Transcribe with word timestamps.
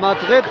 Madrid. 0.00 0.44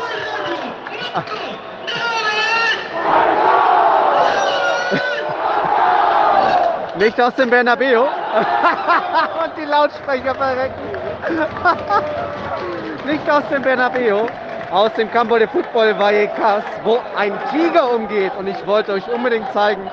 Nicht 6.98 7.20
aus 7.20 7.34
dem 7.36 7.50
Bernabeu. 7.50 8.02
Und 8.04 9.58
die 9.58 9.66
Lautsprecher 9.66 10.36
verrecken. 10.36 10.82
Nicht 13.06 13.30
aus 13.30 13.44
dem 13.50 13.62
Bernabeu. 13.64 14.28
Aus 14.72 14.94
dem 14.94 15.10
Campo 15.12 15.40
de 15.40 15.48
Football 15.48 15.98
Vallecas, 15.98 16.64
wo 16.84 17.00
ein 17.18 17.34
Tiger 17.52 17.92
umgeht. 17.92 18.32
Und 18.38 18.48
ich 18.48 18.68
wollte 18.68 18.94
euch 18.94 19.08
unbedingt 19.10 19.52
zeigen, 19.52 19.90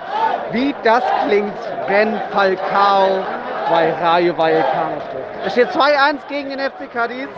wie 0.50 0.74
das 0.82 1.02
klingt, 1.26 1.56
wenn 1.86 2.20
Falcao 2.30 3.24
bei 3.70 3.92
Rayo 4.02 4.36
Vallecano 4.36 4.96
trifft. 5.10 5.46
Es 5.46 5.52
steht 5.52 5.70
2-1 5.70 6.18
gegen 6.28 6.50
den 6.50 6.60
FC 6.60 6.92
Cadiz. 6.92 7.28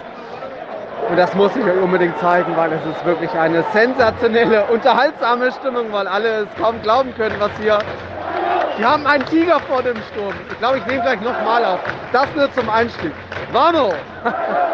Und 1.09 1.17
das 1.17 1.35
muss 1.35 1.57
ich 1.57 1.65
euch 1.65 1.83
unbedingt 1.83 2.19
zeigen, 2.19 2.55
weil 2.57 2.71
es 2.73 2.85
ist 2.85 3.05
wirklich 3.05 3.39
eine 3.39 3.63
sensationelle, 3.63 4.67
unterhaltsame 4.67 5.51
Stimmung, 5.53 5.91
weil 5.91 6.07
alle 6.07 6.43
es 6.43 6.57
kaum 6.59 6.83
glauben 6.83 7.15
können, 7.15 7.41
was 7.41 7.57
hier. 7.57 7.79
Wir 8.77 8.91
haben 8.91 9.07
einen 9.07 9.25
Tiger 9.25 9.61
vor 9.63 9.83
dem 9.83 10.03
Sturm. 10.03 10.35
Ich 10.53 10.59
glaube, 10.59 10.79
ich 10.79 10.85
nehme 10.87 11.01
gleich 11.03 11.21
nochmal 11.21 11.65
auf. 11.65 11.81
Das 12.13 12.35
nur 12.35 12.53
zum 12.53 12.69
Einstieg. 12.69 13.15
Vamos! 13.51 14.05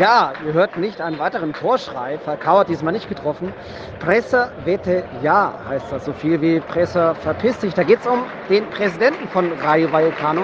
Ja, 0.00 0.32
ihr 0.44 0.52
hört 0.52 0.76
nicht 0.76 1.00
einen 1.00 1.20
weiteren 1.20 1.52
Torschrei. 1.52 2.18
Falcao 2.18 2.58
hat 2.58 2.68
diesmal 2.68 2.92
nicht 2.92 3.08
getroffen. 3.08 3.52
Pressa 4.00 4.50
vete 4.64 5.04
ja 5.22 5.52
heißt 5.68 5.86
das 5.92 6.04
so 6.04 6.12
viel 6.12 6.40
wie 6.40 6.58
Pressa 6.58 7.14
verpiss 7.14 7.58
dich. 7.58 7.74
Da 7.74 7.84
geht 7.84 8.00
es 8.00 8.06
um 8.06 8.24
den 8.48 8.68
Präsidenten 8.70 9.28
von 9.28 9.52
Rayo 9.62 9.92
Vallecano, 9.92 10.42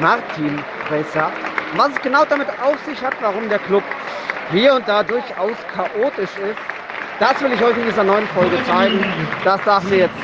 Martin 0.00 0.58
Pressa. 0.88 1.30
Was 1.76 1.90
es 1.90 2.02
genau 2.02 2.24
damit 2.28 2.48
auf 2.60 2.76
sich 2.86 3.00
hat, 3.00 3.14
warum 3.20 3.48
der 3.48 3.60
Club 3.60 3.84
hier 4.50 4.74
und 4.74 4.88
da 4.88 5.04
durchaus 5.04 5.56
chaotisch 5.72 6.36
ist, 6.38 6.58
das 7.20 7.40
will 7.40 7.52
ich 7.52 7.62
euch 7.62 7.76
in 7.76 7.84
dieser 7.84 8.04
neuen 8.04 8.26
Folge 8.28 8.56
zeigen. 8.64 9.04
Das 9.44 9.62
darf 9.62 9.84
mir 9.84 9.98
jetzt, 9.98 10.14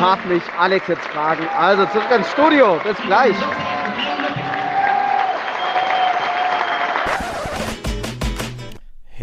darf 0.00 0.24
mich 0.26 0.42
Alex 0.60 0.86
jetzt 0.86 1.06
fragen. 1.08 1.44
Also 1.58 1.86
zurück 1.86 2.10
ins 2.16 2.30
Studio. 2.30 2.78
Bis 2.84 2.96
gleich. 2.98 3.34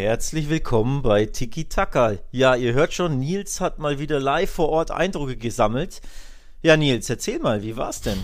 Herzlich 0.02 0.50
willkommen 0.50 1.04
bei 1.04 1.28
Tiki 1.28 1.66
Taka. 1.66 2.14
Ja, 2.32 2.56
ihr 2.56 2.74
hört 2.74 2.92
schon, 2.92 3.20
Nils 3.20 3.62
hat 3.62 3.78
mal 3.78 4.00
wieder 4.00 4.20
live 4.20 4.50
vor 4.50 4.70
Ort 4.70 4.90
Eindrücke 4.90 5.38
gesammelt. 5.38 6.02
Ja, 6.64 6.76
Nils, 6.76 7.08
erzähl 7.08 7.38
mal, 7.38 7.62
wie 7.62 7.78
war's 7.78 8.02
denn? 8.02 8.18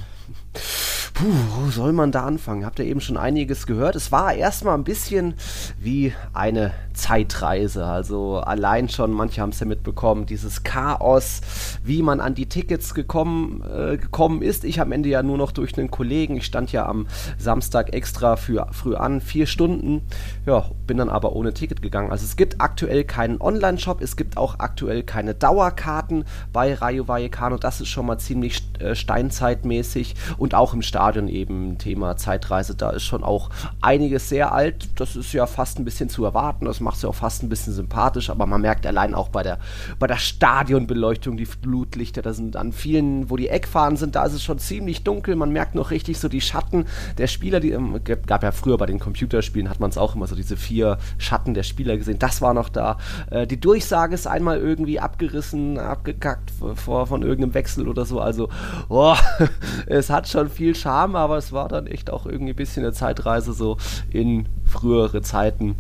Puh, 1.17 1.33
wo 1.55 1.71
soll 1.71 1.93
man 1.93 2.11
da 2.11 2.25
anfangen? 2.25 2.63
Habt 2.63 2.77
ihr 2.77 2.85
eben 2.85 3.01
schon 3.01 3.17
einiges 3.17 3.65
gehört? 3.65 3.95
Es 3.95 4.11
war 4.11 4.35
erstmal 4.35 4.75
ein 4.75 4.83
bisschen 4.83 5.33
wie 5.79 6.13
eine 6.31 6.73
Zeitreise. 6.93 7.87
Also 7.87 8.37
allein 8.37 8.87
schon, 8.87 9.13
manche 9.13 9.41
haben 9.41 9.49
es 9.49 9.59
ja 9.59 9.65
mitbekommen, 9.65 10.27
dieses 10.27 10.61
Chaos, 10.61 11.41
wie 11.83 12.03
man 12.03 12.19
an 12.19 12.35
die 12.35 12.45
Tickets 12.45 12.93
gekommen, 12.93 13.63
äh, 13.63 13.97
gekommen 13.97 14.43
ist. 14.43 14.63
Ich 14.63 14.79
am 14.79 14.91
Ende 14.91 15.09
ja 15.09 15.23
nur 15.23 15.39
noch 15.39 15.51
durch 15.51 15.75
einen 15.75 15.89
Kollegen. 15.89 16.37
Ich 16.37 16.45
stand 16.45 16.71
ja 16.71 16.85
am 16.85 17.07
Samstag 17.39 17.93
extra 17.93 18.35
für 18.35 18.67
früh 18.71 18.93
an, 18.93 19.19
vier 19.19 19.47
Stunden. 19.47 20.03
Ja, 20.45 20.65
bin 20.85 20.97
dann 20.97 21.09
aber 21.09 21.35
ohne 21.35 21.51
Ticket 21.51 21.81
gegangen. 21.81 22.11
Also 22.11 22.25
es 22.25 22.35
gibt 22.35 22.61
aktuell 22.61 23.03
keinen 23.03 23.41
Online-Shop, 23.41 24.01
es 24.01 24.17
gibt 24.17 24.37
auch 24.37 24.59
aktuell 24.59 25.01
keine 25.01 25.33
Dauerkarten 25.33 26.25
bei 26.53 26.75
Rayo 26.75 27.07
Vallecano. 27.07 27.57
Das 27.57 27.81
ist 27.81 27.87
schon 27.87 28.05
mal 28.05 28.19
ziemlich 28.19 28.61
äh, 28.77 28.93
steinzeitmäßig 28.93 30.13
und 30.37 30.53
auch 30.53 30.75
im 30.75 30.83
Stadion 30.83 31.06
eben 31.15 31.77
Thema 31.77 32.17
Zeitreise. 32.17 32.75
Da 32.75 32.89
ist 32.89 33.03
schon 33.03 33.23
auch 33.23 33.49
einiges 33.81 34.29
sehr 34.29 34.51
alt. 34.51 34.89
Das 34.99 35.15
ist 35.15 35.33
ja 35.33 35.45
fast 35.45 35.79
ein 35.79 35.85
bisschen 35.85 36.09
zu 36.09 36.25
erwarten. 36.25 36.65
Das 36.65 36.79
macht 36.79 36.97
es 36.97 37.03
ja 37.03 37.09
auch 37.09 37.15
fast 37.15 37.43
ein 37.43 37.49
bisschen 37.49 37.73
sympathisch, 37.73 38.29
aber 38.29 38.45
man 38.45 38.61
merkt 38.61 38.85
allein 38.85 39.13
auch 39.13 39.29
bei 39.29 39.43
der, 39.43 39.59
bei 39.99 40.07
der 40.07 40.17
Stadionbeleuchtung, 40.17 41.37
die 41.37 41.45
Flutlichter, 41.45 42.21
da 42.21 42.33
sind 42.33 42.55
an 42.55 42.71
vielen, 42.71 43.29
wo 43.29 43.37
die 43.37 43.49
Eckfahnen 43.49 43.97
sind, 43.97 44.15
da 44.15 44.25
ist 44.25 44.33
es 44.33 44.43
schon 44.43 44.59
ziemlich 44.59 45.03
dunkel. 45.03 45.35
Man 45.35 45.51
merkt 45.51 45.75
noch 45.75 45.91
richtig 45.91 46.19
so 46.19 46.27
die 46.27 46.41
Schatten 46.41 46.85
der 47.17 47.27
Spieler, 47.27 47.59
die 47.59 47.77
gab 48.03 48.43
ja 48.43 48.51
früher 48.51 48.77
bei 48.77 48.85
den 48.85 48.99
Computerspielen, 48.99 49.69
hat 49.69 49.79
man 49.79 49.89
es 49.89 49.97
auch 49.97 50.15
immer 50.15 50.27
so 50.27 50.35
diese 50.35 50.57
vier 50.57 50.97
Schatten 51.17 51.53
der 51.53 51.63
Spieler 51.63 51.97
gesehen. 51.97 52.19
Das 52.19 52.41
war 52.41 52.53
noch 52.53 52.69
da. 52.69 52.97
Äh, 53.29 53.47
die 53.47 53.59
Durchsage 53.59 54.13
ist 54.15 54.27
einmal 54.27 54.59
irgendwie 54.59 54.99
abgerissen, 54.99 55.77
abgekackt 55.77 56.51
vor, 56.75 57.07
von 57.07 57.21
irgendeinem 57.21 57.53
Wechsel 57.53 57.87
oder 57.87 58.05
so. 58.05 58.19
Also, 58.19 58.49
oh, 58.89 59.15
es 59.87 60.09
hat 60.09 60.27
schon 60.27 60.49
viel 60.49 60.75
Charme, 60.97 61.15
aber 61.15 61.37
es 61.37 61.51
war 61.51 61.67
dann 61.67 61.85
echt 61.85 62.09
auch 62.09 62.25
irgendwie 62.25 62.53
ein 62.53 62.55
bisschen 62.55 62.83
eine 62.83 62.93
Zeitreise 62.93 63.53
so 63.53 63.77
in 64.09 64.47
frühere 64.65 65.21
Zeiten. 65.21 65.75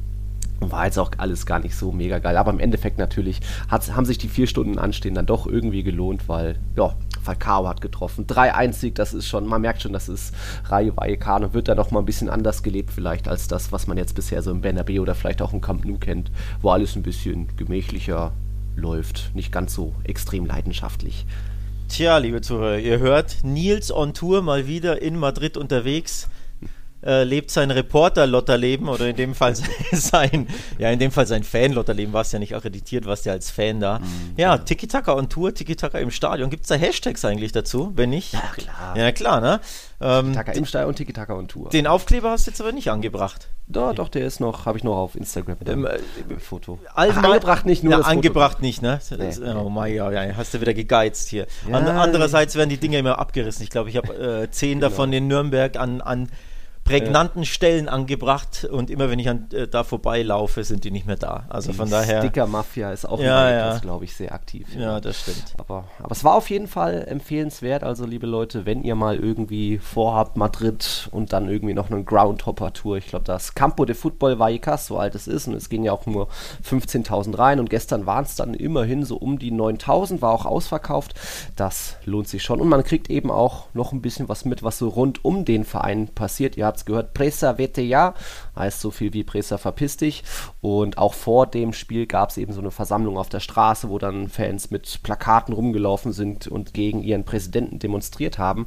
War 0.59 0.85
jetzt 0.85 0.99
auch 0.99 1.11
alles 1.17 1.45
gar 1.45 1.59
nicht 1.59 1.75
so 1.75 1.91
mega 1.91 2.19
geil. 2.19 2.37
Aber 2.37 2.51
im 2.51 2.59
Endeffekt 2.59 2.99
natürlich 2.99 3.39
haben 3.69 4.05
sich 4.05 4.19
die 4.19 4.27
vier 4.27 4.45
Stunden 4.45 4.77
Anstehen 4.77 5.15
dann 5.15 5.25
doch 5.25 5.47
irgendwie 5.47 5.81
gelohnt, 5.81 6.29
weil, 6.29 6.57
ja, 6.75 6.93
Falcao 7.23 7.67
hat 7.67 7.81
getroffen. 7.81 8.27
3-1-Sieg, 8.27 8.95
das 8.95 9.13
ist 9.13 9.27
schon, 9.27 9.47
man 9.47 9.61
merkt 9.61 9.81
schon, 9.81 9.93
das 9.93 10.07
ist 10.07 10.35
Rayo 10.65 10.95
Vallecano, 10.95 11.53
wird 11.53 11.67
da 11.67 11.75
noch 11.75 11.91
mal 11.91 11.99
ein 11.99 12.05
bisschen 12.05 12.29
anders 12.29 12.61
gelebt 12.61 12.91
vielleicht 12.91 13.27
als 13.27 13.47
das, 13.47 13.71
was 13.71 13.87
man 13.87 13.97
jetzt 13.97 14.13
bisher 14.13 14.41
so 14.43 14.51
im 14.51 14.61
Bernabeu 14.61 15.01
oder 15.01 15.15
vielleicht 15.15 15.41
auch 15.41 15.53
im 15.53 15.61
Camp 15.61 15.83
Nou 15.85 15.97
kennt, 15.97 16.31
wo 16.61 16.69
alles 16.69 16.95
ein 16.95 17.03
bisschen 17.03 17.55
gemächlicher 17.57 18.33
läuft, 18.75 19.31
nicht 19.33 19.51
ganz 19.51 19.73
so 19.73 19.93
extrem 20.03 20.45
leidenschaftlich. 20.45 21.25
Tja, 21.89 22.17
liebe 22.17 22.41
Zuhörer, 22.41 22.79
ihr 22.79 22.99
hört, 22.99 23.43
Nils 23.43 23.91
on 23.91 24.13
Tour 24.13 24.41
mal 24.41 24.67
wieder 24.67 25.01
in 25.01 25.17
Madrid 25.17 25.55
unterwegs. 25.55 26.27
Äh, 27.03 27.23
lebt 27.25 27.51
sein 27.51 27.69
Reporter-Lotterleben 27.69 28.89
oder 28.89 29.07
in 29.07 29.15
dem 29.15 29.35
Fall 29.35 29.53
sein, 29.91 30.47
ja, 30.79 30.89
in 30.89 30.97
dem 30.97 31.11
Fall 31.11 31.27
sein 31.27 31.43
Fan-Lotterleben, 31.43 32.11
warst 32.11 32.33
ja 32.33 32.39
nicht 32.39 32.55
akkreditiert, 32.55 33.05
warst 33.05 33.25
ja 33.27 33.33
als 33.33 33.51
Fan 33.51 33.79
da. 33.79 33.99
Mhm, 33.99 34.33
ja. 34.35 34.57
Tiki-Taka 34.57 35.13
on 35.13 35.29
Tour, 35.29 35.53
Tiki-Taka 35.53 35.99
im 35.99 36.09
Stadion. 36.09 36.49
Gibt 36.49 36.63
es 36.63 36.69
da 36.69 36.75
Hashtags 36.75 37.23
eigentlich 37.23 37.51
dazu? 37.51 37.91
Wenn 37.95 38.09
nicht? 38.09 38.33
Ja, 38.33 38.51
klar. 38.55 38.97
Ja, 38.97 39.11
klar, 39.11 39.41
ne? 39.41 39.59
Ähm, 40.01 40.27
Tiki-Taka 40.27 40.51
im 40.53 40.65
Stadion 40.65 40.89
und 40.89 40.95
Tiki-Taka 40.95 41.35
on 41.35 41.47
Tour. 41.47 41.69
Den 41.69 41.85
Aufkleber 41.85 42.31
hast 42.31 42.47
du 42.47 42.51
jetzt 42.51 42.61
aber 42.61 42.71
nicht 42.71 42.89
angebracht. 42.89 43.47
Doch, 43.67 43.93
doch, 43.93 44.09
der 44.09 44.25
ist 44.25 44.39
noch, 44.39 44.65
habe 44.65 44.77
ich 44.77 44.83
noch 44.83 44.95
auf 44.95 45.15
Instagram 45.15 45.57
mit 45.59 45.67
dem 45.67 45.85
ähm, 45.85 46.39
Foto. 46.39 46.79
Ach, 46.95 47.17
angebracht 47.17 47.65
nicht, 47.65 47.83
nur 47.83 47.91
ja, 47.91 47.97
das 47.97 48.07
angebracht 48.07 48.53
Foto. 48.53 48.65
nicht, 48.65 48.81
ne? 48.81 48.99
Nee, 49.11 49.53
oh 49.53 49.69
mein 49.69 49.93
ja, 49.93 50.09
ja, 50.09 50.35
hast 50.35 50.53
du 50.53 50.61
wieder 50.61 50.73
gegeizt 50.73 51.29
hier. 51.29 51.47
Ja. 51.69 51.77
Andererseits 51.77 52.55
werden 52.55 52.69
die 52.69 52.77
Dinge 52.77 52.97
immer 52.97 53.19
abgerissen. 53.19 53.63
Ich 53.63 53.69
glaube, 53.69 53.89
ich 53.89 53.97
habe 53.97 54.43
äh, 54.43 54.51
zehn 54.51 54.79
genau. 54.79 54.89
davon 54.89 55.11
in 55.11 55.27
Nürnberg 55.27 55.75
an, 55.77 55.99
an 56.01 56.29
prägnanten 56.87 57.45
Stellen 57.45 57.89
angebracht 57.89 58.67
und 58.69 58.89
immer 58.89 59.09
wenn 59.09 59.19
ich 59.19 59.29
an, 59.29 59.47
äh, 59.53 59.67
da 59.67 59.83
vorbeilaufe, 59.83 60.63
sind 60.63 60.83
die 60.83 60.91
nicht 60.91 61.05
mehr 61.05 61.17
da. 61.17 61.45
Also 61.49 61.71
Die 61.71 61.77
von 61.77 61.89
daher. 61.89 62.21
Sticker-Mafia 62.21 62.91
ist 62.91 63.07
auch 63.07 63.19
Ja, 63.19 63.49
ja, 63.49 63.73
ja. 63.73 63.77
glaube 63.79 64.05
ich, 64.05 64.15
sehr 64.15 64.33
aktiv. 64.33 64.67
Ja, 64.77 64.99
das 64.99 65.21
stimmt. 65.21 65.53
Aber, 65.57 65.85
aber 65.99 66.11
es 66.11 66.23
war 66.23 66.35
auf 66.35 66.49
jeden 66.49 66.67
Fall 66.67 67.05
empfehlenswert. 67.07 67.83
Also, 67.83 68.05
liebe 68.05 68.25
Leute, 68.27 68.65
wenn 68.65 68.83
ihr 68.83 68.95
mal 68.95 69.17
irgendwie 69.17 69.77
vorhabt, 69.77 70.37
Madrid 70.37 71.09
und 71.11 71.33
dann 71.33 71.49
irgendwie 71.49 71.73
noch 71.73 71.89
eine 71.91 72.03
Groundhopper-Tour, 72.03 72.97
ich 72.97 73.07
glaube, 73.07 73.25
das 73.25 73.53
Campo 73.53 73.85
de 73.85 73.95
Football 73.95 74.39
Vallecas, 74.39 74.87
so 74.87 74.97
alt 74.97 75.15
es 75.15 75.27
ist, 75.27 75.47
und 75.47 75.53
es 75.55 75.69
gehen 75.69 75.83
ja 75.83 75.91
auch 75.91 76.05
nur 76.05 76.27
15.000 76.67 77.37
rein. 77.37 77.59
Und 77.59 77.69
gestern 77.69 78.05
waren 78.05 78.23
es 78.23 78.35
dann 78.35 78.53
immerhin 78.53 79.03
so 79.03 79.17
um 79.17 79.39
die 79.39 79.51
9.000, 79.51 80.21
war 80.21 80.31
auch 80.31 80.45
ausverkauft. 80.45 81.13
Das 81.55 81.97
lohnt 82.05 82.27
sich 82.27 82.43
schon. 82.43 82.61
Und 82.61 82.69
man 82.69 82.83
kriegt 82.83 83.09
eben 83.09 83.31
auch 83.31 83.65
noch 83.73 83.91
ein 83.91 84.01
bisschen 84.01 84.29
was 84.29 84.45
mit, 84.45 84.63
was 84.63 84.77
so 84.77 84.89
rund 84.89 85.23
um 85.25 85.45
den 85.45 85.65
Verein 85.65 86.07
passiert. 86.07 86.57
Ihr 86.57 86.65
habt 86.65 86.76
es 86.77 86.85
gehört, 86.85 87.13
Presa 87.13 87.57
vete 87.57 87.81
ja, 87.81 88.13
heißt 88.57 88.81
so 88.81 88.91
viel 88.91 89.13
wie 89.13 89.23
Presa 89.23 89.57
verpiss 89.57 89.97
dich. 89.97 90.23
Und 90.61 90.97
auch 90.97 91.13
vor 91.13 91.47
dem 91.47 91.73
Spiel 91.73 92.07
gab 92.07 92.29
es 92.29 92.37
eben 92.37 92.53
so 92.53 92.61
eine 92.61 92.71
Versammlung 92.71 93.17
auf 93.17 93.29
der 93.29 93.39
Straße, 93.39 93.89
wo 93.89 93.97
dann 93.97 94.29
Fans 94.29 94.71
mit 94.71 95.01
Plakaten 95.03 95.53
rumgelaufen 95.53 96.11
sind 96.13 96.47
und 96.47 96.73
gegen 96.73 97.01
ihren 97.01 97.23
Präsidenten 97.23 97.79
demonstriert 97.79 98.37
haben. 98.37 98.65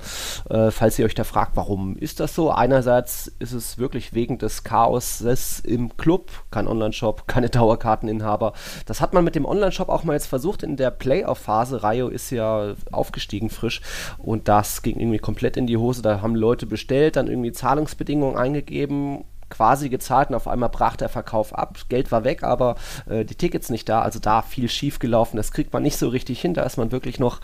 Äh, 0.49 0.71
falls 0.71 0.99
ihr 0.99 1.05
euch 1.05 1.15
da 1.15 1.25
fragt, 1.25 1.57
warum 1.57 1.97
ist 1.97 2.21
das 2.21 2.35
so? 2.35 2.51
Einerseits 2.51 3.33
ist 3.39 3.53
es 3.53 3.79
wirklich 3.79 4.15
wegen 4.15 4.39
des 4.39 4.65
Chaoses 4.65 5.61
im 5.61 5.97
Club, 5.97 6.31
kein 6.51 6.69
Online-Shop, 6.69 7.27
keine 7.27 7.49
Dauerkarteninhaber. 7.51 8.53
Das 8.87 9.01
hat 9.01 9.15
man 9.15 9.25
mit 9.25 9.35
dem 9.35 9.45
Online-Shop 9.45 9.89
auch 9.89 10.05
mal 10.05 10.15
jetzt 10.15 10.27
versucht 10.27 10.63
in 10.63 10.77
der 10.77 10.91
Playoff-Phase. 10.91 11.83
Rayo 11.83 12.09
ist 12.09 12.31
ja 12.31 12.75
aufgestiegen 12.93 13.51
frisch 13.51 13.81
und 14.19 14.49
das 14.49 14.83
ging 14.83 14.99
irgendwie 14.99 15.19
komplett 15.19 15.57
in 15.57 15.67
die 15.67 15.77
Hose. 15.77 16.03
Da 16.03 16.21
haben 16.23 16.35
Leute 16.35 16.67
bestellt, 16.67 17.17
dann 17.17 17.29
irgendwie 17.29 17.53
Zahlungsbedingungen 17.53 18.37
eingegeben 18.37 19.25
quasi 19.51 19.89
gezahlt 19.89 20.31
und 20.31 20.37
auf 20.37 20.49
einmal 20.49 20.69
brach 20.69 20.97
der 20.97 21.09
Verkauf 21.09 21.55
ab. 21.55 21.79
Geld 21.89 22.11
war 22.11 22.25
weg, 22.25 22.43
aber 22.43 22.77
äh, 23.09 23.25
die 23.25 23.35
Tickets 23.35 23.69
nicht 23.69 23.89
da. 23.89 24.03
Also 24.03 24.19
da 24.19 24.43
viel 24.43 24.69
schief 24.69 24.99
gelaufen. 24.99 25.37
Das 25.37 25.53
kriegt 25.53 25.73
man 25.73 25.83
nicht 25.83 25.99
so 25.99 26.09
richtig 26.09 26.41
hin. 26.41 26.55
Da 26.55 26.63
ist 26.63 26.77
man 26.77 26.93
wirklich 26.93 27.19
noch 27.19 27.41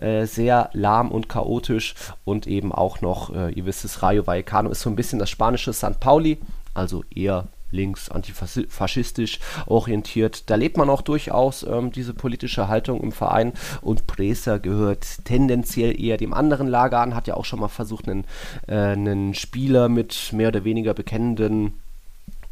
äh, 0.00 0.24
sehr 0.26 0.70
lahm 0.72 1.10
und 1.10 1.28
chaotisch 1.28 1.94
und 2.24 2.46
eben 2.46 2.72
auch 2.72 3.00
noch, 3.00 3.34
äh, 3.34 3.50
ihr 3.50 3.66
wisst 3.66 3.84
es, 3.84 4.02
Rayo 4.02 4.26
Vallecano 4.26 4.70
ist 4.70 4.80
so 4.80 4.90
ein 4.90 4.96
bisschen 4.96 5.18
das 5.18 5.30
spanische 5.30 5.72
St. 5.72 6.00
Pauli, 6.00 6.38
also 6.74 7.04
eher 7.14 7.48
links, 7.70 8.10
antifaschistisch 8.10 9.38
orientiert. 9.66 10.50
Da 10.50 10.54
lebt 10.54 10.76
man 10.76 10.90
auch 10.90 11.02
durchaus 11.02 11.62
ähm, 11.62 11.92
diese 11.92 12.14
politische 12.14 12.68
Haltung 12.68 13.00
im 13.00 13.12
Verein 13.12 13.52
und 13.80 14.06
Presa 14.06 14.58
gehört 14.58 15.24
tendenziell 15.24 16.00
eher 16.00 16.16
dem 16.16 16.34
anderen 16.34 16.68
Lager 16.68 17.00
an, 17.00 17.14
hat 17.14 17.26
ja 17.26 17.34
auch 17.34 17.44
schon 17.44 17.60
mal 17.60 17.68
versucht, 17.68 18.08
einen, 18.08 18.24
äh, 18.66 18.74
einen 18.74 19.34
Spieler 19.34 19.88
mit 19.88 20.32
mehr 20.32 20.48
oder 20.48 20.64
weniger 20.64 20.94
bekennenden 20.94 21.74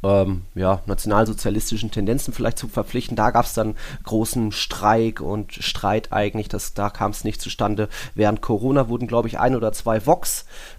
ähm, 0.02 0.42
ja, 0.54 0.80
nationalsozialistischen 0.86 1.90
Tendenzen 1.90 2.32
vielleicht 2.32 2.58
zu 2.58 2.68
verpflichten. 2.68 3.16
Da 3.16 3.30
gab 3.30 3.46
es 3.46 3.54
dann 3.54 3.74
großen 4.04 4.52
Streik 4.52 5.20
und 5.20 5.54
Streit 5.54 6.12
eigentlich, 6.12 6.48
das, 6.48 6.74
da 6.74 6.90
kam 6.90 7.10
es 7.10 7.24
nicht 7.24 7.40
zustande. 7.40 7.88
Während 8.14 8.40
Corona 8.40 8.88
wurden, 8.88 9.08
glaube 9.08 9.28
ich, 9.28 9.38
ein 9.38 9.56
oder 9.56 9.72
zwei 9.72 10.06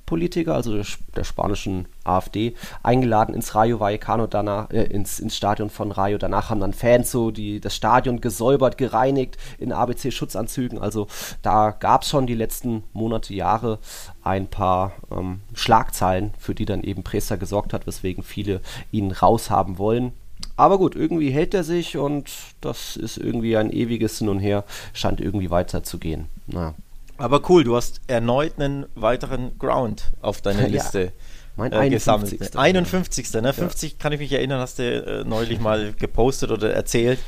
Vox-Politiker, 0.10 0.56
also 0.56 0.74
der, 0.74 0.86
der 1.16 1.24
spanischen 1.24 1.88
AfD, 2.04 2.56
eingeladen 2.84 3.36
ins 3.36 3.54
Rayo 3.56 3.80
Vallecano 3.80 4.28
danach, 4.28 4.70
äh, 4.72 4.84
ins, 4.84 5.20
ins 5.20 5.36
Stadion 5.36 5.70
von 5.70 5.92
Rayo. 5.92 6.18
Danach 6.18 6.50
haben 6.50 6.60
dann 6.60 6.74
Fans 6.74 7.12
so 7.12 7.32
die, 7.32 7.60
das 7.60 7.76
Stadion 7.76 8.20
gesäubert, 8.22 8.78
gereinigt 8.78 9.38
in 9.60 9.72
ABC-Schutzanzügen. 9.72 10.80
Also 10.80 11.08
da 11.42 11.72
gab 11.72 12.02
es 12.02 12.10
schon 12.10 12.28
die 12.28 12.36
letzten 12.36 12.84
Monate, 12.94 13.34
Jahre 13.34 13.80
ein 14.24 14.48
paar 14.48 14.94
ähm, 15.12 15.42
Schlagzeilen, 15.54 16.34
für 16.40 16.56
die 16.56 16.66
dann 16.66 16.84
eben 16.84 17.04
Presa 17.04 17.36
gesorgt 17.36 17.74
hat, 17.74 17.86
weswegen 17.86 18.24
viele 18.24 18.62
ihn 18.92 19.12
raushaben 19.12 19.78
wollen. 19.78 20.14
Aber 20.56 20.78
gut, 20.78 20.96
irgendwie 20.96 21.32
hält 21.32 21.54
er 21.54 21.64
sich 21.64 21.98
und 21.98 22.32
das 22.62 22.96
ist 22.96 23.18
irgendwie 23.18 23.58
ein 23.58 23.72
ewiges 23.72 24.18
Hin 24.20 24.30
und 24.30 24.40
Her, 24.40 24.64
scheint 24.94 25.22
irgendwie 25.22 25.52
weiterzugehen. 25.52 26.28
Naja. 26.48 26.74
Aber 27.20 27.42
cool, 27.50 27.64
du 27.64 27.76
hast 27.76 28.02
erneut 28.08 28.54
einen 28.60 28.86
weiteren 28.96 29.58
Ground 29.60 30.12
auf 30.22 30.42
deiner 30.42 30.62
Ja. 30.64 30.68
Liste 30.68 31.12
Mein 31.56 31.72
äh, 31.74 31.90
gesammelt. 31.90 32.32
51. 32.56 32.58
51. 32.58 33.34
Ne? 33.42 33.54
50 33.54 34.00
kann 34.00 34.12
ich 34.14 34.20
mich 34.20 34.32
erinnern, 34.32 34.60
hast 34.60 34.80
du 34.80 34.84
äh, 34.84 35.24
neulich 35.26 35.60
mal 35.60 35.94
gepostet 35.94 36.52
oder 36.52 36.74
erzählt. 36.74 37.20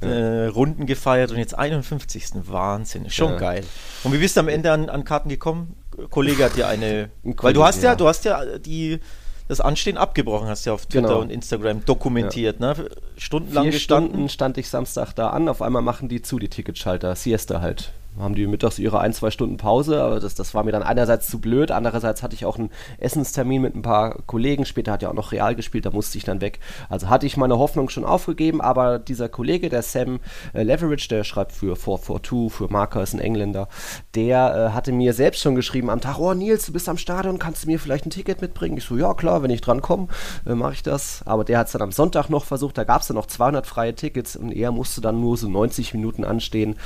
Äh, 0.00 0.46
Runden 0.48 0.84
gefeiert 0.86 1.30
und 1.30 1.38
jetzt 1.38 1.56
51. 1.56 2.30
Wahnsinn, 2.48 3.08
schon 3.08 3.32
Ja. 3.32 3.38
geil. 3.38 3.64
Und 4.02 4.12
wie 4.12 4.18
bist 4.18 4.36
du 4.36 4.40
am 4.40 4.48
Ende 4.48 4.70
an, 4.72 4.90
an 4.90 5.04
Karten 5.04 5.28
gekommen? 5.30 5.76
Kollege 6.10 6.44
hat 6.44 6.56
dir 6.56 6.66
eine, 6.68 7.10
Ein 7.24 7.34
weil 7.40 7.52
du 7.54 7.60
Kollege, 7.60 7.64
hast 7.64 7.82
ja, 7.82 7.90
ja. 7.90 7.96
du 7.96 8.06
hast 8.08 8.24
ja 8.24 8.58
die 8.58 8.98
das 9.48 9.60
Anstehen 9.60 9.96
abgebrochen, 9.98 10.48
hast 10.48 10.64
du 10.66 10.70
ja 10.70 10.74
auf 10.74 10.86
Twitter 10.86 11.08
Genau. 11.08 11.20
und 11.20 11.30
Instagram 11.30 11.84
dokumentiert, 11.84 12.60
ne? 12.60 12.74
Stundenlang 13.18 13.64
Vier 13.64 13.72
gestanden. 13.72 14.10
Stunden 14.12 14.28
stand 14.30 14.58
ich 14.58 14.68
Samstag 14.70 15.12
da 15.14 15.28
an, 15.30 15.48
auf 15.50 15.60
einmal 15.62 15.82
machen 15.82 16.08
die 16.08 16.22
zu, 16.22 16.38
die 16.38 16.48
Ticketschalter, 16.48 17.14
Siesta 17.14 17.60
halt. 17.60 17.92
Haben 18.18 18.34
die 18.34 18.46
mittags 18.46 18.78
ihre 18.78 19.00
ein, 19.00 19.12
zwei 19.12 19.30
Stunden 19.30 19.56
Pause, 19.56 20.02
aber 20.02 20.20
das, 20.20 20.34
das 20.34 20.54
war 20.54 20.62
mir 20.62 20.72
dann 20.72 20.82
einerseits 20.82 21.28
zu 21.28 21.40
blöd, 21.40 21.70
andererseits 21.70 22.22
hatte 22.22 22.34
ich 22.34 22.46
auch 22.46 22.58
einen 22.58 22.70
Essenstermin 22.98 23.62
mit 23.62 23.74
ein 23.74 23.82
paar 23.82 24.18
Kollegen, 24.26 24.64
später 24.66 24.92
hat 24.92 25.02
ja 25.02 25.08
auch 25.10 25.14
noch 25.14 25.32
Real 25.32 25.54
gespielt, 25.54 25.86
da 25.86 25.90
musste 25.90 26.18
ich 26.18 26.24
dann 26.24 26.40
weg. 26.40 26.60
Also 26.88 27.08
hatte 27.08 27.26
ich 27.26 27.36
meine 27.36 27.58
Hoffnung 27.58 27.88
schon 27.88 28.04
aufgegeben, 28.04 28.60
aber 28.60 28.98
dieser 28.98 29.28
Kollege, 29.28 29.68
der 29.68 29.82
Sam 29.82 30.20
äh, 30.52 30.62
Leverage, 30.62 31.08
der 31.08 31.24
schreibt 31.24 31.52
für 31.52 31.76
442, 31.76 32.52
für 32.56 32.72
Marker, 32.72 33.02
ist 33.02 33.14
ein 33.14 33.20
Engländer, 33.20 33.68
der 34.14 34.70
äh, 34.70 34.74
hatte 34.74 34.92
mir 34.92 35.12
selbst 35.12 35.40
schon 35.40 35.54
geschrieben 35.54 35.90
am 35.90 36.00
Tag, 36.00 36.18
oh 36.18 36.34
Nils, 36.34 36.66
du 36.66 36.72
bist 36.72 36.88
am 36.88 36.98
Stadion, 36.98 37.38
kannst 37.38 37.64
du 37.64 37.66
mir 37.66 37.80
vielleicht 37.80 38.06
ein 38.06 38.10
Ticket 38.10 38.40
mitbringen? 38.40 38.76
Ich 38.76 38.84
so, 38.84 38.96
ja 38.96 39.14
klar, 39.14 39.42
wenn 39.42 39.50
ich 39.50 39.60
dran 39.60 39.82
komme, 39.82 40.08
äh, 40.46 40.54
mache 40.54 40.74
ich 40.74 40.82
das. 40.82 41.22
Aber 41.24 41.44
der 41.44 41.58
hat 41.58 41.66
es 41.66 41.72
dann 41.72 41.82
am 41.82 41.92
Sonntag 41.92 42.28
noch 42.28 42.44
versucht, 42.44 42.78
da 42.78 42.84
gab 42.84 43.02
es 43.02 43.08
dann 43.08 43.16
noch 43.16 43.26
200 43.26 43.66
freie 43.66 43.94
Tickets 43.94 44.36
und 44.36 44.52
er 44.52 44.70
musste 44.70 45.00
dann 45.00 45.20
nur 45.20 45.36
so 45.36 45.48
90 45.48 45.94
Minuten 45.94 46.24
anstehen 46.24 46.76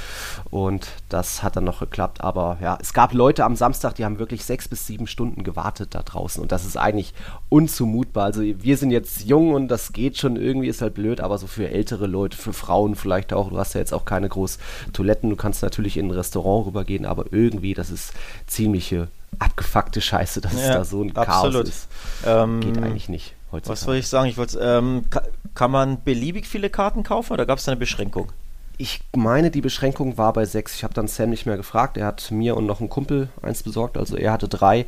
und 0.51 0.89
das 1.19 1.43
hat 1.43 1.57
dann 1.57 1.65
noch 1.65 1.81
geklappt. 1.81 2.23
Aber 2.23 2.59
ja, 2.63 2.79
es 2.81 2.93
gab 2.93 3.13
Leute 3.13 3.45
am 3.45 3.57
Samstag, 3.57 3.95
die 3.97 4.05
haben 4.05 4.19
wirklich 4.19 4.45
sechs 4.45 4.69
bis 4.69 4.87
sieben 4.87 5.07
Stunden 5.07 5.43
gewartet 5.43 5.95
da 5.95 6.03
draußen 6.03 6.41
und 6.41 6.53
das 6.53 6.65
ist 6.65 6.77
eigentlich 6.77 7.13
unzumutbar. 7.49 8.25
Also 8.25 8.43
wir 8.43 8.77
sind 8.77 8.91
jetzt 8.91 9.25
jung 9.27 9.53
und 9.53 9.69
das 9.69 9.93
geht 9.93 10.17
schon 10.17 10.37
irgendwie, 10.37 10.69
ist 10.69 10.81
halt 10.81 10.95
blöd, 10.95 11.21
aber 11.21 11.37
so 11.39 11.47
für 11.47 11.69
ältere 11.69 12.07
Leute, 12.07 12.37
für 12.37 12.53
Frauen 12.53 12.95
vielleicht 12.95 13.33
auch, 13.33 13.51
du 13.51 13.59
hast 13.59 13.75
ja 13.75 13.81
jetzt 13.81 13.93
auch 13.93 14.05
keine 14.05 14.29
groß 14.29 14.59
Toiletten, 14.93 15.29
du 15.31 15.37
kannst 15.37 15.63
natürlich 15.63 15.97
in 15.97 16.07
ein 16.07 16.11
Restaurant 16.13 16.67
rübergehen, 16.67 17.05
aber 17.05 17.27
irgendwie, 17.33 17.75
das 17.75 17.91
ist 17.91 18.13
ziemliche 18.47 19.09
abgefuckte 19.39 20.01
Scheiße, 20.01 20.41
dass 20.41 20.55
es 20.55 20.63
Ja, 20.63 20.75
da 20.75 20.85
so 20.85 21.03
ein 21.03 21.15
absolut. 21.17 21.65
Chaos 21.65 21.69
ist. 21.69 21.89
Ähm, 22.25 22.61
Geht 22.61 22.79
eigentlich 22.79 23.09
nicht 23.09 23.35
heutzutage. 23.53 23.73
Was 23.73 23.81
soll 23.83 23.97
ich 23.97 24.09
sagen? 24.09 24.29
Ich 24.29 24.37
wollte, 24.37 24.59
ähm, 24.61 25.05
ka 25.11 25.23
kann 25.55 25.71
man 25.73 26.03
beliebig 26.05 26.47
viele 26.47 26.71
Karten 26.71 27.03
kaufen 27.03 27.33
oder 27.33 27.45
gab 27.45 27.59
es 27.59 27.65
da 27.65 27.73
eine 27.73 27.79
Beschränkung? 27.81 28.31
Ich 28.81 29.01
meine, 29.15 29.51
die 29.51 29.61
Beschränkung 29.61 30.19
war 30.19 30.33
bei 30.33 30.45
sechs. 30.45 30.75
Ich 30.75 30.85
habe 30.85 30.95
dann 30.95 31.09
Sam 31.09 31.31
nicht 31.31 31.47
mehr 31.47 31.57
gefragt. 31.57 31.97
Er 31.97 32.07
hat 32.07 32.31
mir 32.31 32.57
und 32.57 32.65
noch 32.65 32.79
einen 32.79 32.89
Kumpel 32.89 33.29
eins 33.43 33.65
besorgt. 33.65 33.99
Also 33.99 34.17
er 34.17 34.33
hatte 34.33 34.49
drei, 34.49 34.87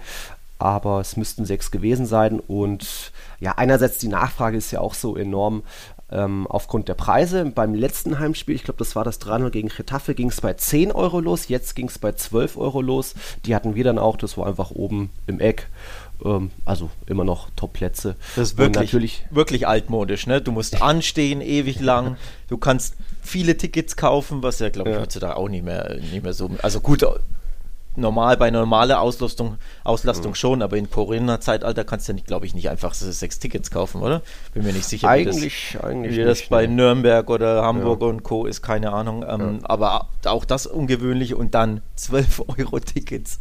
aber 0.61 1.01
es 1.01 1.17
müssten 1.17 1.45
sechs 1.45 1.73
gewesen 1.73 2.07
sein. 2.07 2.39
Und 2.39 3.11
ja, 3.41 3.55
einerseits 3.57 3.99
die 3.99 4.09
Nachfrage 4.09 4.57
ist 4.57 4.71
ja 4.71 4.81
auch 4.81 4.95
so 4.95 5.17
enorm 5.17 5.65
ähm, 6.13 6.47
aufgrund 6.47 6.89
der 6.89 6.95
Preise. 6.95 7.47
Beim 7.47 7.75
letzten 7.75 8.19
Heimspiel, 8.19 8.55
ich 8.55 8.65
glaube, 8.65 8.79
das 8.79 8.95
war 8.95 9.05
das 9.05 9.21
3-0 9.21 9.51
gegen 9.51 9.69
Getafe, 9.69 10.15
ging 10.15 10.29
es 10.29 10.41
bei 10.41 10.55
10 10.55 10.93
Euro 10.93 11.21
los. 11.21 11.49
Jetzt 11.49 11.75
ging 11.75 11.89
es 11.89 11.99
bei 11.99 12.13
12 12.13 12.57
Euro 12.57 12.81
los. 12.81 13.15
Die 13.45 13.55
hatten 13.55 13.75
wir 13.75 13.85
dann 13.85 13.99
auch. 13.99 14.17
Das 14.17 14.37
war 14.37 14.47
einfach 14.47 14.71
oben 14.71 15.11
im 15.27 15.41
Eck. 15.41 15.69
Ähm, 16.25 16.51
also 16.65 16.91
immer 17.07 17.25
noch 17.25 17.49
Top-Plätze. 17.57 18.17
Das 18.37 18.53
ist 18.53 18.59
wirklich, 18.59 19.25
wirklich 19.31 19.67
altmodisch, 19.67 20.27
ne? 20.27 20.41
Du 20.41 20.53
musst 20.53 20.83
anstehen 20.83 21.41
ewig 21.41 21.81
lang. 21.81 22.17
Du 22.49 22.57
kannst 22.57 22.95
viele 23.23 23.57
Tickets 23.57 23.97
kaufen, 23.97 24.43
was 24.43 24.59
ja, 24.59 24.69
glaube 24.71 24.91
ich, 24.91 24.97
Ja. 24.97 25.03
heutzutage 25.03 25.37
auch 25.37 25.49
nicht 25.49 25.65
mehr, 25.65 25.97
nicht 26.13 26.23
mehr 26.23 26.33
so. 26.33 26.51
Also 26.63 26.81
gut, 26.81 27.05
normal 27.97 28.37
bei 28.37 28.51
normaler 28.51 29.01
Auslastung, 29.01 29.59
Auslastung 29.85 30.35
schon, 30.35 30.63
aber 30.63 30.77
in 30.77 30.91
Corona-Zeitalter 30.91 31.85
kannst 31.85 32.09
du 32.09 32.13
ja, 32.13 32.19
glaube 32.25 32.47
ich, 32.47 32.55
nicht 32.55 32.71
einfach 32.71 32.95
sechs 32.95 33.39
Tickets 33.39 33.71
kaufen, 33.71 34.01
oder? 34.03 34.23
Bin 34.55 34.65
mir 34.65 34.73
nicht 34.73 34.85
sicher, 34.85 35.09
eigentlich, 35.09 35.75
wie 35.75 35.79
eigentlich 35.81 36.13
das, 36.17 36.19
wie 36.21 36.25
das 36.25 36.39
nicht, 36.41 36.51
bei 36.51 36.67
nee. 36.67 36.75
Nürnberg 36.75 37.29
oder 37.31 37.63
Hamburg 37.63 38.03
und 38.03 38.23
Co. 38.23 38.47
ist, 38.47 38.63
keine 38.63 38.93
Ahnung. 38.93 39.25
Ähm, 39.29 39.61
Aber 39.65 40.09
auch 40.25 40.45
das 40.45 40.67
ungewöhnlich 40.67 41.35
und 41.35 41.55
dann 41.55 41.83
12 41.97 42.43
Euro 42.59 42.79
Tickets. 42.81 43.41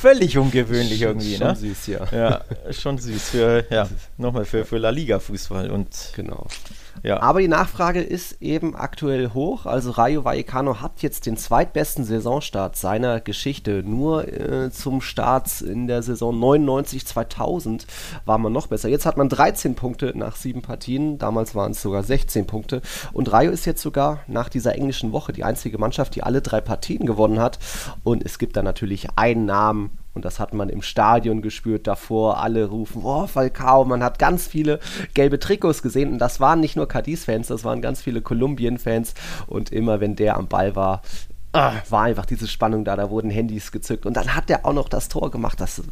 Völlig 0.00 0.38
ungewöhnlich 0.38 1.02
irgendwie, 1.02 1.36
schon 1.36 1.48
ne? 1.48 1.56
süß, 1.56 1.86
ja. 1.88 2.06
Ja, 2.12 2.40
schon 2.70 2.98
süß 2.98 3.30
für, 3.30 3.64
ja, 3.70 3.88
nochmal 4.18 4.44
für, 4.44 4.64
für 4.64 4.78
La 4.78 4.90
Liga 4.90 5.18
Fußball 5.18 5.70
und 5.70 6.12
Genau. 6.14 6.46
Ja. 7.02 7.20
Aber 7.22 7.40
die 7.40 7.48
Nachfrage 7.48 8.00
ist 8.00 8.40
eben 8.42 8.76
aktuell 8.76 9.30
hoch. 9.32 9.66
Also 9.66 9.90
Rayo 9.92 10.24
Vallecano 10.24 10.80
hat 10.80 11.02
jetzt 11.02 11.26
den 11.26 11.36
zweitbesten 11.36 12.04
Saisonstart 12.04 12.76
seiner 12.76 13.20
Geschichte. 13.20 13.82
Nur 13.84 14.28
äh, 14.28 14.70
zum 14.70 15.00
Start 15.00 15.60
in 15.60 15.86
der 15.86 16.02
Saison 16.02 16.38
99-2000 16.38 17.86
war 18.24 18.38
man 18.38 18.52
noch 18.52 18.66
besser. 18.66 18.88
Jetzt 18.88 19.06
hat 19.06 19.16
man 19.16 19.28
13 19.28 19.74
Punkte 19.74 20.12
nach 20.16 20.36
sieben 20.36 20.62
Partien. 20.62 21.18
Damals 21.18 21.54
waren 21.54 21.72
es 21.72 21.82
sogar 21.82 22.02
16 22.02 22.46
Punkte. 22.46 22.82
Und 23.12 23.32
Rayo 23.32 23.50
ist 23.50 23.64
jetzt 23.64 23.82
sogar 23.82 24.20
nach 24.26 24.48
dieser 24.48 24.74
englischen 24.74 25.12
Woche 25.12 25.32
die 25.32 25.44
einzige 25.44 25.78
Mannschaft, 25.78 26.14
die 26.14 26.22
alle 26.22 26.42
drei 26.42 26.60
Partien 26.60 27.06
gewonnen 27.06 27.40
hat. 27.40 27.58
Und 28.04 28.24
es 28.24 28.38
gibt 28.38 28.56
da 28.56 28.62
natürlich 28.62 29.08
einen 29.16 29.46
Namen, 29.46 29.98
Und 30.14 30.24
das 30.24 30.40
hat 30.40 30.54
man 30.54 30.68
im 30.68 30.82
Stadion 30.82 31.42
gespürt 31.42 31.86
davor. 31.86 32.38
Alle 32.38 32.66
rufen, 32.66 33.02
oh, 33.04 33.26
Falcao. 33.26 33.84
Man 33.84 34.02
hat 34.02 34.18
ganz 34.18 34.46
viele 34.46 34.80
gelbe 35.14 35.38
Trikots 35.38 35.82
gesehen. 35.82 36.12
Und 36.12 36.18
das 36.18 36.40
waren 36.40 36.60
nicht 36.60 36.76
nur 36.76 36.88
Cadiz-Fans, 36.88 37.48
das 37.48 37.64
waren 37.64 37.80
ganz 37.80 38.02
viele 38.02 38.20
Kolumbien-Fans. 38.20 39.14
Und 39.46 39.70
immer 39.70 40.00
wenn 40.00 40.16
der 40.16 40.36
am 40.36 40.48
Ball 40.48 40.74
war, 40.74 41.02
ah, 41.52 41.74
war 41.88 42.02
einfach 42.02 42.26
diese 42.26 42.46
Spannung 42.46 42.84
da, 42.84 42.96
da 42.96 43.10
wurden 43.10 43.30
Handys 43.30 43.72
gezückt 43.72 44.06
und 44.06 44.14
dann 44.14 44.34
hat 44.34 44.50
er 44.50 44.64
auch 44.64 44.72
noch 44.72 44.88
das 44.88 45.08
Tor 45.08 45.30
gemacht. 45.30 45.60
Das 45.60 45.82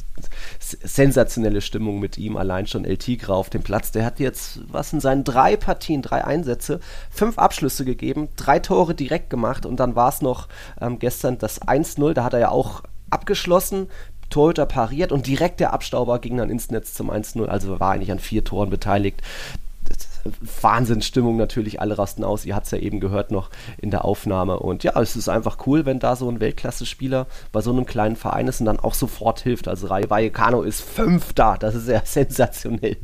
sensationelle 0.60 1.60
Stimmung 1.60 1.98
mit 1.98 2.18
ihm, 2.18 2.36
allein 2.36 2.66
schon 2.66 2.84
El 2.84 2.96
Tigre 2.96 3.34
auf 3.34 3.50
dem 3.50 3.62
Platz. 3.62 3.90
Der 3.92 4.04
hat 4.04 4.20
jetzt, 4.20 4.60
was 4.70 4.92
in 4.92 5.00
seinen 5.00 5.24
drei 5.24 5.56
Partien, 5.56 6.02
drei 6.02 6.24
Einsätze, 6.24 6.80
fünf 7.10 7.38
Abschlüsse 7.38 7.84
gegeben, 7.84 8.28
drei 8.36 8.58
Tore 8.58 8.94
direkt 8.94 9.30
gemacht 9.30 9.66
und 9.66 9.80
dann 9.80 9.96
war 9.96 10.08
es 10.08 10.22
noch 10.22 10.48
ähm, 10.80 10.98
gestern 10.98 11.38
das 11.38 11.60
1-0, 11.62 12.12
da 12.12 12.24
hat 12.24 12.34
er 12.34 12.40
ja 12.40 12.50
auch 12.50 12.82
abgeschlossen, 13.10 13.88
Torhüter 14.30 14.66
pariert 14.66 15.12
und 15.12 15.26
direkt 15.26 15.60
der 15.60 15.72
Abstauber 15.72 16.18
ging 16.18 16.36
dann 16.36 16.50
ins 16.50 16.70
Netz 16.70 16.94
zum 16.94 17.10
1-0, 17.10 17.46
also 17.46 17.80
war 17.80 17.92
eigentlich 17.92 18.12
an 18.12 18.18
vier 18.18 18.44
Toren 18.44 18.70
beteiligt. 18.70 19.22
Wahnsinnsstimmung 20.62 21.36
natürlich, 21.36 21.80
alle 21.80 21.96
rasten 21.96 22.24
aus. 22.24 22.44
Ihr 22.44 22.54
habt 22.54 22.66
es 22.66 22.72
ja 22.72 22.78
eben 22.78 23.00
gehört 23.00 23.30
noch 23.30 23.50
in 23.78 23.90
der 23.90 24.04
Aufnahme. 24.04 24.58
Und 24.58 24.84
ja, 24.84 25.00
es 25.00 25.16
ist 25.16 25.28
einfach 25.28 25.66
cool, 25.66 25.86
wenn 25.86 25.98
da 25.98 26.16
so 26.16 26.28
ein 26.28 26.40
Weltklasse-Spieler 26.40 27.26
bei 27.52 27.60
so 27.60 27.70
einem 27.70 27.86
kleinen 27.86 28.16
Verein 28.16 28.48
ist 28.48 28.60
und 28.60 28.66
dann 28.66 28.80
auch 28.80 28.94
sofort 28.94 29.40
hilft. 29.40 29.68
Also 29.68 29.86
Rayo 29.86 30.10
Vallecano 30.10 30.62
ist 30.62 30.82
Fünfter, 30.82 31.56
das 31.58 31.74
ist 31.74 31.88
ja 31.88 32.02
sensationell. 32.04 32.98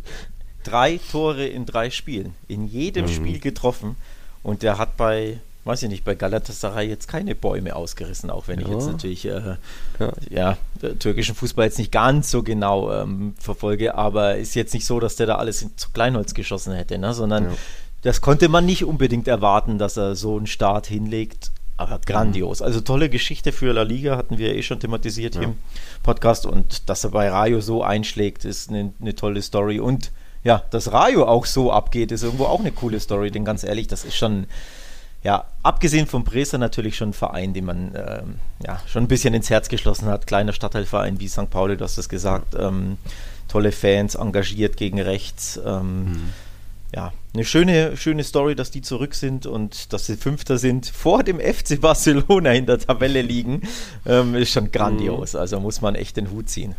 Drei 0.65 0.99
Tore 1.11 1.47
in 1.47 1.67
drei 1.67 1.91
Spielen, 1.91 2.35
in 2.49 2.67
jedem 2.67 3.07
mhm. 3.07 3.11
Spiel 3.11 3.39
getroffen. 3.39 3.97
Und 4.43 4.63
der 4.63 4.77
hat 4.79 4.97
bei 4.97 5.39
weiß 5.65 5.83
ich 5.83 5.89
nicht, 5.89 6.05
bei 6.05 6.15
Galatasaray 6.15 6.89
jetzt 6.89 7.09
keine 7.09 7.35
Bäume 7.35 7.75
ausgerissen, 7.75 8.31
auch 8.31 8.49
wenn 8.49 8.61
ja. 8.61 8.67
ich 8.67 8.73
jetzt 8.73 8.87
natürlich 8.87 9.25
äh, 9.25 9.57
ja. 9.99 10.13
ja 10.31 10.59
türkischen 10.99 11.35
Fußball 11.35 11.67
jetzt 11.67 11.79
nicht 11.79 11.93
ganz 11.93 12.31
so 12.31 12.43
genau 12.43 12.93
ähm, 12.93 13.35
verfolge, 13.39 13.95
aber 13.95 14.37
ist 14.37 14.55
jetzt 14.55 14.75
nicht 14.75 14.85
so, 14.85 15.01
dass 15.01 15.17
der 15.17 15.27
da 15.27 15.37
alles 15.37 15.63
in, 15.63 15.77
zu 15.77 15.91
Kleinholz 15.91 16.35
geschossen 16.35 16.75
hätte, 16.75 16.99
ne? 16.99 17.15
sondern 17.15 17.45
ja. 17.45 17.51
das 18.03 18.21
konnte 18.21 18.49
man 18.49 18.67
nicht 18.67 18.85
unbedingt 18.85 19.27
erwarten, 19.27 19.79
dass 19.79 19.97
er 19.97 20.17
so 20.17 20.37
einen 20.37 20.47
Start 20.47 20.87
hinlegt. 20.87 21.51
Aber 21.77 21.99
grandios. 22.07 22.63
Also 22.63 22.81
tolle 22.81 23.09
Geschichte 23.09 23.51
für 23.51 23.73
La 23.73 23.83
Liga, 23.83 24.17
hatten 24.17 24.39
wir 24.39 24.55
eh 24.55 24.63
schon 24.63 24.79
thematisiert 24.79 25.35
hier 25.35 25.43
im 25.43 25.59
Podcast. 26.05 26.47
Und 26.47 26.89
dass 26.89 27.03
er 27.03 27.11
bei 27.11 27.29
Rayo 27.29 27.61
so 27.61 27.83
einschlägt, 27.83 28.45
ist 28.45 28.71
eine, 28.71 28.93
eine 29.01 29.17
tolle 29.17 29.43
Story. 29.43 29.81
Und 29.81 30.13
ja, 30.45 30.63
dass 30.71 30.93
Rayo 30.93 31.27
auch 31.27 31.47
so 31.47 31.73
abgeht, 31.73 32.13
ist 32.13 32.23
irgendwo 32.23 32.45
auch 32.45 32.61
eine 32.61 32.71
coole 32.71 33.01
Story. 33.01 33.33
Denn 33.33 33.45
ganz 33.45 33.65
ehrlich, 33.65 33.89
das 33.89 34.05
ist 34.05 34.15
schon 34.15 34.47
ja, 35.25 35.47
abgesehen 35.63 36.07
vom 36.07 36.23
Bresser 36.23 36.59
natürlich 36.59 36.97
schon 36.97 37.11
ein 37.11 37.15
Verein, 37.15 37.55
den 37.55 37.65
man 37.65 37.95
ähm, 37.97 38.35
ja, 38.65 38.79
schon 38.87 39.05
ein 39.05 39.09
bisschen 39.09 39.33
ins 39.33 39.49
Herz 39.49 39.71
geschlossen 39.71 40.07
hat. 40.07 40.27
Kleiner 40.27 40.53
Stadtteilverein 40.53 41.19
wie 41.19 41.29
St. 41.29 41.49
Pauli, 41.49 41.79
du 41.79 41.85
hast 41.85 41.97
es 41.97 42.11
gesagt. 42.11 42.55
Ähm, 42.59 42.99
tolle 43.49 43.73
Fans, 43.73 44.17
engagiert 44.17 44.77
gegen 44.77 45.01
rechts. 45.01 45.59
Ähm, 45.65 46.05
mhm. 46.05 46.33
Ja, 46.95 47.13
eine 47.33 47.45
schöne, 47.45 47.97
schöne 47.97 48.23
Story, 48.23 48.55
dass 48.55 48.71
die 48.71 48.83
zurück 48.83 49.15
sind 49.15 49.47
und 49.47 49.93
dass 49.95 50.07
sie 50.07 50.17
Fünfter 50.17 50.59
sind, 50.59 50.87
vor 50.87 51.25
dem 51.25 51.41
FC 51.41 51.81
Barcelona 51.81 52.53
in 52.53 52.67
der 52.67 52.79
Tabelle 52.79 53.23
liegen, 53.23 53.63
ähm, 54.07 54.35
ist 54.35 54.53
schon 54.53 54.71
grandios. 54.71 55.33
Mhm. 55.33 55.41
Also 55.41 55.59
muss 55.59 55.81
man 55.81 55.95
echt 55.95 56.19
den 56.19 56.31
Hut 56.31 56.51
ziehen. 56.51 56.75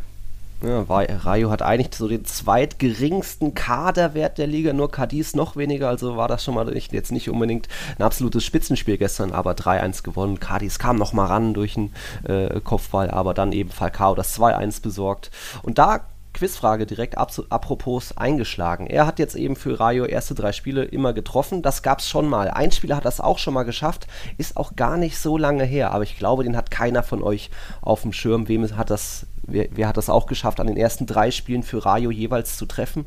Ja, 0.63 0.81
Rayo 0.81 1.51
hat 1.51 1.61
eigentlich 1.61 1.93
so 1.93 2.07
den 2.07 2.25
zweitgeringsten 2.25 3.53
Kaderwert 3.53 4.37
der 4.37 4.47
Liga, 4.47 4.73
nur 4.73 4.89
Cadiz 4.89 5.35
noch 5.35 5.55
weniger, 5.57 5.89
also 5.89 6.17
war 6.17 6.27
das 6.27 6.43
schon 6.43 6.55
mal 6.55 6.65
nicht, 6.65 6.93
jetzt 6.93 7.11
nicht 7.11 7.29
unbedingt 7.29 7.67
ein 7.99 8.03
absolutes 8.03 8.43
Spitzenspiel 8.43 8.97
gestern, 8.97 9.31
aber 9.31 9.51
3-1 9.51 10.03
gewonnen. 10.03 10.39
Cadiz 10.39 10.79
kam 10.79 10.95
noch 10.95 11.13
mal 11.13 11.27
ran 11.27 11.53
durch 11.53 11.77
einen 11.77 11.93
äh, 12.23 12.59
Kopfball, 12.61 13.11
aber 13.11 13.33
dann 13.33 13.51
eben 13.51 13.69
Falcao 13.69 14.15
das 14.15 14.39
2-1 14.39 14.81
besorgt. 14.81 15.29
Und 15.61 15.77
da 15.77 16.05
Quizfrage 16.35 16.85
direkt 16.85 17.17
apropos 17.17 18.17
eingeschlagen. 18.17 18.87
Er 18.87 19.07
hat 19.07 19.19
jetzt 19.19 19.35
eben 19.35 19.55
für 19.55 19.79
Rayo 19.79 20.03
erste 20.03 20.35
drei 20.35 20.51
Spiele 20.51 20.83
immer 20.83 21.13
getroffen. 21.13 21.61
Das 21.61 21.81
gab 21.81 21.99
es 21.99 22.09
schon 22.09 22.27
mal. 22.27 22.49
Ein 22.49 22.73
Spieler 22.73 22.97
hat 22.97 23.05
das 23.05 23.21
auch 23.21 23.39
schon 23.39 23.53
mal 23.53 23.63
geschafft. 23.63 24.07
Ist 24.37 24.57
auch 24.57 24.75
gar 24.75 24.97
nicht 24.97 25.17
so 25.17 25.37
lange 25.37 25.63
her. 25.63 25.91
Aber 25.91 26.03
ich 26.03 26.17
glaube, 26.17 26.43
den 26.43 26.57
hat 26.57 26.71
keiner 26.71 27.03
von 27.03 27.23
euch 27.23 27.49
auf 27.79 28.01
dem 28.01 28.11
Schirm. 28.11 28.49
Wem 28.49 28.65
hat 28.77 28.89
das, 28.89 29.27
wer, 29.47 29.67
wer 29.71 29.87
hat 29.87 29.97
das 29.97 30.09
auch 30.09 30.25
geschafft, 30.25 30.59
an 30.59 30.67
den 30.67 30.77
ersten 30.77 31.05
drei 31.05 31.31
Spielen 31.31 31.63
für 31.63 31.85
Rayo 31.85 32.11
jeweils 32.11 32.57
zu 32.57 32.65
treffen? 32.65 33.05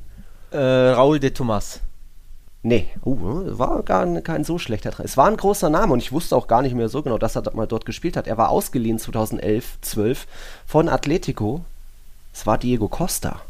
Äh, 0.50 0.58
Raul 0.58 1.20
de 1.20 1.30
Tomas. 1.30 1.80
Nee, 2.62 2.88
uh, 3.04 3.58
war 3.58 3.82
gar 3.82 4.04
kein 4.20 4.42
so 4.44 4.58
schlechter 4.58 4.90
Treffer. 4.90 5.04
Es 5.04 5.16
war 5.16 5.28
ein 5.28 5.36
großer 5.36 5.70
Name 5.70 5.92
und 5.92 6.00
ich 6.00 6.10
wusste 6.10 6.34
auch 6.34 6.48
gar 6.48 6.62
nicht 6.62 6.74
mehr 6.74 6.88
so 6.88 7.02
genau, 7.02 7.16
dass 7.16 7.36
er 7.36 7.54
mal 7.54 7.66
dort 7.66 7.86
gespielt 7.86 8.16
hat. 8.16 8.26
Er 8.26 8.36
war 8.36 8.48
ausgeliehen 8.48 8.98
2011, 8.98 9.78
12 9.80 10.26
von 10.66 10.88
Atletico 10.88 11.62
es 12.38 12.46
war 12.46 12.56
Diego 12.56 12.86
Costa. 12.86 13.40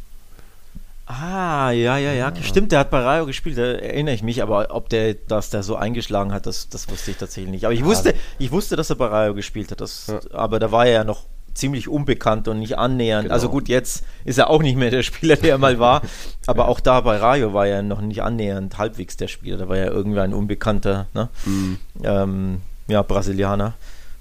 Ah, 1.05 1.71
ja, 1.73 1.99
ja, 1.99 2.13
ja. 2.15 2.33
Stimmt, 2.43 2.73
der 2.73 2.79
hat 2.81 2.91
bei 2.91 3.01
Rayo 3.01 3.27
gespielt, 3.27 3.59
da 3.59 3.63
erinnere 3.63 4.15
ich 4.15 4.23
mich, 4.23 4.43
aber 4.43 4.69
ob 4.71 4.89
der, 4.89 5.13
dass 5.13 5.51
der 5.51 5.63
so 5.63 5.77
eingeschlagen 5.77 6.33
hat, 6.33 6.47
das, 6.47 6.71
das 6.71 6.89
wusste 6.89 7.11
ich 7.11 7.19
tatsächlich 7.19 7.51
nicht. 7.51 7.65
Aber 7.67 7.75
ich 7.75 7.85
wusste, 7.85 8.15
ich 8.39 8.51
wusste, 8.51 8.77
dass 8.77 8.89
er 8.89 8.97
bei 8.97 9.07
Rayo 9.07 9.35
gespielt 9.35 9.71
hat, 9.71 9.83
das, 9.83 10.07
ja. 10.07 10.21
aber 10.33 10.59
da 10.59 10.73
war 10.73 10.87
er 10.87 10.93
ja 10.93 11.05
noch 11.05 11.25
ziemlich 11.59 11.89
unbekannt 11.89 12.49
und 12.49 12.61
nicht 12.61 12.79
annähernd. 12.79 13.25
Genau. 13.25 13.35
Also 13.35 13.49
gut, 13.49 13.69
jetzt 13.69 14.05
ist 14.25 14.39
er 14.39 14.51
auch 14.51 14.63
nicht 14.63 14.77
mehr 14.77 14.91
der 14.91 15.03
Spieler, 15.03 15.37
der 15.37 15.53
er 15.53 15.59
mal 15.59 15.79
war, 15.79 16.03
aber 16.47 16.65
ja. 16.65 16.69
auch 16.69 16.81
da 16.81 17.01
bei 17.01 17.17
Rayo 17.17 17.53
war 17.53 17.67
er 17.67 17.83
noch 17.83 18.01
nicht 18.01 18.23
annähernd 18.23 18.79
halbwegs 18.79 19.17
der 19.17 19.29
Spieler. 19.29 19.59
Da 19.59 19.69
war 19.69 19.77
er 19.77 19.91
irgendwie 19.91 20.21
ein 20.21 20.35
unbekannter, 20.35 21.07
ne? 21.15 21.29
Mhm. 21.45 21.79
Ähm, 22.03 22.61
ja, 22.87 23.03
Brasilianer. 23.03 23.75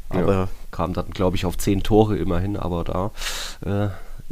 Aber 0.10 0.34
ja, 0.34 0.48
kam 0.72 0.94
dann, 0.94 1.10
glaube 1.12 1.36
ich, 1.36 1.46
auf 1.46 1.58
zehn 1.58 1.84
Tore 1.84 2.18
immerhin, 2.18 2.58
aber 2.58 2.84
da 2.84 3.12
äh, 3.66 3.90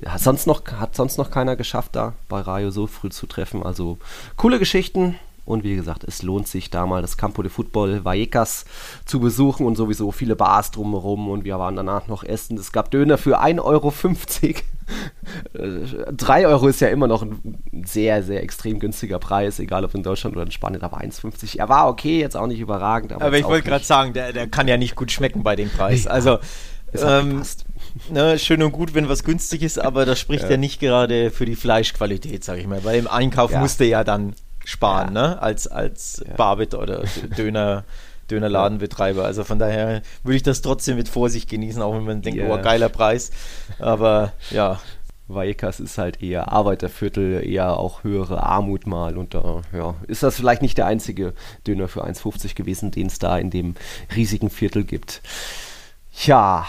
hat 0.07 0.21
sonst 0.21 0.47
noch, 0.47 0.63
hat 0.73 0.95
sonst 0.95 1.17
noch 1.17 1.31
keiner 1.31 1.55
geschafft, 1.55 1.95
da 1.95 2.13
bei 2.29 2.41
Rayo 2.41 2.71
so 2.71 2.87
früh 2.87 3.09
zu 3.09 3.27
treffen. 3.27 3.63
Also 3.63 3.97
coole 4.37 4.59
Geschichten. 4.59 5.15
Und 5.45 5.63
wie 5.63 5.75
gesagt, 5.75 6.03
es 6.03 6.23
lohnt 6.23 6.47
sich 6.47 6.69
da 6.69 6.85
mal 6.85 7.01
das 7.01 7.17
Campo 7.17 7.41
de 7.43 7.51
Football 7.51 8.03
Vallecas 8.03 8.65
zu 9.05 9.19
besuchen 9.19 9.65
und 9.65 9.75
sowieso 9.75 10.11
viele 10.11 10.35
Bars 10.35 10.71
drumherum. 10.71 11.29
Und 11.29 11.45
wir 11.45 11.59
waren 11.59 11.75
danach 11.75 12.07
noch 12.07 12.23
essen. 12.23 12.57
Es 12.57 12.71
gab 12.71 12.89
Döner 12.91 13.17
für 13.17 13.39
1,50 13.41 13.61
Euro. 13.61 13.93
3 16.11 16.47
Euro 16.47 16.67
ist 16.67 16.79
ja 16.79 16.89
immer 16.89 17.07
noch 17.07 17.23
ein 17.23 17.83
sehr, 17.85 18.23
sehr 18.23 18.43
extrem 18.43 18.79
günstiger 18.79 19.19
Preis, 19.19 19.59
egal 19.59 19.83
ob 19.83 19.95
in 19.95 20.03
Deutschland 20.03 20.35
oder 20.35 20.45
in 20.45 20.51
Spanien, 20.51 20.83
aber 20.83 21.01
1,50. 21.01 21.57
Er 21.57 21.69
war 21.69 21.87
okay, 21.87 22.19
jetzt 22.19 22.37
auch 22.37 22.47
nicht 22.47 22.59
überragend. 22.59 23.13
Aber, 23.13 23.25
aber 23.25 23.37
ich 23.37 23.45
wollte 23.45 23.67
gerade 23.67 23.85
sagen, 23.85 24.13
der, 24.13 24.33
der 24.33 24.47
kann 24.47 24.67
ja 24.67 24.77
nicht 24.77 24.95
gut 24.95 25.11
schmecken 25.11 25.43
bei 25.43 25.55
dem 25.55 25.69
Preis. 25.69 26.05
Also 26.07 26.39
ähm, 27.01 27.43
ne, 28.09 28.39
schön 28.39 28.61
und 28.63 28.71
gut, 28.71 28.93
wenn 28.93 29.09
was 29.09 29.23
günstig 29.23 29.63
ist, 29.63 29.79
aber 29.79 30.05
das 30.05 30.19
spricht 30.19 30.43
ja, 30.43 30.51
ja 30.51 30.57
nicht 30.57 30.79
gerade 30.79 31.31
für 31.31 31.45
die 31.45 31.55
Fleischqualität, 31.55 32.43
sag 32.43 32.57
ich 32.59 32.67
mal. 32.67 32.83
Weil 32.83 32.99
im 32.99 33.07
Einkauf 33.07 33.51
ja. 33.51 33.59
musste 33.59 33.85
ja 33.85 34.03
dann 34.03 34.35
sparen, 34.65 35.15
ja. 35.15 35.29
ne? 35.29 35.41
Als, 35.41 35.67
als 35.67 36.23
ja. 36.27 36.35
Barbit 36.35 36.73
oder 36.73 37.03
Döner. 37.37 37.85
Dönerladenbetreiber. 38.31 39.23
Also 39.23 39.43
von 39.43 39.59
daher 39.59 40.01
würde 40.23 40.37
ich 40.37 40.41
das 40.41 40.63
trotzdem 40.63 40.97
mit 40.97 41.07
Vorsicht 41.07 41.47
genießen, 41.47 41.79
auch 41.79 41.93
wenn 41.93 42.05
man 42.05 42.21
denkt, 42.23 42.39
yeah. 42.39 42.51
oh, 42.51 42.59
geiler 42.59 42.89
Preis. 42.89 43.29
Aber 43.77 44.33
ja. 44.49 44.79
Vallecas 45.27 45.79
ist 45.79 45.97
halt 45.97 46.21
eher 46.21 46.51
Arbeiterviertel, 46.51 47.45
eher 47.45 47.77
auch 47.77 48.03
höhere 48.03 48.43
Armut 48.43 48.85
mal. 48.85 49.17
Und 49.17 49.33
da 49.33 49.61
ja, 49.73 49.95
ist 50.07 50.23
das 50.23 50.35
vielleicht 50.35 50.61
nicht 50.61 50.77
der 50.77 50.85
einzige 50.85 51.33
Döner 51.67 51.87
für 51.87 52.05
1,50 52.05 52.55
gewesen, 52.55 52.91
den 52.91 53.07
es 53.07 53.19
da 53.19 53.37
in 53.37 53.49
dem 53.49 53.75
riesigen 54.15 54.49
Viertel 54.49 54.83
gibt. 54.83 55.21
Ja, 56.23 56.65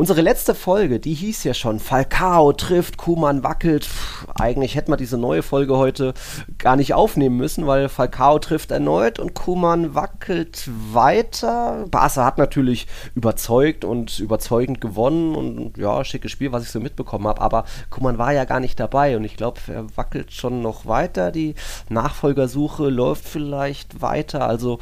Unsere 0.00 0.20
letzte 0.20 0.54
Folge, 0.54 1.00
die 1.00 1.12
hieß 1.12 1.42
ja 1.42 1.54
schon 1.54 1.80
Falcao 1.80 2.52
trifft, 2.52 2.98
Kuman 2.98 3.42
wackelt. 3.42 3.88
Puh, 3.88 4.30
eigentlich 4.40 4.76
hätten 4.76 4.92
wir 4.92 4.96
diese 4.96 5.18
neue 5.18 5.42
Folge 5.42 5.76
heute 5.76 6.14
gar 6.56 6.76
nicht 6.76 6.94
aufnehmen 6.94 7.36
müssen, 7.36 7.66
weil 7.66 7.88
Falcao 7.88 8.38
trifft 8.38 8.70
erneut 8.70 9.18
und 9.18 9.34
Kuman 9.34 9.96
wackelt 9.96 10.70
weiter. 10.92 11.86
Barca 11.90 12.24
hat 12.24 12.38
natürlich 12.38 12.86
überzeugt 13.16 13.84
und 13.84 14.20
überzeugend 14.20 14.80
gewonnen 14.80 15.34
und 15.34 15.76
ja, 15.76 16.04
schickes 16.04 16.30
Spiel, 16.30 16.52
was 16.52 16.62
ich 16.62 16.70
so 16.70 16.78
mitbekommen 16.78 17.26
habe. 17.26 17.40
Aber 17.40 17.64
Kuman 17.90 18.18
war 18.18 18.32
ja 18.32 18.44
gar 18.44 18.60
nicht 18.60 18.78
dabei 18.78 19.16
und 19.16 19.24
ich 19.24 19.36
glaube, 19.36 19.58
er 19.66 19.84
wackelt 19.96 20.30
schon 20.30 20.62
noch 20.62 20.86
weiter. 20.86 21.32
Die 21.32 21.56
Nachfolgersuche 21.88 22.88
läuft 22.88 23.24
vielleicht 23.24 24.00
weiter. 24.00 24.46
Also 24.46 24.78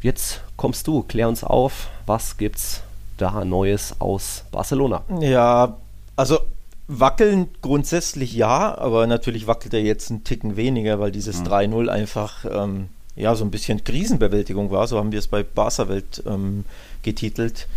jetzt 0.00 0.42
kommst 0.56 0.86
du, 0.86 1.02
klär 1.02 1.26
uns 1.26 1.42
auf, 1.42 1.88
was 2.06 2.36
gibt's 2.36 2.84
da 3.20 3.44
Neues 3.44 3.96
aus 3.98 4.44
Barcelona? 4.50 5.02
Ja, 5.20 5.76
also 6.16 6.38
wackeln 6.88 7.48
grundsätzlich 7.62 8.34
ja, 8.34 8.76
aber 8.76 9.06
natürlich 9.06 9.46
wackelt 9.46 9.74
er 9.74 9.82
jetzt 9.82 10.10
einen 10.10 10.24
Ticken 10.24 10.56
weniger, 10.56 10.98
weil 10.98 11.12
dieses 11.12 11.40
mhm. 11.40 11.46
3-0 11.46 11.88
einfach 11.88 12.44
ähm, 12.50 12.88
ja 13.14 13.34
so 13.34 13.44
ein 13.44 13.50
bisschen 13.50 13.84
Krisenbewältigung 13.84 14.70
war. 14.70 14.86
So 14.88 14.98
haben 14.98 15.12
wir 15.12 15.20
es 15.20 15.28
bei 15.28 15.42
Barca 15.42 15.88
Welt 15.88 16.22
ähm, 16.26 16.64
getitelt. 17.02 17.68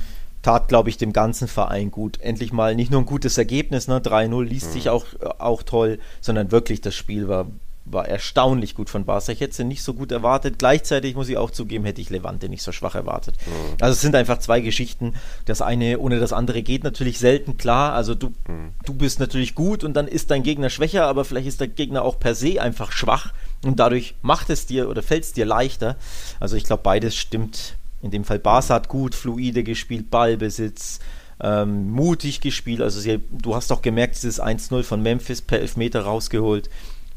Tat, 0.41 0.67
glaube 0.67 0.89
ich, 0.89 0.97
dem 0.97 1.13
ganzen 1.13 1.47
Verein 1.47 1.89
gut. 1.89 2.19
Endlich 2.19 2.51
mal 2.51 2.75
nicht 2.75 2.91
nur 2.91 3.01
ein 3.01 3.05
gutes 3.05 3.37
Ergebnis, 3.37 3.87
ne? 3.87 3.99
3-0 3.99 4.43
liest 4.43 4.69
mhm. 4.69 4.73
sich 4.73 4.89
auch, 4.89 5.05
auch 5.37 5.63
toll, 5.63 5.99
sondern 6.19 6.51
wirklich 6.51 6.81
das 6.81 6.95
Spiel 6.95 7.27
war 7.27 7.45
war 7.85 8.07
erstaunlich 8.07 8.75
gut 8.75 8.89
von 8.89 9.05
Barca. 9.05 9.31
Ich 9.31 9.41
hätte 9.41 9.55
sie 9.55 9.63
nicht 9.65 9.83
so 9.83 9.93
gut 9.93 10.11
erwartet. 10.11 10.57
Gleichzeitig 10.57 11.15
muss 11.15 11.27
ich 11.27 11.37
auch 11.37 11.51
zugeben, 11.51 11.83
hätte 11.83 12.01
ich 12.01 12.09
Levante 12.09 12.47
nicht 12.47 12.63
so 12.63 12.71
schwach 12.71 12.95
erwartet. 12.95 13.35
Mhm. 13.45 13.75
Also 13.81 13.93
es 13.93 14.01
sind 14.01 14.15
einfach 14.15 14.39
zwei 14.39 14.61
Geschichten. 14.61 15.13
Das 15.45 15.61
eine 15.61 15.99
ohne 15.99 16.19
das 16.19 16.31
andere 16.31 16.63
geht 16.63 16.83
natürlich 16.83 17.19
selten 17.19 17.57
klar. 17.57 17.93
Also 17.93 18.15
du, 18.15 18.29
mhm. 18.47 18.71
du 18.85 18.93
bist 18.93 19.19
natürlich 19.19 19.53
gut 19.53 19.83
und 19.83 19.95
dann 19.95 20.07
ist 20.07 20.31
dein 20.31 20.43
Gegner 20.43 20.69
schwächer, 20.69 21.07
aber 21.07 21.25
vielleicht 21.25 21.47
ist 21.47 21.59
der 21.59 21.67
Gegner 21.67 22.03
auch 22.03 22.19
per 22.19 22.35
se 22.35 22.61
einfach 22.61 22.91
schwach 22.91 23.33
und 23.65 23.79
dadurch 23.79 24.15
macht 24.21 24.49
es 24.49 24.65
dir 24.65 24.89
oder 24.89 25.03
fällt 25.03 25.23
es 25.23 25.33
dir 25.33 25.45
leichter. 25.45 25.97
Also 26.39 26.55
ich 26.55 26.63
glaube, 26.63 26.83
beides 26.83 27.15
stimmt. 27.15 27.75
In 28.01 28.11
dem 28.11 28.23
Fall 28.23 28.39
Barca 28.39 28.73
hat 28.73 28.87
gut, 28.87 29.15
fluide 29.15 29.63
gespielt, 29.63 30.09
Ballbesitz, 30.09 30.99
ähm, 31.41 31.91
mutig 31.91 32.41
gespielt. 32.41 32.81
Also 32.81 32.99
sie, 32.99 33.19
du 33.31 33.55
hast 33.55 33.71
auch 33.71 33.81
gemerkt, 33.81 34.15
dieses 34.15 34.41
1-0 34.41 34.83
von 34.83 35.01
Memphis 35.01 35.41
per 35.41 35.59
Elfmeter 35.59 36.01
rausgeholt 36.01 36.69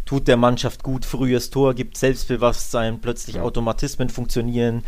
tut 0.07 0.29
der 0.29 0.39
Mannschaft 0.39 0.83
gut, 0.83 1.05
frühes 1.05 1.51
Tor, 1.51 1.75
gibt 1.75 1.99
Selbstbewusstsein, 1.99 3.01
plötzlich 3.01 3.41
Automatismen 3.41 4.09
funktionieren, 4.09 4.85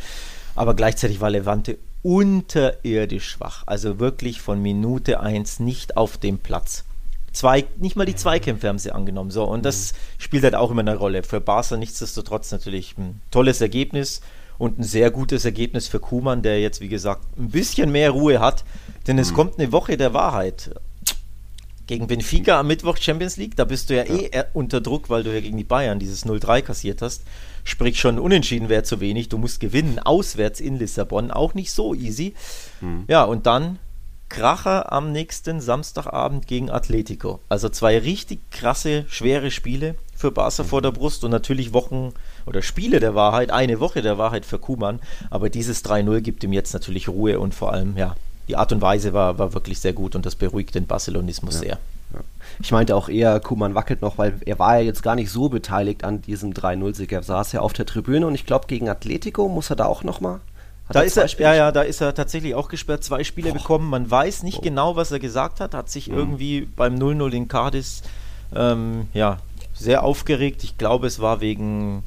aber 0.55 0.75
gleichzeitig 0.75 1.21
war 1.21 1.29
Levante 1.29 1.79
unterirdisch 2.03 3.29
schwach, 3.29 3.65
also 3.67 3.99
wirklich 3.99 4.41
von 4.41 4.63
Minute 4.63 5.21
1 5.21 5.61
nicht 5.61 5.97
auf 5.97 6.17
dem 6.17 6.39
Platz. 6.39 6.85
Zwei, 7.33 7.67
nicht 7.77 7.97
mal 7.97 8.07
die 8.07 8.17
Zweikämpfe 8.17 8.69
haben 8.69 8.79
sie 8.79 8.91
angenommen. 8.91 9.31
So, 9.31 9.45
und 9.45 9.65
das 9.65 9.93
mhm. 9.93 9.97
spielt 10.19 10.45
halt 10.45 10.55
auch 10.55 10.71
immer 10.71 10.81
eine 10.81 10.97
Rolle. 10.97 11.23
Für 11.23 11.41
Barca 11.41 11.77
nichtsdestotrotz 11.77 12.51
natürlich 12.51 12.97
ein 12.97 13.21
tolles 13.31 13.61
Ergebnis 13.61 14.23
und 14.57 14.79
ein 14.79 14.83
sehr 14.83 15.11
gutes 15.11 15.45
Ergebnis 15.45 15.89
für 15.89 16.01
Kuman, 16.01 16.43
der 16.43 16.61
jetzt, 16.61 16.81
wie 16.81 16.89
gesagt, 16.89 17.27
ein 17.39 17.51
bisschen 17.51 17.93
mehr 17.93 18.11
Ruhe 18.11 18.41
hat. 18.41 18.65
Denn 19.07 19.19
es 19.19 19.31
mhm. 19.31 19.35
kommt 19.37 19.59
eine 19.59 19.73
Woche 19.73 19.97
der 19.97 20.15
Wahrheit 20.15 20.71
gegen 21.89 22.07
Benfica 22.07 22.61
am 22.61 22.69
Mittwoch 22.69 22.99
Champions 22.99 23.37
League, 23.37 23.57
da 23.57 23.65
bist 23.65 23.91
du 23.91 23.97
ja, 23.97 24.05
ja. 24.05 24.15
eh 24.15 24.45
unter 24.53 24.81
Druck, 24.81 25.11
weil 25.11 25.25
du 25.25 25.35
ja 25.35 25.41
gegen 25.41 25.57
die 25.57 25.65
Bayern 25.65 25.99
dieses 25.99 26.25
0-3 26.25 26.63
kassiert 26.63 27.03
hast. 27.03 27.23
Sprich, 27.65 27.99
schon 27.99 28.19
unentschieden 28.21 28.69
wäre 28.69 28.85
zu 28.85 29.01
wenig. 29.01 29.29
Du 29.29 29.39
musst 29.39 29.59
gewinnen, 29.59 29.99
auswärts 29.99 30.61
in 30.61 30.79
Lissabon, 30.79 31.31
auch 31.33 31.55
nicht 31.55 31.73
so 31.73 31.95
easy. 31.95 32.35
Mhm. 32.81 33.05
Ja, 33.09 33.25
und 33.25 33.47
dann 33.47 33.79
Kracher 34.29 34.93
am 34.93 35.11
nächsten 35.11 35.61
Samstagabend 35.61 36.47
gegen 36.47 36.71
Atletico. 36.71 37.41
Also 37.49 37.71
zwei 37.71 37.99
richtig 37.99 38.41
krasse, 38.51 39.07
schwere 39.09 39.51
Spiele 39.51 39.95
für 40.15 40.31
Barca 40.31 40.63
mhm. 40.63 40.69
vor 40.69 40.83
der 40.83 40.93
Brust 40.93 41.25
und 41.25 41.31
natürlich 41.31 41.73
Wochen 41.73 42.13
oder 42.45 42.61
Spiele 42.61 43.01
der 43.01 43.15
Wahrheit, 43.15 43.51
eine 43.51 43.81
Woche 43.81 44.03
der 44.03 44.19
Wahrheit 44.19 44.45
für 44.45 44.59
Kuman. 44.59 45.01
Aber 45.31 45.49
dieses 45.49 45.85
3-0 45.85 46.21
gibt 46.21 46.45
ihm 46.45 46.53
jetzt 46.53 46.75
natürlich 46.75 47.09
Ruhe 47.09 47.41
und 47.41 47.55
vor 47.55 47.73
allem, 47.73 47.97
ja, 47.97 48.15
die 48.49 48.57
Art 48.57 48.73
und 48.73 48.81
Weise 48.81 49.13
war, 49.13 49.39
war 49.39 49.55
wirklich 49.55 49.79
sehr 49.79 49.93
gut 49.93 50.17
und 50.17 50.27
das 50.27 50.35
beruhigt 50.35 50.75
den 50.75 50.87
Barcelonismus 50.87 51.55
ja. 51.57 51.61
sehr. 51.61 51.79
Ich 52.61 52.73
meinte 52.73 52.97
auch 52.97 53.09
eher, 53.09 53.39
Kuman 53.39 53.75
wackelt 53.75 54.03
noch, 54.03 54.19
weil 54.19 54.41
er 54.45 54.59
war 54.59 54.79
ja 54.79 54.83
jetzt 54.83 55.03
gar 55.03 55.15
nicht 55.15 55.31
so 55.31 55.49
beteiligt 55.49 56.05
an 56.05 56.23
diesem 56.23 56.53
3-0-Sieg. 56.53 57.13
Er 57.13 57.23
saß 57.23 57.53
ja 57.53 57.61
auf 57.61 57.73
der 57.73 57.87
Tribüne 57.87 58.27
und 58.27 58.35
ich 58.35 58.47
glaube, 58.47 58.67
gegen 58.67 58.89
Atletico 58.89 59.49
muss 59.49 59.71
er 59.71 59.77
da 59.77 59.85
auch 59.85 60.03
nochmal. 60.03 60.41
Da 60.91 61.03
ist 61.03 61.19
er, 61.19 61.27
ja, 61.39 61.55
ja, 61.55 61.71
da 61.71 61.83
ist 61.83 62.01
er 62.01 62.15
tatsächlich 62.15 62.55
auch 62.55 62.69
gesperrt, 62.69 63.05
zwei 63.05 63.23
Spiele 63.23 63.51
Boah. 63.51 63.59
bekommen. 63.59 63.91
Man 63.91 64.11
weiß 64.11 64.43
nicht 64.43 64.59
oh. 64.59 64.63
genau, 64.63 64.97
was 64.97 65.13
er 65.13 65.19
gesagt 65.19 65.61
hat, 65.61 65.75
hat 65.75 65.91
sich 65.91 66.09
mhm. 66.09 66.17
irgendwie 66.17 66.61
beim 66.63 66.95
0-0 66.95 67.31
in 67.33 67.49
Cadiz 67.49 68.03
ähm, 68.57 69.09
ja, 69.13 69.39
sehr 69.75 70.03
aufgeregt. 70.03 70.65
Ich 70.65 70.79
glaube, 70.79 71.07
es 71.07 71.21
war 71.21 71.43
wegen, 71.43 72.03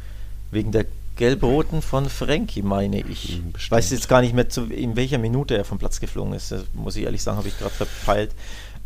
wegen 0.49 0.71
der 0.71 0.85
Gelb-Roten 1.21 1.83
von 1.83 2.09
Frankie, 2.09 2.63
meine 2.63 2.99
ich. 2.99 3.35
Hm, 3.35 3.51
bestimmt. 3.51 3.71
Weiß 3.77 3.91
jetzt 3.91 4.09
gar 4.09 4.21
nicht 4.21 4.33
mehr, 4.33 4.49
zu, 4.49 4.65
in 4.65 4.95
welcher 4.95 5.19
Minute 5.19 5.55
er 5.55 5.63
vom 5.63 5.77
Platz 5.77 5.99
geflogen 5.99 6.33
ist. 6.33 6.51
Das 6.51 6.63
muss 6.73 6.95
ich 6.95 7.03
ehrlich 7.03 7.21
sagen, 7.21 7.37
habe 7.37 7.47
ich 7.47 7.59
gerade 7.59 7.75
verpeilt. 7.75 8.31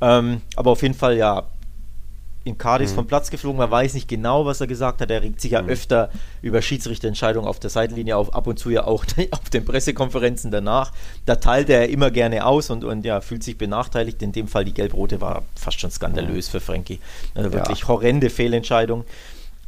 Ähm, 0.02 0.42
aber 0.58 0.72
auf 0.72 0.82
jeden 0.82 0.96
Fall, 0.96 1.16
ja, 1.16 1.44
in 2.44 2.58
Cardiff 2.58 2.92
mhm. 2.92 2.96
vom 2.96 3.08
Platz 3.08 3.32
geflogen. 3.32 3.58
Man 3.58 3.72
weiß 3.72 3.94
nicht 3.94 4.10
genau, 4.10 4.46
was 4.46 4.60
er 4.60 4.68
gesagt 4.68 5.00
hat. 5.00 5.10
Er 5.12 5.22
regt 5.22 5.40
sich 5.40 5.52
ja 5.52 5.62
mhm. 5.62 5.70
öfter 5.70 6.10
über 6.42 6.62
Schiedsrichterentscheidungen 6.62 7.48
auf 7.48 7.58
der 7.62 7.70
Seitenlinie 7.70 8.18
auf, 8.18 8.36
ab 8.36 8.48
und 8.48 8.60
zu 8.60 8.70
ja 8.70 8.84
auch 8.84 9.06
auf 9.32 9.50
den 9.50 9.64
Pressekonferenzen 9.64 10.52
danach. 10.52 10.92
Da 11.26 11.38
teilt 11.38 11.70
er 11.70 11.88
immer 11.88 12.12
gerne 12.12 12.46
aus 12.46 12.70
und, 12.70 12.84
und 12.84 13.06
ja, 13.06 13.22
fühlt 13.22 13.44
sich 13.44 13.58
benachteiligt. 13.58 14.22
In 14.22 14.34
dem 14.34 14.50
Fall 14.50 14.66
die 14.66 14.74
Gelb-Rote 14.74 15.22
war 15.22 15.44
fast 15.56 15.80
schon 15.80 15.90
skandalös 15.90 16.50
mhm. 16.50 16.52
für 16.52 16.60
Frankie. 16.60 17.00
Also 17.34 17.54
wirklich 17.54 17.80
ja. 17.80 17.88
horrende 17.88 18.30
Fehlentscheidung. 18.30 19.06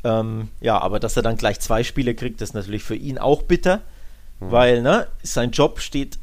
Ähm, 0.07 0.47
ja, 0.61 0.79
aber 0.79 0.99
dass 0.99 1.17
er 1.17 1.23
dann 1.23 1.35
gleich 1.35 1.59
zwei 1.59 1.83
Spiele 1.83 2.15
kriegt, 2.15 2.41
ist 2.41 2.53
natürlich 2.53 2.83
für 2.83 2.95
ihn 2.95 3.17
auch 3.17 3.43
bitter, 3.43 3.81
mhm. 4.39 4.51
weil 4.51 4.81
ne, 4.81 5.07
sein 5.21 5.51
Job 5.51 5.81
steht 5.81 6.17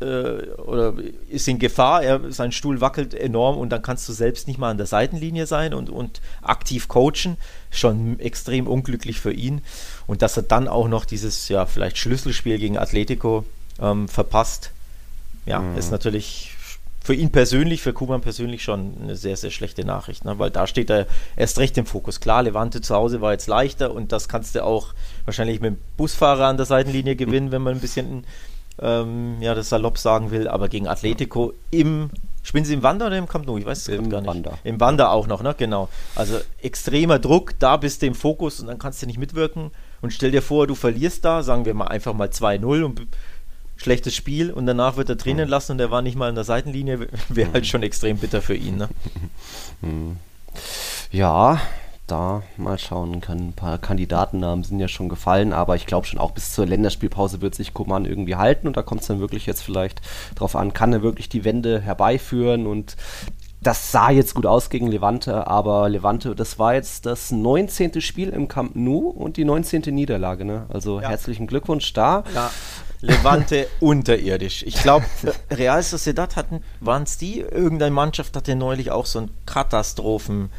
äh, 0.00 0.50
oder 0.58 0.92
ist 1.30 1.48
in 1.48 1.58
Gefahr, 1.58 2.02
er, 2.02 2.30
sein 2.30 2.52
Stuhl 2.52 2.82
wackelt 2.82 3.14
enorm 3.14 3.56
und 3.56 3.70
dann 3.70 3.80
kannst 3.80 4.06
du 4.08 4.12
selbst 4.12 4.48
nicht 4.48 4.58
mal 4.58 4.70
an 4.70 4.76
der 4.76 4.86
Seitenlinie 4.86 5.46
sein 5.46 5.72
und, 5.72 5.88
und 5.88 6.20
aktiv 6.42 6.88
coachen. 6.88 7.38
Schon 7.70 8.20
extrem 8.20 8.66
unglücklich 8.66 9.18
für 9.18 9.32
ihn. 9.32 9.62
Und 10.06 10.20
dass 10.20 10.36
er 10.36 10.42
dann 10.42 10.68
auch 10.68 10.88
noch 10.88 11.06
dieses, 11.06 11.48
ja, 11.48 11.64
vielleicht 11.64 11.96
Schlüsselspiel 11.96 12.58
gegen 12.58 12.76
Atletico 12.76 13.46
ähm, 13.80 14.08
verpasst, 14.08 14.72
ja, 15.46 15.60
mhm. 15.60 15.78
ist 15.78 15.90
natürlich 15.90 16.51
für 17.02 17.14
ihn 17.14 17.30
persönlich, 17.30 17.82
für 17.82 17.92
Kuban 17.92 18.20
persönlich 18.20 18.62
schon 18.62 18.94
eine 19.02 19.16
sehr, 19.16 19.36
sehr 19.36 19.50
schlechte 19.50 19.84
Nachricht, 19.84 20.24
ne? 20.24 20.38
weil 20.38 20.50
da 20.50 20.66
steht 20.66 20.90
er 20.90 21.06
erst 21.36 21.58
recht 21.58 21.76
im 21.76 21.86
Fokus. 21.86 22.20
Klar, 22.20 22.44
Levante 22.44 22.80
zu 22.80 22.94
Hause 22.94 23.20
war 23.20 23.32
jetzt 23.32 23.48
leichter 23.48 23.92
und 23.92 24.12
das 24.12 24.28
kannst 24.28 24.54
du 24.54 24.64
auch 24.64 24.94
wahrscheinlich 25.24 25.60
mit 25.60 25.74
dem 25.74 25.78
Busfahrer 25.96 26.46
an 26.46 26.56
der 26.56 26.66
Seitenlinie 26.66 27.16
gewinnen, 27.16 27.50
wenn 27.50 27.62
man 27.62 27.74
ein 27.74 27.80
bisschen 27.80 28.24
ähm, 28.80 29.36
ja, 29.40 29.54
das 29.54 29.68
salopp 29.68 29.98
sagen 29.98 30.30
will, 30.30 30.48
aber 30.48 30.68
gegen 30.68 30.86
Atletico 30.88 31.52
im 31.70 32.10
Spielen 32.44 32.64
Sie 32.64 32.74
im 32.74 32.82
Wander 32.82 33.06
oder 33.06 33.16
im 33.16 33.28
Camp 33.28 33.46
Nou? 33.46 33.56
Ich 33.56 33.64
weiß 33.64 33.86
es 33.86 34.08
gar 34.08 34.20
nicht. 34.20 34.26
Wander. 34.26 34.58
Im 34.64 34.80
Wander 34.80 35.12
auch 35.12 35.28
noch, 35.28 35.42
ne? 35.44 35.54
Genau. 35.56 35.88
Also 36.16 36.40
extremer 36.60 37.20
Druck, 37.20 37.54
da 37.60 37.76
bist 37.76 38.02
du 38.02 38.06
im 38.06 38.16
Fokus 38.16 38.58
und 38.58 38.66
dann 38.66 38.78
kannst 38.78 39.00
du 39.00 39.06
nicht 39.06 39.18
mitwirken. 39.18 39.70
Und 40.00 40.12
stell 40.12 40.32
dir 40.32 40.42
vor, 40.42 40.66
du 40.66 40.74
verlierst 40.74 41.24
da, 41.24 41.44
sagen 41.44 41.64
wir 41.64 41.74
mal 41.74 41.86
einfach 41.86 42.14
mal 42.14 42.28
2-0 42.28 42.82
und 42.82 43.06
schlechtes 43.82 44.14
Spiel 44.14 44.50
und 44.50 44.66
danach 44.66 44.96
wird 44.96 45.08
er 45.08 45.16
drinnen 45.16 45.48
lassen 45.48 45.72
und 45.72 45.80
er 45.80 45.90
war 45.90 46.02
nicht 46.02 46.16
mal 46.16 46.28
in 46.28 46.34
der 46.34 46.44
Seitenlinie, 46.44 47.08
wäre 47.28 47.52
halt 47.52 47.66
schon 47.66 47.82
extrem 47.82 48.18
bitter 48.18 48.42
für 48.42 48.54
ihn. 48.54 48.76
Ne? 48.76 48.88
Ja, 51.10 51.60
da 52.06 52.42
mal 52.56 52.78
schauen 52.78 53.20
kann. 53.20 53.48
Ein 53.48 53.52
paar 53.52 53.78
Kandidatennamen 53.78 54.64
sind 54.64 54.80
ja 54.80 54.88
schon 54.88 55.08
gefallen, 55.08 55.52
aber 55.52 55.76
ich 55.76 55.86
glaube 55.86 56.06
schon 56.06 56.18
auch 56.18 56.32
bis 56.32 56.52
zur 56.52 56.66
Länderspielpause 56.66 57.40
wird 57.40 57.54
sich 57.54 57.74
Koman 57.74 58.04
irgendwie 58.04 58.36
halten 58.36 58.66
und 58.66 58.76
da 58.76 58.82
kommt 58.82 59.02
es 59.02 59.06
dann 59.06 59.20
wirklich 59.20 59.46
jetzt 59.46 59.62
vielleicht 59.62 60.00
drauf 60.34 60.56
an, 60.56 60.72
kann 60.72 60.92
er 60.92 61.02
wirklich 61.02 61.28
die 61.28 61.44
Wende 61.44 61.80
herbeiführen 61.80 62.66
und 62.66 62.96
das 63.62 63.92
sah 63.92 64.10
jetzt 64.10 64.34
gut 64.34 64.46
aus 64.46 64.70
gegen 64.70 64.88
Levante, 64.88 65.46
aber 65.46 65.88
Levante, 65.88 66.34
das 66.34 66.58
war 66.58 66.74
jetzt 66.74 67.06
das 67.06 67.30
19. 67.30 68.00
Spiel 68.00 68.30
im 68.30 68.48
Camp 68.48 68.74
Nou 68.74 69.08
und 69.08 69.36
die 69.36 69.44
19. 69.44 69.82
Niederlage. 69.94 70.44
Ne? 70.44 70.66
Also 70.68 71.00
ja. 71.00 71.08
herzlichen 71.08 71.46
Glückwunsch 71.46 71.92
da. 71.92 72.24
Ja. 72.34 72.50
Levante 73.00 73.68
unterirdisch. 73.80 74.64
Ich 74.64 74.74
glaube, 74.74 75.04
Real 75.50 75.82
Sociedad 75.82 76.36
hatten, 76.36 76.62
waren 76.80 77.04
es 77.04 77.18
die? 77.18 77.40
Irgendeine 77.40 77.92
Mannschaft 77.92 78.34
hatte 78.36 78.56
neulich 78.56 78.90
auch 78.90 79.06
so 79.06 79.20
ein 79.20 79.30
Katastrophen, 79.46 80.50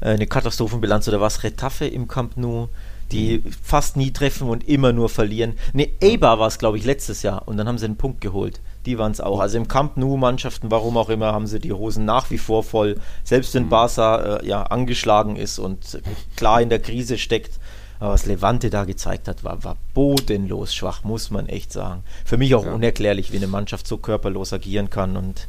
äh, 0.00 0.10
eine 0.10 0.26
Katastrophenbilanz 0.26 1.08
oder 1.08 1.20
was? 1.20 1.42
Retafe 1.42 1.86
im 1.86 2.06
Camp 2.06 2.36
Nou, 2.36 2.68
die 3.10 3.42
fast 3.62 3.96
nie 3.96 4.12
treffen 4.12 4.48
und 4.48 4.68
immer 4.68 4.92
nur 4.92 5.08
verlieren. 5.08 5.54
Ne, 5.72 5.90
Eibar 6.02 6.38
war 6.38 6.46
es, 6.48 6.58
glaube 6.58 6.78
ich, 6.78 6.84
letztes 6.84 7.22
Jahr 7.22 7.46
und 7.46 7.56
dann 7.56 7.66
haben 7.66 7.78
sie 7.78 7.86
einen 7.86 7.96
Punkt 7.96 8.20
geholt. 8.20 8.60
Die 8.86 8.98
waren 8.98 9.12
es 9.12 9.20
auch. 9.20 9.40
Also 9.40 9.58
im 9.58 9.68
Camp 9.68 9.96
Nou 9.96 10.16
Mannschaften, 10.16 10.70
warum 10.70 10.96
auch 10.96 11.08
immer, 11.08 11.32
haben 11.32 11.46
sie 11.46 11.60
die 11.60 11.72
Hosen 11.72 12.04
nach 12.04 12.30
wie 12.30 12.38
vor 12.38 12.64
voll. 12.64 12.98
Selbst 13.24 13.54
wenn 13.54 13.64
mhm. 13.64 13.68
Barca 13.68 14.38
äh, 14.38 14.46
ja 14.46 14.62
angeschlagen 14.64 15.36
ist 15.36 15.58
und 15.58 16.00
klar 16.36 16.60
in 16.60 16.68
der 16.68 16.80
Krise 16.80 17.18
steckt, 17.18 17.60
aber 18.02 18.14
was 18.14 18.26
Levante 18.26 18.68
da 18.68 18.84
gezeigt 18.84 19.28
hat, 19.28 19.44
war, 19.44 19.62
war 19.62 19.76
bodenlos 19.94 20.74
schwach, 20.74 21.04
muss 21.04 21.30
man 21.30 21.46
echt 21.46 21.72
sagen. 21.72 22.02
Für 22.24 22.36
mich 22.36 22.52
auch 22.56 22.66
ja. 22.66 22.72
unerklärlich, 22.72 23.30
wie 23.30 23.36
eine 23.36 23.46
Mannschaft 23.46 23.86
so 23.86 23.96
körperlos 23.96 24.52
agieren 24.52 24.90
kann. 24.90 25.16
Und 25.16 25.46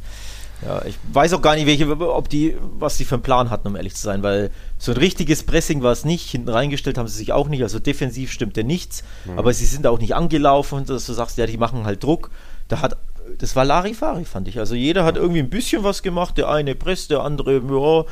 ja, 0.64 0.84
ich 0.84 0.94
weiß 1.12 1.32
auch 1.32 1.42
gar 1.42 1.56
nicht, 1.56 1.66
welche, 1.66 1.90
ob 1.90 2.28
die, 2.28 2.56
was 2.78 2.96
sie 2.96 3.04
für 3.04 3.16
einen 3.16 3.24
Plan 3.24 3.50
hatten, 3.50 3.66
um 3.66 3.74
ehrlich 3.74 3.96
zu 3.96 4.02
sein, 4.02 4.22
weil 4.22 4.52
so 4.78 4.92
ein 4.92 4.98
richtiges 4.98 5.42
Pressing 5.42 5.82
war 5.82 5.90
es 5.90 6.04
nicht. 6.04 6.30
Hinten 6.30 6.48
reingestellt 6.48 6.96
haben 6.96 7.08
sie 7.08 7.18
sich 7.18 7.32
auch 7.32 7.48
nicht. 7.48 7.64
Also 7.64 7.80
defensiv 7.80 8.30
stimmte 8.30 8.62
nichts. 8.62 9.02
Mhm. 9.24 9.36
Aber 9.36 9.52
sie 9.52 9.66
sind 9.66 9.84
auch 9.88 9.98
nicht 9.98 10.14
angelaufen, 10.14 10.86
dass 10.86 11.06
du 11.06 11.12
sagst, 11.12 11.36
ja, 11.38 11.46
die 11.46 11.58
machen 11.58 11.84
halt 11.86 12.04
Druck. 12.04 12.30
Da 12.68 12.80
hat 12.80 12.96
das 13.38 13.56
war 13.56 13.64
Larifari, 13.64 14.24
fand 14.24 14.48
ich. 14.48 14.58
Also 14.58 14.74
jeder 14.74 15.04
hat 15.04 15.16
irgendwie 15.16 15.40
ein 15.40 15.50
bisschen 15.50 15.84
was 15.84 16.02
gemacht. 16.02 16.38
Der 16.38 16.48
eine 16.48 16.74
presst, 16.74 17.10
der 17.10 17.22
andere, 17.22 17.54
ja, 17.54 18.04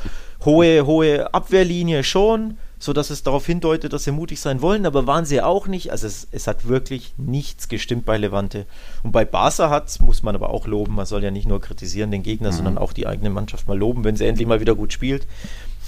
hohe, 0.44 0.87
hohe 0.87 1.33
Abwehrlinie 1.35 2.05
schon 2.05 2.57
sodass 2.83 3.11
es 3.11 3.22
darauf 3.22 3.46
hindeutet, 3.46 3.92
dass 3.92 4.03
sie 4.03 4.11
mutig 4.11 4.40
sein 4.40 4.61
wollen, 4.61 4.87
aber 4.87 5.07
waren 5.07 5.25
sie 5.25 5.40
auch 5.40 5.68
nicht. 5.68 5.92
Also 5.92 6.09
es, 6.09 6.27
es 6.33 6.48
hat 6.48 6.66
wirklich 6.66 7.14
nichts 7.16 7.68
gestimmt 7.68 8.05
bei 8.05 8.16
Levante. 8.18 8.66
Und 9.05 9.12
bei 9.12 9.25
Barca 9.25 9.70
hat, 9.70 10.01
muss 10.01 10.25
man 10.25 10.35
aber 10.35 10.51
auch 10.51 10.66
loben, 10.66 10.96
man 10.96 11.07
soll 11.07 11.22
ja 11.22 11.31
nicht 11.31 11.46
nur 11.46 11.61
kritisieren 11.61 12.11
den 12.11 12.25
Gegner, 12.25 12.51
mhm. 12.51 12.57
sondern 12.57 12.79
auch 12.79 12.92
die 12.92 13.07
eigene 13.07 13.31
Mannschaft 13.31 13.68
mal 13.68 13.79
loben, 13.79 14.03
wenn 14.03 14.16
sie 14.16 14.27
endlich 14.27 14.48
mal 14.48 14.59
wieder 14.59 14.75
gut 14.75 14.92
spielt. 14.92 15.29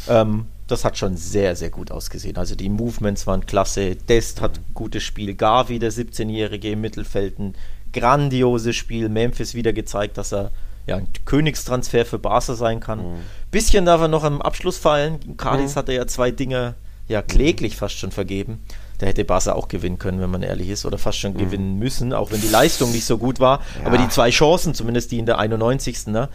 Ähm, 0.09 0.47
das 0.69 0.85
hat 0.85 0.97
schon 0.97 1.17
sehr, 1.17 1.57
sehr 1.57 1.71
gut 1.71 1.91
ausgesehen. 1.91 2.37
Also 2.37 2.55
die 2.55 2.69
Movements 2.69 3.27
waren 3.27 3.45
klasse. 3.45 3.97
Dest 3.97 4.41
hat 4.41 4.59
ein 4.59 4.65
gutes 4.73 5.03
Spiel. 5.03 5.35
Gavi, 5.35 5.81
der 5.81 5.91
17-Jährige 5.91 6.71
im 6.71 6.81
Mittelfeld, 6.81 7.41
ein 7.41 7.57
grandioses 7.95 8.77
Spiel. 8.77 9.09
Memphis 9.09 9.55
wieder 9.55 9.73
gezeigt, 9.73 10.19
dass 10.19 10.33
er 10.33 10.51
ja, 10.87 10.97
ein 10.97 11.09
Königstransfer 11.25 12.05
für 12.05 12.19
Barca 12.19 12.55
sein 12.55 12.81
kann. 12.81 12.99
Mhm. 12.99 13.21
Bisschen 13.51 13.87
darf 13.87 14.03
er 14.03 14.09
noch 14.09 14.25
am 14.25 14.43
Abschluss 14.43 14.77
fallen. 14.77 15.37
Cardis 15.37 15.75
mhm. 15.75 15.79
hatte 15.79 15.93
ja 15.95 16.07
zwei 16.07 16.31
Dinge 16.31 16.75
ja 17.09 17.23
kläglich 17.23 17.77
fast 17.77 17.99
schon 17.99 18.11
vergeben. 18.11 18.63
Da 18.99 19.07
hätte 19.07 19.25
Barca 19.25 19.53
auch 19.53 19.69
gewinnen 19.69 19.99
können, 19.99 20.21
wenn 20.21 20.31
man 20.31 20.43
ehrlich 20.43 20.69
ist, 20.69 20.85
oder 20.85 20.99
fast 20.99 21.19
schon 21.19 21.33
mhm. 21.33 21.39
gewinnen 21.39 21.79
müssen, 21.79 22.13
auch 22.13 22.31
wenn 22.31 22.41
die 22.41 22.49
Leistung 22.49 22.93
nicht 22.93 23.07
so 23.07 23.19
gut 23.19 23.41
war. 23.41 23.61
Ja. 23.81 23.87
Aber 23.87 23.99
die 23.99 24.09
zwei 24.09 24.31
Chancen, 24.31 24.75
zumindest 24.75 25.11
die 25.11 25.19
in 25.19 25.27
der 25.27 25.39
91. 25.39 26.09
Ne, 26.09 26.29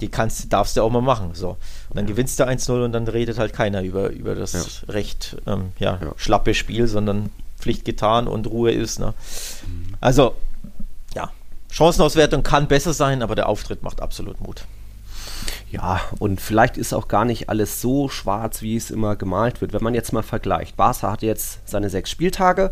die 0.00 0.08
kannst, 0.08 0.52
darfst 0.52 0.76
du 0.76 0.82
auch 0.82 0.90
mal 0.90 1.02
machen. 1.02 1.30
So. 1.34 1.50
Und 1.88 1.96
dann 1.96 2.04
ja. 2.04 2.12
gewinnst 2.12 2.38
du 2.38 2.44
1-0 2.44 2.84
und 2.84 2.92
dann 2.92 3.08
redet 3.08 3.38
halt 3.38 3.52
keiner 3.52 3.82
über, 3.82 4.10
über 4.10 4.34
das 4.34 4.52
ja. 4.52 4.92
recht 4.92 5.36
ähm, 5.46 5.72
ja, 5.78 5.98
schlappe 6.16 6.54
Spiel, 6.54 6.86
sondern 6.86 7.30
Pflicht 7.58 7.84
getan 7.84 8.28
und 8.28 8.46
Ruhe 8.46 8.72
ist. 8.72 8.98
Ne? 8.98 9.14
Also, 10.00 10.34
Chancenauswertung 11.70 12.42
kann 12.42 12.68
besser 12.68 12.92
sein, 12.92 13.22
aber 13.22 13.34
der 13.34 13.48
Auftritt 13.48 13.82
macht 13.82 14.00
absolut 14.00 14.40
Mut. 14.40 14.64
Ja, 15.70 16.00
und 16.18 16.40
vielleicht 16.40 16.76
ist 16.76 16.92
auch 16.92 17.08
gar 17.08 17.24
nicht 17.24 17.48
alles 17.48 17.80
so 17.80 18.08
schwarz, 18.08 18.62
wie 18.62 18.76
es 18.76 18.90
immer 18.90 19.16
gemalt 19.16 19.60
wird. 19.60 19.72
Wenn 19.72 19.82
man 19.82 19.94
jetzt 19.94 20.12
mal 20.12 20.22
vergleicht, 20.22 20.76
Barca 20.76 21.10
hat 21.10 21.22
jetzt 21.22 21.60
seine 21.68 21.90
sechs 21.90 22.10
Spieltage. 22.10 22.70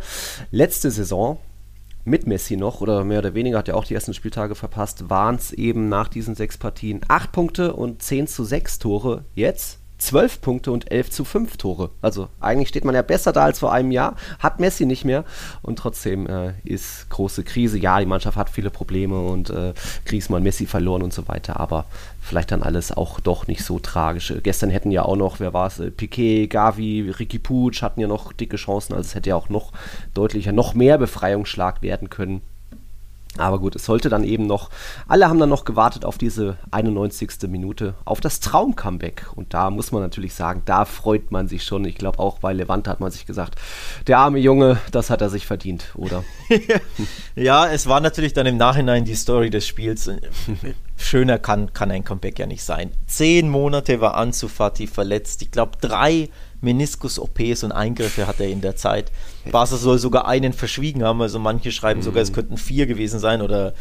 Letzte 0.50 0.90
Saison 0.90 1.38
mit 2.04 2.26
Messi 2.26 2.56
noch, 2.56 2.80
oder 2.80 3.02
mehr 3.04 3.18
oder 3.18 3.34
weniger 3.34 3.58
hat 3.58 3.68
er 3.68 3.76
auch 3.76 3.84
die 3.84 3.94
ersten 3.94 4.14
Spieltage 4.14 4.54
verpasst, 4.54 5.08
waren 5.08 5.36
es 5.36 5.52
eben 5.52 5.88
nach 5.88 6.08
diesen 6.08 6.34
sechs 6.34 6.58
Partien 6.58 7.00
acht 7.08 7.32
Punkte 7.32 7.72
und 7.74 8.02
10 8.02 8.26
zu 8.26 8.44
6 8.44 8.78
Tore. 8.78 9.24
Jetzt 9.34 9.78
12 9.98 10.40
Punkte 10.40 10.72
und 10.72 10.90
11 10.90 11.10
zu 11.10 11.24
5 11.24 11.56
Tore. 11.56 11.90
Also 12.02 12.28
eigentlich 12.40 12.68
steht 12.68 12.84
man 12.84 12.94
ja 12.94 13.02
besser 13.02 13.32
da 13.32 13.44
als 13.44 13.58
vor 13.58 13.72
einem 13.72 13.90
Jahr, 13.90 14.16
hat 14.38 14.60
Messi 14.60 14.86
nicht 14.86 15.04
mehr 15.04 15.24
und 15.62 15.78
trotzdem 15.78 16.26
äh, 16.26 16.52
ist 16.64 17.08
große 17.10 17.44
Krise. 17.44 17.78
Ja, 17.78 18.00
die 18.00 18.06
Mannschaft 18.06 18.36
hat 18.36 18.50
viele 18.50 18.70
Probleme 18.70 19.20
und 19.20 19.50
äh, 19.50 19.72
Griezmann, 20.04 20.42
Messi 20.42 20.66
verloren 20.66 21.02
und 21.02 21.12
so 21.12 21.28
weiter, 21.28 21.60
aber 21.60 21.86
vielleicht 22.20 22.50
dann 22.50 22.62
alles 22.62 22.92
auch 22.92 23.20
doch 23.20 23.46
nicht 23.46 23.64
so 23.64 23.78
tragisch. 23.78 24.32
Gestern 24.42 24.70
hätten 24.70 24.90
ja 24.90 25.04
auch 25.04 25.16
noch, 25.16 25.40
wer 25.40 25.52
war 25.52 25.68
es, 25.68 25.78
äh, 25.78 25.90
Piquet, 25.90 26.48
Gavi, 26.48 27.12
Ricky 27.18 27.38
Puig 27.38 27.82
hatten 27.82 28.00
ja 28.00 28.08
noch 28.08 28.32
dicke 28.32 28.56
Chancen, 28.56 28.94
also 28.94 29.06
es 29.06 29.14
hätte 29.14 29.30
ja 29.30 29.36
auch 29.36 29.48
noch 29.48 29.72
deutlicher, 30.14 30.52
noch 30.52 30.74
mehr 30.74 30.98
Befreiungsschlag 30.98 31.82
werden 31.82 32.10
können. 32.10 32.42
Aber 33.36 33.58
gut, 33.58 33.74
es 33.74 33.84
sollte 33.84 34.08
dann 34.08 34.22
eben 34.22 34.46
noch, 34.46 34.70
alle 35.08 35.28
haben 35.28 35.38
dann 35.38 35.48
noch 35.48 35.64
gewartet 35.64 36.04
auf 36.04 36.18
diese 36.18 36.56
91. 36.70 37.48
Minute, 37.48 37.94
auf 38.04 38.20
das 38.20 38.40
Traum-Comeback. 38.40 39.26
Und 39.34 39.54
da 39.54 39.70
muss 39.70 39.90
man 39.90 40.02
natürlich 40.02 40.34
sagen, 40.34 40.62
da 40.66 40.84
freut 40.84 41.32
man 41.32 41.48
sich 41.48 41.64
schon. 41.64 41.84
Ich 41.84 41.96
glaube 41.96 42.20
auch 42.20 42.38
bei 42.38 42.52
Levante 42.52 42.90
hat 42.90 43.00
man 43.00 43.10
sich 43.10 43.26
gesagt, 43.26 43.56
der 44.06 44.18
arme 44.18 44.38
Junge, 44.38 44.78
das 44.92 45.10
hat 45.10 45.20
er 45.20 45.30
sich 45.30 45.46
verdient, 45.46 45.92
oder? 45.96 46.22
ja, 47.34 47.66
es 47.66 47.88
war 47.88 48.00
natürlich 48.00 48.34
dann 48.34 48.46
im 48.46 48.56
Nachhinein 48.56 49.04
die 49.04 49.14
Story 49.14 49.50
des 49.50 49.66
Spiels. 49.66 50.10
Schöner 50.96 51.38
kann, 51.38 51.72
kann 51.72 51.90
ein 51.90 52.04
Comeback 52.04 52.38
ja 52.38 52.46
nicht 52.46 52.62
sein. 52.62 52.92
Zehn 53.06 53.48
Monate 53.48 54.00
war 54.00 54.14
Ansu 54.14 54.46
Fati 54.46 54.86
verletzt. 54.86 55.42
Ich 55.42 55.50
glaube, 55.50 55.72
drei 55.80 56.28
Meniskus-OPs 56.64 57.62
und 57.64 57.72
Eingriffe 57.72 58.26
hat 58.26 58.40
er 58.40 58.48
in 58.48 58.60
der 58.60 58.76
Zeit. 58.76 59.12
Barca 59.50 59.76
soll 59.76 59.98
sogar 59.98 60.26
einen 60.26 60.52
verschwiegen 60.52 61.04
haben, 61.04 61.22
also 61.22 61.38
manche 61.38 61.70
schreiben 61.70 62.00
mhm. 62.00 62.04
sogar, 62.04 62.22
es 62.22 62.32
könnten 62.32 62.56
vier 62.56 62.86
gewesen 62.86 63.20
sein 63.20 63.42
oder 63.42 63.74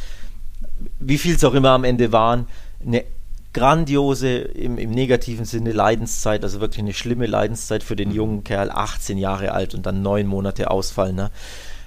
wie 0.99 1.17
viel 1.17 1.35
es 1.35 1.43
auch 1.43 1.53
immer 1.53 1.71
am 1.71 1.83
Ende 1.83 2.11
waren. 2.11 2.47
Eine 2.85 3.05
grandiose, 3.53 4.37
im, 4.37 4.77
im, 4.77 4.91
negativen 4.91 5.45
Sinne 5.45 5.71
Leidenszeit, 5.71 6.43
also 6.43 6.59
wirklich 6.59 6.79
eine 6.79 6.93
schlimme 6.93 7.27
Leidenszeit 7.27 7.83
für 7.83 7.95
den 7.95 8.09
mhm. 8.09 8.15
jungen 8.15 8.43
Kerl, 8.43 8.71
18 8.71 9.17
Jahre 9.17 9.51
alt 9.51 9.75
und 9.75 9.85
dann 9.85 10.01
neun 10.01 10.27
Monate 10.27 10.71
Ausfall. 10.71 11.13
Ne? 11.13 11.29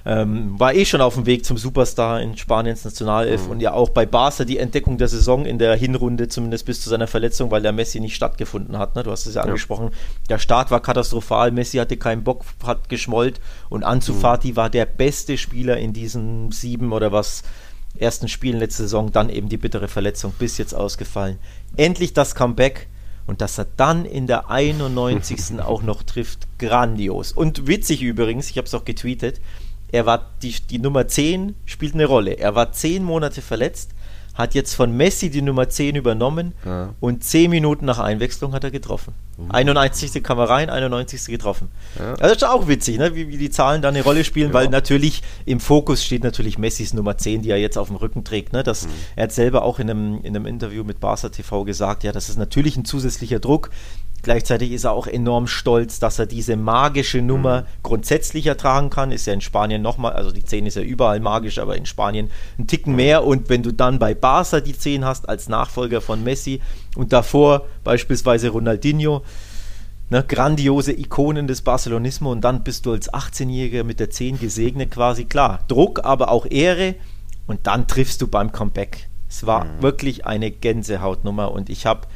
Ähm, 0.09 0.55
war 0.57 0.73
eh 0.73 0.85
schon 0.85 1.01
auf 1.01 1.15
dem 1.15 1.27
Weg 1.27 1.45
zum 1.45 1.59
Superstar 1.59 2.21
in 2.23 2.37
Spaniens 2.37 2.85
Nationalelf 2.85 3.47
mhm. 3.47 3.51
und 3.51 3.61
ja 3.61 3.73
auch 3.73 3.89
bei 3.89 4.07
Barca 4.07 4.45
die 4.45 4.59
Entdeckung 4.59 4.99
der 4.99 5.09
Saison 5.09 5.45
in 5.45 5.59
der 5.59 5.75
Hinrunde, 5.75 6.29
zumindest 6.29 6.65
bis 6.65 6.81
zu 6.81 6.89
seiner 6.89 7.09
Verletzung, 7.09 7.51
weil 7.51 7.61
der 7.61 7.73
Messi 7.73 7.99
nicht 7.99 8.15
stattgefunden 8.15 8.79
hat. 8.79 8.95
Ne? 8.95 9.03
Du 9.03 9.11
hast 9.11 9.27
es 9.27 9.35
ja, 9.35 9.41
ja, 9.41 9.47
angesprochen. 9.47 9.91
Der 10.29 10.39
Start 10.39 10.71
war 10.71 10.81
katastrophal, 10.81 11.51
Messi 11.51 11.79
hatte 11.79 11.97
keinen 11.97 12.23
Bock, 12.23 12.45
hat 12.65 12.89
geschmollt 12.89 13.41
und 13.69 13.83
Ansu 13.83 14.13
mhm. 14.13 14.21
Fati 14.21 14.55
war 14.55 14.71
der 14.71 14.87
beste 14.87 15.37
Spieler 15.37 15.77
in 15.79 15.93
diesen 15.93 16.53
sieben 16.53 16.93
oder 16.93 17.11
was 17.11 17.43
ersten 17.99 18.29
Spielen 18.29 18.61
letzte 18.61 18.83
Saison, 18.83 19.11
dann 19.11 19.29
eben 19.29 19.49
die 19.49 19.57
bittere 19.57 19.89
Verletzung, 19.89 20.33
bis 20.39 20.57
jetzt 20.57 20.75
ausgefallen. 20.75 21.39
Endlich 21.77 22.13
das 22.13 22.37
Comeback. 22.37 22.89
Und 23.27 23.41
dass 23.41 23.59
er 23.59 23.67
dann 23.77 24.05
in 24.05 24.29
der 24.29 24.51
91. 24.51 25.61
auch 25.61 25.83
noch 25.83 26.05
trifft, 26.05 26.47
grandios. 26.61 27.33
Und 27.33 27.67
witzig 27.67 28.03
übrigens, 28.03 28.51
ich 28.51 28.57
habe 28.57 28.69
es 28.69 28.75
auch 28.75 28.85
getweetet, 28.85 29.41
er 29.93 30.07
war 30.07 30.31
die, 30.43 30.55
die 30.71 30.79
Nummer 30.79 31.09
10 31.09 31.55
spielt 31.65 31.95
eine 31.95 32.07
Rolle. 32.07 32.33
Er 32.33 32.55
war 32.55 32.73
10 32.73 33.05
Monate 33.05 33.43
verletzt, 33.43 33.93
hat 34.37 34.55
jetzt 34.55 34.75
von 34.75 34.95
Messi 34.95 35.31
die 35.31 35.41
Nummer 35.41 35.69
10 35.69 35.97
übernommen 35.97 36.53
ja. 36.65 36.95
und 37.01 37.25
10 37.25 37.51
Minuten 37.51 37.87
nach 37.87 37.99
Einwechslung 37.99 38.53
hat 38.53 38.65
er 38.65 38.71
getroffen. 38.71 39.15
Uh. 39.39 39.47
91. 39.49 40.23
kam 40.23 40.39
er 40.39 40.51
rein, 40.51 40.69
91. 40.69 41.27
getroffen. 41.27 41.69
Ja. 41.99 42.11
Also 42.11 42.23
das 42.23 42.33
ist 42.33 42.45
auch 42.45 42.69
witzig, 42.69 42.99
ne? 42.99 43.15
wie, 43.15 43.29
wie 43.29 43.39
die 43.39 43.51
Zahlen 43.51 43.81
da 43.81 43.89
eine 43.89 44.03
Rolle 44.03 44.25
spielen, 44.25 44.49
ja. 44.49 44.55
weil 44.55 44.69
natürlich 44.69 45.23
im 45.47 45.59
Fokus 45.59 46.05
steht 46.05 46.23
natürlich 46.23 46.59
Messis 46.59 46.93
Nummer 46.93 47.17
10, 47.17 47.43
die 47.43 47.51
er 47.51 47.59
jetzt 47.59 47.79
auf 47.79 47.89
dem 47.89 47.97
Rücken 47.97 48.25
trägt. 48.25 48.53
Ne? 48.53 48.63
Das, 48.63 48.87
mhm. 48.87 48.91
Er 49.17 49.25
hat 49.25 49.33
selber 49.33 49.63
auch 49.63 49.79
in 49.79 49.89
einem, 49.89 50.21
in 50.23 50.37
einem 50.37 50.47
Interview 50.47 50.85
mit 50.85 51.01
Barca 51.01 51.31
TV 51.31 51.65
gesagt, 51.65 52.05
ja, 52.05 52.13
das 52.13 52.29
ist 52.29 52.37
natürlich 52.37 52.77
ein 52.77 52.85
zusätzlicher 52.85 53.39
Druck, 53.39 53.71
Gleichzeitig 54.23 54.73
ist 54.73 54.85
er 54.85 54.93
auch 54.93 55.07
enorm 55.07 55.47
stolz, 55.47 56.01
dass 56.01 56.19
er 56.19 56.27
diese 56.27 56.57
magische 56.57 57.23
Nummer 57.23 57.61
mhm. 57.61 57.67
grundsätzlich 57.83 58.47
ertragen 58.47 58.91
kann. 58.91 59.13
Ist 59.13 59.27
ja 59.27 59.33
in 59.33 59.41
Spanien 59.41 59.83
nochmal, 59.83 60.15
also 60.15 60.33
die 60.33 60.45
10 60.45 60.67
ist 60.67 60.77
ja 60.77 60.83
überall 60.83 61.21
magisch, 61.21 61.59
aber 61.59 61.77
in 61.77 61.87
Spanien 61.87 62.31
ein 62.59 62.67
Ticken 62.67 62.97
mehr. 62.97 63.25
Und 63.25 63.49
wenn 63.49 63.63
du 63.63 63.73
dann 63.73 63.99
bei 63.99 64.15
Barca 64.15 64.61
die 64.61 64.77
10 64.77 65.05
hast 65.05 65.29
als 65.29 65.49
Nachfolger 65.49 66.01
von 66.01 66.25
Messi 66.25 66.61
und 66.97 67.13
davor 67.13 67.67
beispielsweise 67.85 68.49
Ronaldinho, 68.49 69.23
ne, 70.11 70.25
grandiose 70.27 70.93
Ikonen 70.93 71.47
des 71.47 71.63
Barcelonismo 71.63 72.33
und 72.33 72.41
dann 72.41 72.65
bist 72.65 72.87
du 72.87 72.93
als 72.93 73.13
18-Jähriger 73.13 73.85
mit 73.85 74.01
der 74.01 74.11
10 74.11 74.41
gesegnet 74.41 74.91
quasi. 74.91 75.25
Klar, 75.27 75.61
Druck, 75.69 76.05
aber 76.05 76.31
auch 76.31 76.47
Ehre 76.51 76.97
und 77.47 77.67
dann 77.67 77.87
triffst 77.87 78.23
du 78.23 78.27
beim 78.27 78.53
Comeback. 78.53 79.09
Es 79.29 79.47
war 79.47 79.65
mhm. 79.65 79.83
wirklich 79.83 80.27
eine 80.27 80.51
Gänsehautnummer 80.51 81.53
und 81.53 81.71
ich 81.71 81.87
habe 81.87 82.07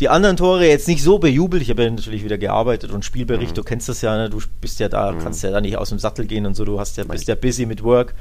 die 0.00 0.08
anderen 0.08 0.36
Tore 0.36 0.66
jetzt 0.66 0.88
nicht 0.88 1.02
so 1.02 1.18
bejubelt. 1.18 1.62
Ich 1.62 1.70
habe 1.70 1.82
ja 1.82 1.90
natürlich 1.90 2.24
wieder 2.24 2.38
gearbeitet 2.38 2.90
und 2.90 3.04
Spielbericht, 3.04 3.52
mhm. 3.52 3.56
du 3.56 3.62
kennst 3.62 3.88
das 3.88 4.00
ja, 4.00 4.16
ne? 4.16 4.30
du 4.30 4.40
bist 4.60 4.80
ja 4.80 4.88
da, 4.88 5.12
mhm. 5.12 5.18
kannst 5.18 5.42
ja 5.42 5.50
da 5.50 5.60
nicht 5.60 5.76
aus 5.76 5.90
dem 5.90 5.98
Sattel 5.98 6.24
gehen 6.26 6.46
und 6.46 6.54
so, 6.54 6.64
du 6.64 6.80
hast 6.80 6.96
ja, 6.96 7.04
bist 7.04 7.28
ja 7.28 7.34
busy 7.34 7.66
mit 7.66 7.84
Work. 7.84 8.14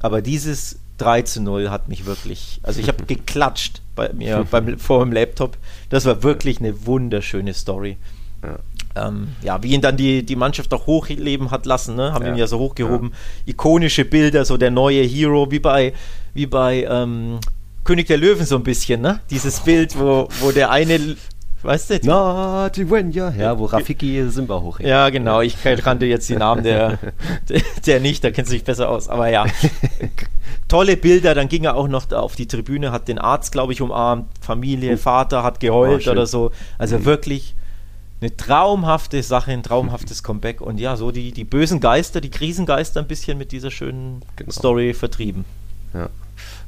Aber 0.00 0.20
dieses 0.20 0.78
3 0.98 1.22
zu 1.22 1.40
0 1.40 1.70
hat 1.70 1.88
mich 1.88 2.04
wirklich, 2.04 2.60
also 2.62 2.80
ich 2.80 2.88
habe 2.88 3.04
geklatscht 3.06 3.80
bei 3.94 4.12
mir 4.12 4.46
beim, 4.50 4.78
vor 4.78 5.02
dem 5.02 5.12
Laptop. 5.12 5.56
Das 5.88 6.04
war 6.04 6.22
wirklich 6.22 6.60
eine 6.60 6.86
wunderschöne 6.86 7.54
Story. 7.54 7.96
Ja. 8.42 8.58
Ähm, 8.94 9.28
ja, 9.42 9.62
wie 9.62 9.72
ihn 9.72 9.80
dann 9.80 9.96
die, 9.96 10.26
die 10.26 10.36
Mannschaft 10.36 10.74
auch 10.74 10.86
hochleben 10.86 11.50
hat 11.50 11.64
lassen, 11.64 11.96
ne? 11.96 12.12
haben 12.12 12.26
ja. 12.26 12.32
ihn 12.32 12.36
ja 12.36 12.46
so 12.46 12.58
hochgehoben. 12.58 13.10
Ja. 13.46 13.52
Ikonische 13.52 14.04
Bilder, 14.04 14.44
so 14.44 14.58
der 14.58 14.70
neue 14.70 15.02
Hero, 15.02 15.50
wie 15.50 15.60
bei, 15.60 15.94
wie 16.34 16.44
bei 16.44 16.86
ähm, 16.90 17.38
König 17.92 18.06
der 18.06 18.16
Löwen 18.16 18.46
so 18.46 18.56
ein 18.56 18.62
bisschen, 18.62 19.02
ne? 19.02 19.20
Dieses 19.28 19.60
Bild, 19.60 19.98
wo, 19.98 20.26
wo 20.40 20.50
der 20.50 20.70
eine 20.70 21.14
Weißt 21.60 21.90
du? 21.90 22.00
Na, 22.04 22.70
die 22.70 22.90
Wenja. 22.90 23.30
Ja, 23.38 23.58
wo 23.58 23.66
Rafiki 23.66 24.30
Simba 24.30 24.62
hoch. 24.62 24.80
Ja, 24.80 25.10
genau. 25.10 25.42
Ich 25.42 25.58
kannte 25.62 26.06
jetzt 26.06 26.26
die 26.30 26.36
Namen 26.36 26.64
der, 26.64 26.98
der 27.86 28.00
nicht, 28.00 28.24
da 28.24 28.30
kennst 28.30 28.50
du 28.50 28.54
dich 28.54 28.64
besser 28.64 28.88
aus. 28.88 29.10
Aber 29.10 29.28
ja, 29.28 29.44
tolle 30.68 30.96
Bilder. 30.96 31.34
Dann 31.34 31.48
ging 31.48 31.64
er 31.64 31.76
auch 31.76 31.86
noch 31.86 32.10
auf 32.12 32.34
die 32.34 32.48
Tribüne, 32.48 32.92
hat 32.92 33.08
den 33.08 33.18
Arzt, 33.18 33.52
glaube 33.52 33.74
ich, 33.74 33.82
umarmt. 33.82 34.26
Familie, 34.40 34.96
Vater 34.96 35.42
hat 35.42 35.60
geheult 35.60 36.08
oh, 36.08 36.12
oder 36.12 36.26
so. 36.26 36.50
Also 36.78 36.98
mhm. 36.98 37.04
wirklich 37.04 37.54
eine 38.22 38.34
traumhafte 38.34 39.22
Sache, 39.22 39.52
ein 39.52 39.62
traumhaftes 39.62 40.22
Comeback. 40.22 40.62
Und 40.62 40.80
ja, 40.80 40.96
so 40.96 41.10
die, 41.10 41.30
die 41.30 41.44
bösen 41.44 41.78
Geister, 41.78 42.22
die 42.22 42.30
Krisengeister 42.30 43.00
ein 43.00 43.06
bisschen 43.06 43.36
mit 43.36 43.52
dieser 43.52 43.70
schönen 43.70 44.22
genau. 44.36 44.50
Story 44.50 44.94
vertrieben. 44.94 45.44
Ja. 45.92 46.08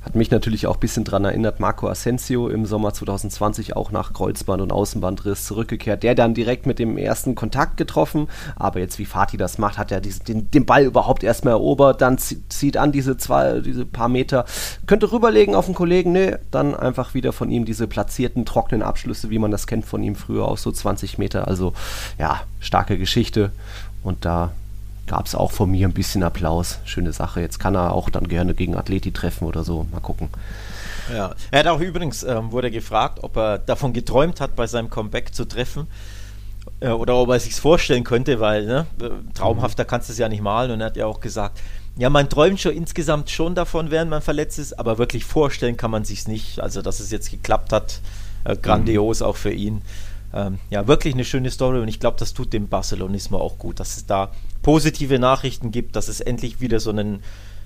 Hat 0.04 0.14
mich 0.14 0.30
natürlich 0.30 0.66
auch 0.66 0.74
ein 0.74 0.80
bisschen 0.80 1.04
daran 1.04 1.24
erinnert, 1.24 1.60
Marco 1.60 1.88
Asensio 1.88 2.48
im 2.48 2.66
Sommer 2.66 2.92
2020 2.92 3.74
auch 3.74 3.90
nach 3.90 4.12
Kreuzband- 4.12 4.60
und 4.60 4.70
Außenbandriss 4.70 5.46
zurückgekehrt. 5.46 6.02
Der 6.02 6.14
dann 6.14 6.34
direkt 6.34 6.66
mit 6.66 6.78
dem 6.78 6.98
ersten 6.98 7.34
Kontakt 7.34 7.78
getroffen, 7.78 8.28
aber 8.54 8.80
jetzt 8.80 8.98
wie 8.98 9.06
Fatih 9.06 9.38
das 9.38 9.56
macht, 9.56 9.78
hat 9.78 9.90
er 9.90 10.02
diesen, 10.02 10.24
den, 10.26 10.50
den 10.50 10.66
Ball 10.66 10.84
überhaupt 10.84 11.24
erstmal 11.24 11.54
erobert, 11.54 12.02
dann 12.02 12.18
zieht 12.18 12.76
an 12.76 12.92
diese 12.92 13.16
zwei, 13.16 13.60
diese 13.60 13.86
paar 13.86 14.08
Meter, 14.08 14.44
könnte 14.86 15.10
rüberlegen 15.10 15.54
auf 15.54 15.64
den 15.64 15.74
Kollegen, 15.74 16.12
ne, 16.12 16.38
dann 16.50 16.74
einfach 16.74 17.14
wieder 17.14 17.32
von 17.32 17.50
ihm 17.50 17.64
diese 17.64 17.86
platzierten, 17.86 18.44
trockenen 18.44 18.82
Abschlüsse, 18.82 19.30
wie 19.30 19.38
man 19.38 19.50
das 19.50 19.66
kennt 19.66 19.86
von 19.86 20.02
ihm 20.02 20.16
früher, 20.16 20.46
aus 20.46 20.62
so 20.62 20.70
20 20.70 21.16
Meter. 21.16 21.48
Also 21.48 21.72
ja, 22.18 22.42
starke 22.60 22.98
Geschichte. 22.98 23.52
Und 24.02 24.26
da 24.26 24.50
gab 25.06 25.26
es 25.26 25.34
auch 25.34 25.52
von 25.52 25.70
mir 25.70 25.86
ein 25.86 25.92
bisschen 25.92 26.22
Applaus. 26.22 26.78
Schöne 26.84 27.12
Sache. 27.12 27.40
Jetzt 27.40 27.58
kann 27.58 27.74
er 27.74 27.92
auch 27.92 28.10
dann 28.10 28.28
gerne 28.28 28.54
gegen 28.54 28.76
Athleti 28.76 29.12
treffen 29.12 29.46
oder 29.46 29.64
so. 29.64 29.86
Mal 29.92 30.00
gucken. 30.00 30.28
Ja, 31.12 31.34
er 31.50 31.58
hat 31.60 31.66
auch 31.66 31.80
übrigens, 31.80 32.22
ähm, 32.22 32.52
wurde 32.52 32.70
gefragt, 32.70 33.18
ob 33.22 33.36
er 33.36 33.58
davon 33.58 33.92
geträumt 33.92 34.40
hat, 34.40 34.56
bei 34.56 34.66
seinem 34.66 34.88
Comeback 34.88 35.34
zu 35.34 35.44
treffen 35.44 35.86
äh, 36.80 36.88
oder 36.88 37.16
ob 37.16 37.28
er 37.28 37.40
sich 37.40 37.54
vorstellen 37.54 38.04
könnte, 38.04 38.40
weil 38.40 38.64
ne, 38.64 38.86
äh, 39.00 39.10
traumhafter 39.34 39.84
kannst 39.84 40.08
du 40.08 40.12
es 40.12 40.18
ja 40.18 40.28
nicht 40.28 40.42
malen. 40.42 40.70
Und 40.70 40.80
er 40.80 40.86
hat 40.86 40.96
ja 40.96 41.06
auch 41.06 41.20
gesagt, 41.20 41.60
ja, 41.96 42.10
man 42.10 42.28
träumt 42.28 42.60
schon 42.60 42.72
insgesamt 42.72 43.30
schon 43.30 43.54
davon, 43.54 43.90
während 43.90 44.10
man 44.10 44.22
verletzt 44.22 44.58
ist, 44.58 44.78
aber 44.78 44.98
wirklich 44.98 45.24
vorstellen 45.24 45.76
kann 45.76 45.90
man 45.90 46.04
sich 46.04 46.26
nicht. 46.26 46.60
Also, 46.60 46.82
dass 46.82 47.00
es 47.00 47.10
jetzt 47.10 47.30
geklappt 47.30 47.72
hat, 47.72 48.00
äh, 48.44 48.56
grandios 48.56 49.20
mhm. 49.20 49.26
auch 49.26 49.36
für 49.36 49.52
ihn. 49.52 49.82
ähm, 50.32 50.58
ja, 50.70 50.86
wirklich 50.88 51.14
eine 51.14 51.24
schöne 51.24 51.50
Story 51.50 51.80
und 51.80 51.88
ich 51.88 52.00
glaube, 52.00 52.16
das 52.18 52.34
tut 52.34 52.52
dem 52.52 52.68
Barcelonismo 52.68 53.38
auch 53.38 53.58
gut, 53.58 53.78
dass 53.78 53.96
es 53.96 54.06
da 54.06 54.32
positive 54.64 55.20
Nachrichten 55.20 55.70
gibt, 55.70 55.94
dass 55.94 56.08
es 56.08 56.20
endlich 56.20 56.60
wieder 56.60 56.80
so 56.80 56.90
einen 56.90 57.22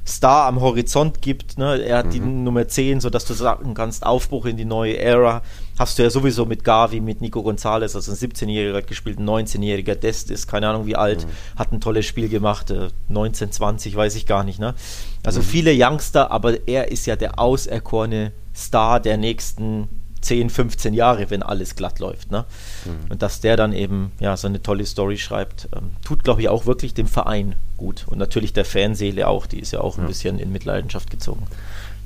Star 0.07 0.47
am 0.47 0.61
Horizont 0.61 1.21
gibt. 1.21 1.59
Ne? 1.59 1.83
Er 1.83 1.99
hat 1.99 2.07
mhm. 2.07 2.11
die 2.11 2.21
Nummer 2.21 2.67
10, 2.67 3.01
sodass 3.01 3.25
du 3.27 3.35
sagen 3.35 3.75
kannst, 3.75 4.05
Aufbruch 4.05 4.47
in 4.47 4.57
die 4.57 4.65
neue 4.65 4.99
Ära. 4.99 5.43
Hast 5.79 5.99
du 5.99 6.03
ja 6.03 6.11
sowieso 6.11 6.47
mit 6.47 6.65
Gavi, 6.65 7.01
mit 7.01 7.21
Nico 7.21 7.43
Gonzalez, 7.43 7.95
also 7.95 8.11
ein 8.11 8.17
17-Jähriger 8.17 8.83
gespielt, 8.83 9.19
ein 9.19 9.29
19-Jähriger. 9.29 9.95
Dest 9.95 10.31
ist 10.31 10.47
keine 10.49 10.69
Ahnung 10.69 10.87
wie 10.87 10.97
alt, 10.97 11.27
mhm. 11.27 11.59
hat 11.59 11.73
ein 11.73 11.81
tolles 11.81 12.07
Spiel 12.07 12.29
gemacht, 12.29 12.73
19, 13.09 13.49
äh, 13.49 13.51
20, 13.51 13.97
weiß 13.97 14.15
ich 14.17 14.27
gar 14.27 14.45
nicht. 14.45 14.59
Ne? 14.59 14.75
Also 15.25 15.41
mhm. 15.41 15.45
viele 15.45 15.73
Youngster, 15.75 16.31
aber 16.31 16.67
er 16.67 16.91
ist 16.91 17.07
ja 17.07 17.17
der 17.17 17.39
auserkorene 17.39 18.33
Star 18.55 18.99
der 18.99 19.19
nächsten 19.19 19.89
10, 20.21 20.51
15 20.51 20.95
Jahre, 20.95 21.31
wenn 21.31 21.43
alles 21.43 21.77
glatt 21.77 21.99
läuft. 21.99 22.31
Ne? 22.31 22.45
Mhm. 22.85 23.11
Und 23.11 23.23
dass 23.23 23.41
der 23.41 23.57
dann 23.57 23.73
eben 23.73 24.13
ja 24.21 24.37
so 24.37 24.49
eine 24.49 24.63
tolle 24.63 24.87
Story 24.87 25.19
schreibt, 25.19 25.69
ähm, 25.77 25.91
tut, 26.05 26.25
glaube 26.25 26.43
ich, 26.43 26.49
auch 26.49 26.67
wirklich 26.67 26.95
dem 26.95 27.07
Verein 27.07 27.55
gut. 27.77 28.07
Und 28.09 28.19
natürlich 28.19 28.53
der 28.53 28.65
Fanseele 28.65 29.29
auch, 29.29 29.47
die 29.47 29.61
ist 29.61 29.73
ja 29.73 29.81
auch 29.81 29.97
ein 29.97 30.03
ja. 30.03 30.09
bisschen 30.09 30.39
in 30.39 30.53
Mitleidenschaft 30.53 31.11
gezogen. 31.11 31.47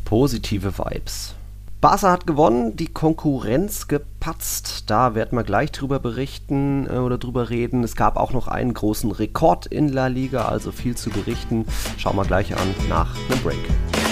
Positive 0.04 0.78
Vibes. 0.78 1.34
Barca 1.82 2.12
hat 2.12 2.28
gewonnen, 2.28 2.76
die 2.76 2.86
Konkurrenz 2.86 3.88
gepatzt. 3.88 4.84
Da 4.86 5.16
werden 5.16 5.36
wir 5.36 5.42
gleich 5.42 5.72
drüber 5.72 5.98
berichten 5.98 6.86
äh, 6.86 6.98
oder 6.98 7.18
drüber 7.18 7.50
reden. 7.50 7.82
Es 7.82 7.96
gab 7.96 8.16
auch 8.16 8.32
noch 8.32 8.46
einen 8.46 8.72
großen 8.72 9.10
Rekord 9.10 9.66
in 9.66 9.88
La 9.88 10.06
Liga, 10.06 10.44
also 10.44 10.70
viel 10.70 10.96
zu 10.96 11.10
berichten. 11.10 11.66
Schauen 11.98 12.14
wir 12.14 12.24
gleich 12.24 12.54
an 12.54 12.74
nach 12.88 13.16
einem 13.28 13.42
Break. 13.42 14.11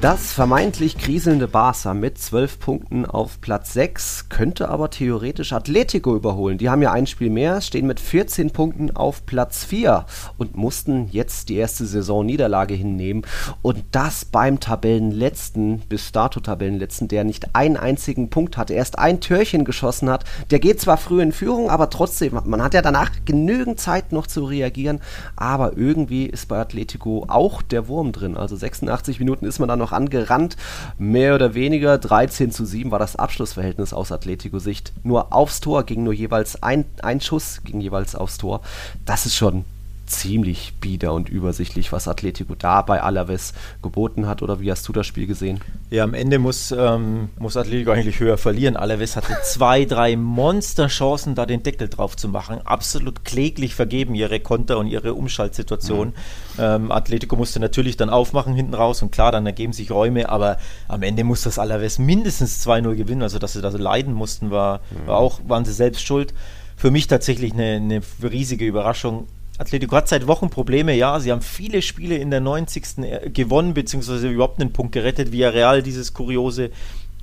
Das 0.00 0.32
vermeintlich 0.32 0.96
kriselnde 0.96 1.46
Barca 1.46 1.92
mit 1.92 2.16
12 2.16 2.58
Punkten 2.58 3.04
auf 3.04 3.38
Platz 3.42 3.74
6 3.74 4.30
könnte 4.30 4.70
aber 4.70 4.88
theoretisch 4.88 5.52
Atletico 5.52 6.16
überholen. 6.16 6.56
Die 6.56 6.70
haben 6.70 6.80
ja 6.80 6.90
ein 6.90 7.06
Spiel 7.06 7.28
mehr, 7.28 7.60
stehen 7.60 7.86
mit 7.86 8.00
14 8.00 8.50
Punkten 8.50 8.96
auf 8.96 9.26
Platz 9.26 9.62
4 9.62 10.06
und 10.38 10.56
mussten 10.56 11.08
jetzt 11.10 11.50
die 11.50 11.56
erste 11.56 11.84
Saison-Niederlage 11.84 12.72
hinnehmen. 12.72 13.26
Und 13.60 13.84
das 13.90 14.24
beim 14.24 14.58
Tabellenletzten, 14.58 15.80
bis 15.80 16.12
dato 16.12 16.40
Tabellenletzten, 16.40 17.08
der 17.08 17.24
nicht 17.24 17.54
einen 17.54 17.76
einzigen 17.76 18.30
Punkt 18.30 18.56
hatte, 18.56 18.72
erst 18.72 18.98
ein 18.98 19.20
Türchen 19.20 19.66
geschossen 19.66 20.08
hat. 20.08 20.24
Der 20.50 20.60
geht 20.60 20.80
zwar 20.80 20.96
früh 20.96 21.20
in 21.20 21.32
Führung, 21.32 21.68
aber 21.68 21.90
trotzdem, 21.90 22.38
man 22.46 22.62
hat 22.62 22.72
ja 22.72 22.80
danach 22.80 23.10
genügend 23.26 23.78
Zeit 23.78 24.12
noch 24.12 24.26
zu 24.26 24.46
reagieren. 24.46 25.00
Aber 25.36 25.76
irgendwie 25.76 26.24
ist 26.24 26.48
bei 26.48 26.58
Atletico 26.58 27.26
auch 27.28 27.60
der 27.60 27.86
Wurm 27.86 28.12
drin. 28.12 28.38
Also 28.38 28.56
86 28.56 29.18
Minuten 29.18 29.44
ist 29.44 29.58
man 29.58 29.68
dann 29.68 29.78
noch 29.78 29.89
noch 29.90 29.96
angerannt. 29.96 30.56
Mehr 30.98 31.34
oder 31.34 31.54
weniger 31.54 31.98
13 31.98 32.50
zu 32.50 32.64
7 32.64 32.90
war 32.90 32.98
das 32.98 33.16
Abschlussverhältnis 33.16 33.92
aus 33.92 34.12
Atletico-Sicht. 34.12 34.92
Nur 35.02 35.32
aufs 35.32 35.60
Tor 35.60 35.84
ging 35.84 36.02
nur 36.04 36.12
jeweils 36.12 36.62
ein, 36.62 36.84
ein 37.02 37.20
Schuss, 37.20 37.62
ging 37.64 37.80
jeweils 37.80 38.14
aufs 38.14 38.38
Tor. 38.38 38.60
Das 39.04 39.26
ist 39.26 39.36
schon 39.36 39.64
ziemlich 40.10 40.74
bieder 40.80 41.12
und 41.12 41.28
übersichtlich, 41.28 41.92
was 41.92 42.08
Atletico 42.08 42.54
da 42.54 42.82
bei 42.82 43.02
Alaves 43.02 43.54
geboten 43.82 44.26
hat. 44.26 44.42
Oder 44.42 44.60
wie 44.60 44.70
hast 44.70 44.86
du 44.88 44.92
das 44.92 45.06
Spiel 45.06 45.26
gesehen? 45.26 45.60
Ja, 45.90 46.04
am 46.04 46.14
Ende 46.14 46.38
muss, 46.38 46.72
ähm, 46.72 47.30
muss 47.38 47.56
Atletico 47.56 47.92
eigentlich 47.92 48.20
höher 48.20 48.36
verlieren. 48.36 48.76
Alaves 48.76 49.16
hatte 49.16 49.36
zwei, 49.42 49.84
drei 49.84 50.16
Monsterchancen, 50.16 51.34
da 51.34 51.46
den 51.46 51.62
Deckel 51.62 51.88
drauf 51.88 52.16
zu 52.16 52.28
machen. 52.28 52.60
Absolut 52.64 53.24
kläglich 53.24 53.74
vergeben 53.74 54.14
ihre 54.14 54.40
Konter 54.40 54.78
und 54.78 54.86
ihre 54.86 55.14
Umschaltsituation. 55.14 56.08
Mhm. 56.08 56.14
Ähm, 56.58 56.92
Atletico 56.92 57.36
musste 57.36 57.60
natürlich 57.60 57.96
dann 57.96 58.10
aufmachen 58.10 58.54
hinten 58.54 58.74
raus 58.74 59.02
und 59.02 59.12
klar, 59.12 59.32
dann 59.32 59.46
ergeben 59.46 59.72
sich 59.72 59.90
Räume, 59.90 60.28
aber 60.28 60.58
am 60.88 61.02
Ende 61.02 61.24
muss 61.24 61.42
das 61.42 61.58
Alaves 61.58 61.98
mindestens 61.98 62.66
2-0 62.66 62.94
gewinnen. 62.96 63.22
Also, 63.22 63.38
dass 63.38 63.52
sie 63.52 63.62
da 63.62 63.70
so 63.70 63.78
leiden 63.78 64.12
mussten, 64.12 64.50
war, 64.50 64.80
war 65.06 65.18
auch, 65.18 65.40
waren 65.46 65.64
sie 65.64 65.72
selbst 65.72 66.04
schuld 66.04 66.34
für 66.80 66.90
mich 66.90 67.08
tatsächlich 67.08 67.52
eine, 67.52 67.76
eine, 67.76 68.00
riesige 68.22 68.64
Überraschung. 68.64 69.26
Atletico 69.60 69.94
hat 69.94 70.08
seit 70.08 70.26
Wochen 70.26 70.48
Probleme, 70.48 70.94
ja. 70.94 71.20
Sie 71.20 71.30
haben 71.30 71.42
viele 71.42 71.82
Spiele 71.82 72.16
in 72.16 72.30
der 72.30 72.40
90. 72.40 72.98
Äh, 72.98 73.30
gewonnen, 73.30 73.74
beziehungsweise 73.74 74.28
überhaupt 74.28 74.60
einen 74.60 74.72
Punkt 74.72 74.92
gerettet. 74.92 75.32
Villarreal, 75.32 75.82
dieses 75.82 76.14
kuriose 76.14 76.70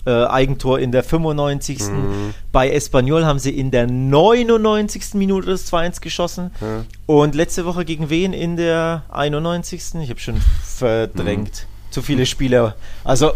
äh, 0.05 0.11
Eigentor 0.25 0.79
in 0.79 0.91
der 0.91 1.03
95. 1.03 1.79
Mhm. 1.79 2.33
Bei 2.51 2.69
Espanyol 2.69 3.25
haben 3.25 3.39
sie 3.39 3.57
in 3.57 3.71
der 3.71 3.87
99. 3.87 5.15
Minute 5.15 5.47
das 5.47 5.71
2-1 5.71 5.99
geschossen. 5.99 6.51
Mhm. 6.61 6.85
Und 7.07 7.33
letzte 7.33 7.65
Woche 7.65 7.85
gegen 7.85 8.11
wen 8.11 8.33
in 8.33 8.55
der 8.55 9.03
91. 9.09 9.95
Ich 10.01 10.09
habe 10.11 10.19
schon 10.19 10.39
verdrängt. 10.63 11.65
Mhm. 11.67 11.91
Zu 11.91 12.01
viele 12.03 12.27
Spieler. 12.27 12.75
Also, 13.03 13.31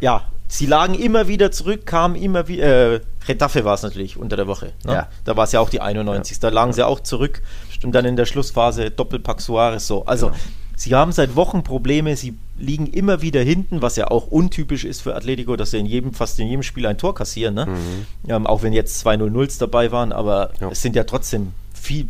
ja, 0.00 0.22
sie 0.46 0.66
lagen 0.66 0.94
immer 0.94 1.26
wieder 1.26 1.50
zurück, 1.50 1.84
kamen 1.84 2.14
immer 2.14 2.46
wieder. 2.46 2.94
Äh, 2.94 3.00
Retafe 3.26 3.64
war 3.64 3.74
es 3.74 3.82
natürlich 3.82 4.16
unter 4.16 4.36
der 4.36 4.46
Woche. 4.46 4.72
Ne? 4.84 4.92
Ja. 4.92 5.08
Da 5.24 5.36
war 5.36 5.44
es 5.44 5.52
ja 5.52 5.58
auch 5.58 5.70
die 5.70 5.80
91. 5.80 6.36
Ja. 6.36 6.40
Da 6.42 6.54
lagen 6.54 6.72
sie 6.72 6.86
auch 6.86 7.00
zurück 7.00 7.42
und 7.84 7.92
dann 7.92 8.04
in 8.04 8.16
der 8.16 8.26
Schlussphase 8.26 8.90
Doppelpack 8.90 9.40
Suarez 9.40 9.86
so. 9.86 10.04
Also 10.04 10.28
genau. 10.28 10.38
sie 10.76 10.94
haben 10.94 11.12
seit 11.12 11.36
Wochen 11.36 11.62
Probleme, 11.62 12.16
sie 12.16 12.34
liegen 12.58 12.86
immer 12.86 13.22
wieder 13.22 13.42
hinten, 13.42 13.82
was 13.82 13.96
ja 13.96 14.08
auch 14.10 14.28
untypisch 14.28 14.84
ist 14.84 15.02
für 15.02 15.14
Atletico, 15.14 15.56
dass 15.56 15.72
sie 15.72 15.78
in 15.78 15.86
jedem, 15.86 16.14
fast 16.14 16.38
in 16.38 16.48
jedem 16.48 16.62
Spiel 16.62 16.86
ein 16.86 16.98
Tor 16.98 17.14
kassieren. 17.14 17.54
Ne? 17.54 17.66
Mhm. 17.66 18.30
Ähm, 18.30 18.46
auch 18.46 18.62
wenn 18.62 18.72
jetzt 18.72 18.98
zwei 18.98 19.14
0-0s 19.14 19.58
dabei 19.58 19.92
waren, 19.92 20.12
aber 20.12 20.50
ja. 20.60 20.70
es 20.70 20.82
sind 20.82 20.96
ja 20.96 21.04
trotzdem 21.04 21.52
viel, 21.74 22.06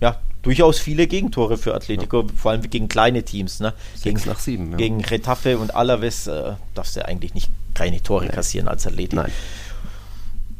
ja, 0.00 0.18
durchaus 0.42 0.78
viele 0.78 1.06
Gegentore 1.06 1.56
für 1.56 1.74
Atletico, 1.74 2.22
ja. 2.22 2.28
vor 2.36 2.50
allem 2.52 2.62
gegen 2.62 2.88
kleine 2.88 3.22
Teams. 3.22 3.60
Ne? 3.60 3.72
Gegen, 4.02 4.20
nach 4.26 4.38
sieben, 4.38 4.72
ja. 4.72 4.76
gegen 4.76 5.04
Retafe 5.04 5.58
und 5.58 5.74
Alaves 5.74 6.26
äh, 6.26 6.52
darfst 6.74 6.96
du 6.96 7.04
eigentlich 7.04 7.34
nicht 7.34 7.50
keine 7.74 8.02
Tore 8.02 8.24
Nein. 8.24 8.34
kassieren 8.34 8.68
als 8.68 8.86
Atletico. 8.86 9.22
Nein. 9.22 9.32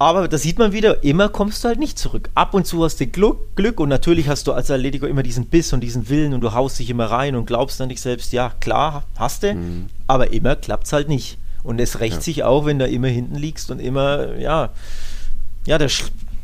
Aber 0.01 0.29
da 0.29 0.39
sieht 0.39 0.59
man 0.59 0.73
wieder, 0.73 1.03
immer 1.03 1.29
kommst 1.29 1.65
du 1.65 1.69
halt 1.69 1.81
nicht 1.81 1.99
zurück. 1.99 2.31
Ab 2.37 2.55
und 2.55 2.67
zu 2.67 2.85
hast 2.85 3.01
du 3.01 3.07
Glück, 3.09 3.57
Glück 3.57 3.81
und 3.81 3.89
natürlich 3.89 4.29
hast 4.29 4.47
du 4.47 4.53
als 4.53 4.71
Atletico 4.71 5.07
immer 5.07 5.25
diesen 5.25 5.47
Biss 5.47 5.73
und 5.73 5.81
diesen 5.81 6.09
Willen 6.09 6.35
und 6.35 6.41
du 6.41 6.53
haust 6.53 6.79
dich 6.79 6.89
immer 6.89 7.07
rein 7.07 7.35
und 7.35 7.47
glaubst 7.47 7.81
an 7.81 7.89
dich 7.89 8.01
selbst, 8.01 8.33
ja, 8.33 8.53
klar, 8.61 9.03
hast 9.17 9.43
du, 9.43 9.55
mhm. 9.55 9.87
aber 10.07 10.33
immer 10.33 10.55
klappt 10.55 10.87
es 10.87 10.93
halt 10.93 11.09
nicht. 11.09 11.39
Und 11.65 11.81
es 11.81 11.99
rächt 11.99 12.17
ja. 12.17 12.21
sich 12.21 12.45
auch, 12.45 12.65
wenn 12.65 12.79
du 12.79 12.87
immer 12.87 13.09
hinten 13.09 13.35
liegst 13.35 13.73
und 13.73 13.81
immer, 13.81 14.37
ja, 14.39 14.71
ja, 15.67 15.79
der, 15.79 15.91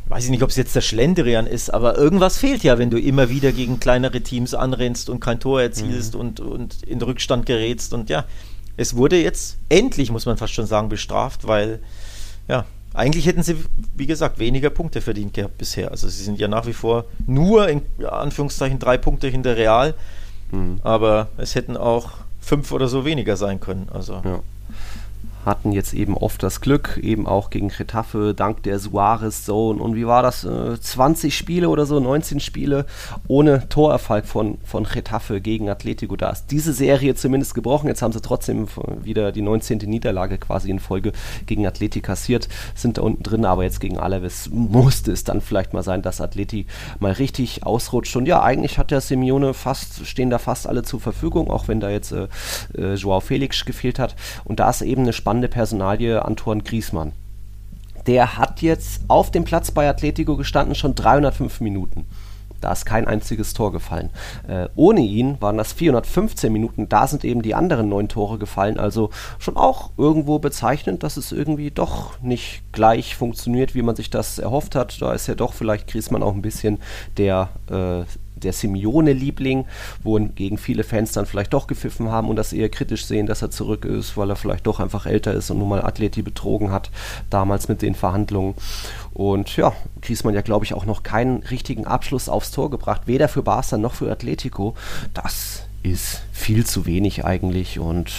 weiß 0.07 0.25
ich 0.25 0.29
nicht, 0.29 0.43
ob 0.43 0.49
es 0.49 0.57
jetzt 0.57 0.75
der 0.75 0.81
Schlendrian 0.81 1.47
ist, 1.47 1.73
aber 1.73 1.97
irgendwas 1.97 2.37
fehlt 2.37 2.61
ja, 2.63 2.77
wenn 2.77 2.89
du 2.89 2.99
immer 2.99 3.29
wieder 3.29 3.53
gegen 3.53 3.79
kleinere 3.79 4.19
Teams 4.19 4.53
anrennst 4.53 5.09
und 5.09 5.21
kein 5.21 5.39
Tor 5.39 5.61
erzielst 5.61 6.13
mhm. 6.13 6.19
und, 6.19 6.39
und 6.41 6.83
in 6.83 7.01
Rückstand 7.01 7.45
gerätst 7.45 7.93
und 7.93 8.09
ja, 8.09 8.25
es 8.75 8.97
wurde 8.97 9.21
jetzt 9.21 9.57
endlich, 9.69 10.11
muss 10.11 10.25
man 10.25 10.35
fast 10.35 10.53
schon 10.53 10.65
sagen, 10.65 10.89
bestraft, 10.89 11.47
weil, 11.47 11.79
ja, 12.49 12.65
eigentlich 12.95 13.25
hätten 13.25 13.43
sie, 13.43 13.57
wie 13.95 14.07
gesagt, 14.07 14.39
weniger 14.39 14.69
Punkte 14.69 15.01
verdient 15.01 15.33
gehabt 15.33 15.57
bisher. 15.57 15.91
Also 15.91 16.07
sie 16.07 16.23
sind 16.23 16.39
ja 16.39 16.47
nach 16.47 16.65
wie 16.65 16.73
vor 16.73 17.05
nur 17.27 17.67
in 17.67 17.81
Anführungszeichen 18.05 18.79
drei 18.79 18.97
Punkte 18.97 19.27
hinter 19.27 19.55
Real. 19.57 19.93
Mhm. 20.51 20.79
Aber 20.83 21.29
es 21.37 21.55
hätten 21.55 21.77
auch 21.77 22.11
fünf 22.39 22.71
oder 22.71 22.87
so 22.87 23.05
weniger 23.05 23.37
sein 23.37 23.59
können. 23.59 23.87
Also. 23.91 24.21
Ja 24.23 24.41
hatten 25.45 25.71
jetzt 25.71 25.93
eben 25.93 26.17
oft 26.17 26.41
das 26.41 26.59
Glück, 26.59 26.99
eben 27.01 27.27
auch 27.27 27.49
gegen 27.49 27.69
Getafe, 27.69 28.33
dank 28.35 28.63
der 28.63 28.79
Suarez-Zone. 28.79 29.81
Und 29.81 29.95
wie 29.95 30.07
war 30.07 30.23
das? 30.23 30.43
Äh, 30.43 30.79
20 30.79 31.37
Spiele 31.37 31.69
oder 31.69 31.85
so, 31.85 31.99
19 31.99 32.39
Spiele 32.39 32.85
ohne 33.27 33.69
Torerfolg 33.69 34.25
von, 34.25 34.57
von 34.63 34.87
gegen 35.41 35.69
Atletico. 35.69 36.15
Da 36.15 36.29
ist 36.29 36.47
diese 36.47 36.73
Serie 36.73 37.15
zumindest 37.15 37.53
gebrochen. 37.53 37.87
Jetzt 37.87 38.01
haben 38.01 38.11
sie 38.11 38.21
trotzdem 38.21 38.67
wieder 39.03 39.31
die 39.31 39.41
19. 39.41 39.77
Niederlage 39.77 40.37
quasi 40.37 40.69
in 40.69 40.79
Folge 40.79 41.11
gegen 41.45 41.67
Atleti 41.67 42.01
kassiert, 42.01 42.49
sind 42.73 42.97
da 42.97 43.03
unten 43.03 43.23
drin, 43.23 43.45
aber 43.45 43.63
jetzt 43.63 43.79
gegen 43.79 43.97
Alaves 43.97 44.49
musste 44.51 45.11
es 45.11 45.23
dann 45.23 45.41
vielleicht 45.41 45.73
mal 45.73 45.83
sein, 45.83 46.01
dass 46.01 46.21
Atleti 46.21 46.65
mal 46.99 47.11
richtig 47.11 47.65
ausrutscht. 47.65 48.15
Und 48.15 48.25
ja, 48.25 48.41
eigentlich 48.41 48.77
hat 48.77 48.91
der 48.91 49.01
Simeone 49.01 49.53
fast, 49.53 50.05
stehen 50.07 50.29
da 50.29 50.39
fast 50.39 50.67
alle 50.67 50.83
zur 50.83 50.99
Verfügung, 50.99 51.51
auch 51.51 51.67
wenn 51.67 51.79
da 51.79 51.89
jetzt 51.89 52.11
äh, 52.11 52.27
äh, 52.77 52.95
Joao 52.95 53.19
Felix 53.19 53.65
gefehlt 53.65 53.99
hat. 53.99 54.15
Und 54.43 54.59
da 54.59 54.69
ist 54.69 54.81
eben 54.81 55.03
eine 55.03 55.13
spannende 55.13 55.34
spannende 55.35 55.49
Personalie 55.49 56.23
Antoine 56.23 56.63
Griesmann. 56.63 57.11
Der 58.07 58.37
hat 58.37 58.61
jetzt 58.61 59.01
auf 59.09 59.31
dem 59.31 59.43
Platz 59.43 59.69
bei 59.69 59.89
Atletico 59.89 60.37
gestanden, 60.37 60.75
schon 60.75 60.95
305 60.95 61.59
Minuten. 61.59 62.05
Da 62.61 62.71
ist 62.71 62.85
kein 62.85 63.05
einziges 63.05 63.53
Tor 63.53 63.73
gefallen. 63.73 64.11
Äh, 64.47 64.69
ohne 64.75 65.01
ihn 65.01 65.35
waren 65.41 65.57
das 65.57 65.73
415 65.73 66.53
Minuten. 66.53 66.87
Da 66.87 67.05
sind 67.07 67.25
eben 67.25 67.41
die 67.41 67.53
anderen 67.53 67.89
neun 67.89 68.07
Tore 68.07 68.37
gefallen. 68.37 68.79
Also 68.79 69.09
schon 69.39 69.57
auch 69.57 69.89
irgendwo 69.97 70.39
bezeichnend, 70.39 71.03
dass 71.03 71.17
es 71.17 71.33
irgendwie 71.33 71.69
doch 71.69 72.21
nicht 72.21 72.61
gleich 72.71 73.17
funktioniert, 73.17 73.75
wie 73.75 73.81
man 73.81 73.97
sich 73.97 74.09
das 74.09 74.39
erhofft 74.39 74.73
hat. 74.73 75.01
Da 75.01 75.11
ist 75.11 75.27
ja 75.27 75.35
doch 75.35 75.51
vielleicht 75.51 75.87
Griesmann 75.87 76.23
auch 76.23 76.33
ein 76.33 76.41
bisschen 76.41 76.79
der 77.17 77.49
äh, 77.69 78.05
der 78.35 78.53
Simeone-Liebling, 78.53 79.65
wohingegen 80.03 80.57
viele 80.57 80.83
Fans 80.83 81.11
dann 81.11 81.25
vielleicht 81.25 81.53
doch 81.53 81.67
gepfiffen 81.67 82.09
haben 82.09 82.29
und 82.29 82.35
das 82.35 82.53
eher 82.53 82.69
kritisch 82.69 83.05
sehen, 83.05 83.27
dass 83.27 83.41
er 83.41 83.51
zurück 83.51 83.85
ist, 83.85 84.17
weil 84.17 84.29
er 84.29 84.35
vielleicht 84.35 84.67
doch 84.67 84.79
einfach 84.79 85.05
älter 85.05 85.33
ist 85.33 85.49
und 85.49 85.59
nun 85.59 85.69
mal 85.69 85.83
Atleti 85.83 86.21
betrogen 86.21 86.71
hat, 86.71 86.91
damals 87.29 87.67
mit 87.67 87.81
den 87.81 87.95
Verhandlungen. 87.95 88.55
Und 89.13 89.55
ja, 89.55 89.73
Griezmann 90.01 90.33
ja, 90.33 90.41
glaube 90.41 90.65
ich, 90.65 90.73
auch 90.73 90.85
noch 90.85 91.03
keinen 91.03 91.43
richtigen 91.43 91.85
Abschluss 91.85 92.29
aufs 92.29 92.51
Tor 92.51 92.69
gebracht, 92.69 93.03
weder 93.05 93.27
für 93.27 93.43
Barca 93.43 93.77
noch 93.77 93.93
für 93.93 94.11
Atletico. 94.11 94.75
Das 95.13 95.64
ist 95.85 96.21
viel 96.31 96.65
zu 96.65 96.85
wenig 96.85 97.25
eigentlich. 97.25 97.79
Und 97.79 98.11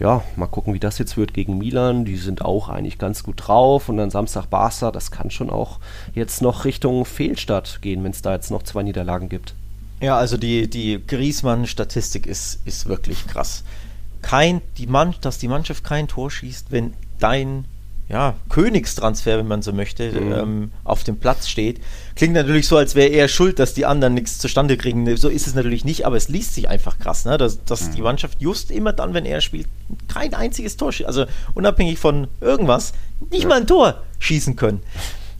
ja, 0.00 0.22
mal 0.36 0.46
gucken, 0.46 0.74
wie 0.74 0.80
das 0.80 0.98
jetzt 0.98 1.16
wird 1.16 1.34
gegen 1.34 1.58
Milan. 1.58 2.04
Die 2.04 2.16
sind 2.16 2.42
auch 2.42 2.68
eigentlich 2.68 2.98
ganz 2.98 3.22
gut 3.22 3.46
drauf. 3.46 3.88
Und 3.88 3.98
dann 3.98 4.10
Samstag 4.10 4.46
Barca, 4.46 4.90
das 4.90 5.10
kann 5.10 5.30
schon 5.30 5.50
auch 5.50 5.78
jetzt 6.14 6.42
noch 6.42 6.64
Richtung 6.64 7.04
Fehlstart 7.04 7.82
gehen, 7.82 8.02
wenn 8.02 8.12
es 8.12 8.22
da 8.22 8.32
jetzt 8.32 8.50
noch 8.50 8.62
zwei 8.62 8.82
Niederlagen 8.82 9.28
gibt. 9.28 9.54
Ja, 10.00 10.16
also 10.16 10.36
die, 10.36 10.68
die 10.68 11.00
Griesmann-Statistik 11.06 12.26
ist, 12.26 12.60
ist 12.64 12.86
wirklich 12.86 13.26
krass. 13.26 13.62
Kein, 14.22 14.62
die 14.78 14.86
Mann, 14.86 15.14
dass 15.20 15.38
die 15.38 15.48
Mannschaft 15.48 15.84
kein 15.84 16.08
Tor 16.08 16.30
schießt, 16.30 16.70
wenn 16.70 16.94
dein 17.18 17.66
ja, 18.12 18.34
Königstransfer, 18.50 19.38
wenn 19.38 19.48
man 19.48 19.62
so 19.62 19.72
möchte, 19.72 20.12
mhm. 20.12 20.32
ähm, 20.32 20.72
auf 20.84 21.02
dem 21.02 21.18
Platz 21.18 21.48
steht. 21.48 21.80
Klingt 22.14 22.34
natürlich 22.34 22.68
so, 22.68 22.76
als 22.76 22.94
wäre 22.94 23.08
er 23.08 23.26
schuld, 23.26 23.58
dass 23.58 23.72
die 23.72 23.86
anderen 23.86 24.12
nichts 24.12 24.38
zustande 24.38 24.76
kriegen. 24.76 25.16
So 25.16 25.30
ist 25.30 25.46
es 25.46 25.54
natürlich 25.54 25.86
nicht, 25.86 26.04
aber 26.04 26.16
es 26.16 26.28
liest 26.28 26.54
sich 26.54 26.68
einfach 26.68 26.98
krass, 26.98 27.24
ne? 27.24 27.38
dass, 27.38 27.64
dass 27.64 27.88
mhm. 27.88 27.94
die 27.94 28.02
Mannschaft 28.02 28.42
just 28.42 28.70
immer 28.70 28.92
dann, 28.92 29.14
wenn 29.14 29.24
er 29.24 29.40
spielt, 29.40 29.66
kein 30.08 30.34
einziges 30.34 30.76
Tor 30.76 30.92
schießt. 30.92 31.06
Also 31.06 31.24
unabhängig 31.54 31.98
von 31.98 32.28
irgendwas, 32.42 32.92
nicht 33.30 33.44
ja. 33.44 33.48
mal 33.48 33.60
ein 33.60 33.66
Tor 33.66 34.02
schießen 34.18 34.56
können. 34.56 34.82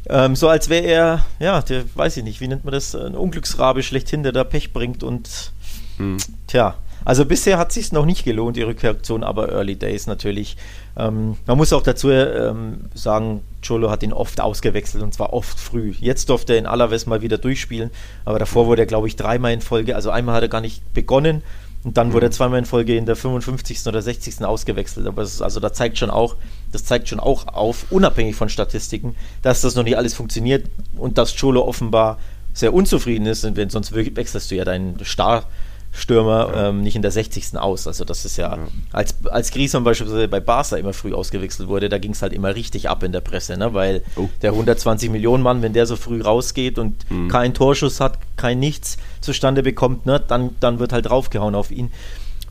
Ähm, 0.08 0.34
so 0.34 0.48
als 0.48 0.70
wäre 0.70 0.84
er, 0.84 1.24
ja, 1.40 1.60
der 1.60 1.84
weiß 1.94 2.16
ich 2.16 2.24
nicht, 2.24 2.40
wie 2.40 2.48
nennt 2.48 2.64
man 2.64 2.72
das, 2.72 2.94
ein 2.94 3.14
Unglücksrabe 3.14 3.82
schlechthin, 3.82 4.22
der 4.22 4.32
da 4.32 4.44
Pech 4.44 4.72
bringt 4.72 5.02
und 5.02 5.52
mhm. 5.98 6.16
tja. 6.46 6.76
Also 7.04 7.24
bisher 7.24 7.58
hat 7.58 7.68
es 7.68 7.74
sich 7.74 7.92
noch 7.92 8.06
nicht 8.06 8.24
gelohnt, 8.24 8.56
die 8.56 8.62
Rückreaktion, 8.62 9.24
aber 9.24 9.50
Early 9.50 9.76
Days 9.76 10.06
natürlich. 10.06 10.56
Ähm, 10.96 11.36
man 11.46 11.56
muss 11.56 11.72
auch 11.72 11.82
dazu 11.82 12.10
ähm, 12.10 12.86
sagen, 12.94 13.42
Cholo 13.66 13.90
hat 13.90 14.02
ihn 14.02 14.12
oft 14.12 14.40
ausgewechselt 14.40 15.02
und 15.02 15.14
zwar 15.14 15.32
oft 15.32 15.58
früh. 15.58 15.94
Jetzt 16.00 16.28
durfte 16.28 16.54
er 16.54 16.58
in 16.58 16.66
Alaves 16.66 17.06
mal 17.06 17.22
wieder 17.22 17.38
durchspielen, 17.38 17.90
aber 18.24 18.38
davor 18.38 18.66
wurde 18.66 18.82
er, 18.82 18.86
glaube 18.86 19.08
ich, 19.08 19.16
dreimal 19.16 19.52
in 19.52 19.60
Folge. 19.60 19.96
Also 19.96 20.10
einmal 20.10 20.34
hat 20.34 20.42
er 20.42 20.48
gar 20.48 20.60
nicht 20.60 20.92
begonnen 20.92 21.42
und 21.84 21.96
dann 21.96 22.08
mhm. 22.08 22.12
wurde 22.12 22.26
er 22.26 22.30
zweimal 22.32 22.58
in 22.58 22.64
Folge 22.64 22.96
in 22.96 23.06
der 23.06 23.16
55. 23.16 23.86
oder 23.86 24.02
60. 24.02 24.44
ausgewechselt. 24.44 25.06
Aber 25.06 25.22
ist, 25.22 25.42
also 25.42 25.60
da 25.60 25.72
zeigt 25.72 25.98
schon 25.98 26.10
auch, 26.10 26.36
das 26.70 26.84
zeigt 26.84 27.08
schon 27.08 27.20
auch 27.20 27.48
auf, 27.48 27.86
unabhängig 27.90 28.36
von 28.36 28.48
Statistiken, 28.48 29.16
dass 29.42 29.62
das 29.62 29.74
noch 29.74 29.84
nicht 29.84 29.96
alles 29.96 30.14
funktioniert 30.14 30.66
und 30.96 31.18
dass 31.18 31.36
Cholo 31.38 31.66
offenbar 31.66 32.18
sehr 32.54 32.74
unzufrieden 32.74 33.26
ist, 33.26 33.44
und 33.44 33.56
wenn 33.56 33.70
sonst 33.70 33.94
wechselst 33.94 34.50
du 34.50 34.54
ja 34.54 34.64
deinen 34.64 35.02
Star 35.04 35.44
Stürmer 35.92 36.50
ja. 36.54 36.68
ähm, 36.68 36.82
nicht 36.82 36.96
in 36.96 37.02
der 37.02 37.10
60. 37.10 37.58
aus. 37.58 37.86
Also 37.86 38.04
das 38.04 38.24
ist 38.24 38.38
ja, 38.38 38.56
ja. 38.56 38.68
als, 38.92 39.14
als 39.26 39.50
Griezmann 39.50 39.84
beispielsweise 39.84 40.26
bei 40.26 40.40
Barca 40.40 40.76
immer 40.76 40.94
früh 40.94 41.12
ausgewechselt 41.12 41.68
wurde, 41.68 41.88
da 41.88 41.98
ging 41.98 42.12
es 42.12 42.22
halt 42.22 42.32
immer 42.32 42.54
richtig 42.54 42.88
ab 42.88 43.02
in 43.02 43.12
der 43.12 43.20
Presse, 43.20 43.56
ne? 43.58 43.74
weil 43.74 44.02
oh. 44.16 44.28
der 44.40 44.52
120 44.52 45.10
Millionen 45.10 45.42
Mann, 45.42 45.60
wenn 45.60 45.74
der 45.74 45.86
so 45.86 45.96
früh 45.96 46.22
rausgeht 46.22 46.78
und 46.78 47.08
mhm. 47.10 47.28
keinen 47.28 47.52
Torschuss 47.52 48.00
hat, 48.00 48.18
kein 48.36 48.58
Nichts 48.58 48.96
zustande 49.20 49.62
bekommt, 49.62 50.06
ne? 50.06 50.18
dann, 50.26 50.56
dann 50.60 50.78
wird 50.78 50.92
halt 50.92 51.06
draufgehauen 51.06 51.54
auf 51.54 51.70
ihn. 51.70 51.92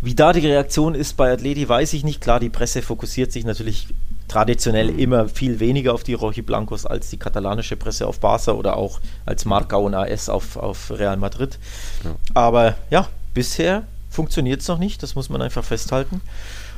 Wie 0.01 0.15
da 0.15 0.33
die 0.33 0.45
Reaktion 0.47 0.95
ist 0.95 1.17
bei 1.17 1.31
Atleti, 1.31 1.67
weiß 1.67 1.93
ich 1.93 2.03
nicht. 2.03 2.21
Klar, 2.21 2.39
die 2.39 2.49
Presse 2.49 2.81
fokussiert 2.81 3.31
sich 3.31 3.45
natürlich 3.45 3.87
traditionell 4.27 4.91
mhm. 4.91 4.99
immer 4.99 5.29
viel 5.29 5.59
weniger 5.59 5.93
auf 5.93 6.03
die 6.03 6.13
Rochi 6.13 6.41
Blancos 6.41 6.85
als 6.85 7.09
die 7.09 7.17
katalanische 7.17 7.75
Presse 7.75 8.07
auf 8.07 8.19
Barca 8.19 8.53
oder 8.53 8.77
auch 8.77 8.99
als 9.25 9.45
Marca 9.45 9.75
und 9.75 9.93
AS 9.93 10.29
auf, 10.29 10.57
auf 10.57 10.91
Real 10.91 11.17
Madrid. 11.17 11.59
Ja. 12.03 12.15
Aber 12.33 12.75
ja, 12.89 13.07
bisher 13.33 13.83
funktioniert 14.09 14.61
es 14.61 14.67
noch 14.67 14.77
nicht, 14.77 15.01
das 15.03 15.15
muss 15.15 15.29
man 15.29 15.41
einfach 15.41 15.63
festhalten. 15.63 16.21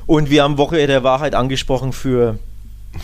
Und 0.06 0.30
wir 0.30 0.44
haben 0.44 0.58
Woche 0.58 0.86
der 0.86 1.04
Wahrheit 1.04 1.36
angesprochen 1.36 1.94
für, 1.94 2.38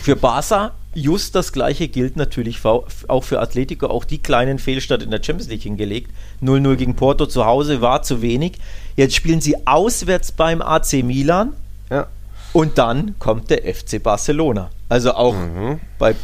für 0.00 0.16
Barca. 0.16 0.72
Just 0.94 1.34
das 1.34 1.52
gleiche 1.52 1.88
gilt 1.88 2.16
natürlich 2.16 2.64
auch 2.64 3.24
für 3.24 3.40
Atletico, 3.40 3.86
auch 3.86 4.04
die 4.04 4.18
kleinen 4.18 4.58
Fehlstart 4.58 5.02
in 5.02 5.10
der 5.10 5.22
Champions 5.22 5.48
League 5.48 5.62
hingelegt. 5.62 6.10
0-0 6.42 6.76
gegen 6.76 6.96
Porto 6.96 7.26
zu 7.26 7.46
Hause 7.46 7.80
war 7.80 8.02
zu 8.02 8.22
wenig. 8.22 8.58
Jetzt 8.96 9.14
spielen 9.14 9.40
sie 9.40 9.66
auswärts 9.66 10.32
beim 10.32 10.60
AC 10.60 11.04
Milan. 11.04 11.52
Ja. 11.90 12.08
Und 12.52 12.78
dann 12.78 13.14
kommt 13.18 13.50
der 13.50 13.62
FC 13.72 14.02
Barcelona. 14.02 14.70
Also 14.88 15.12
auch 15.12 15.34
mhm. 15.34 15.80
bei 15.98 16.16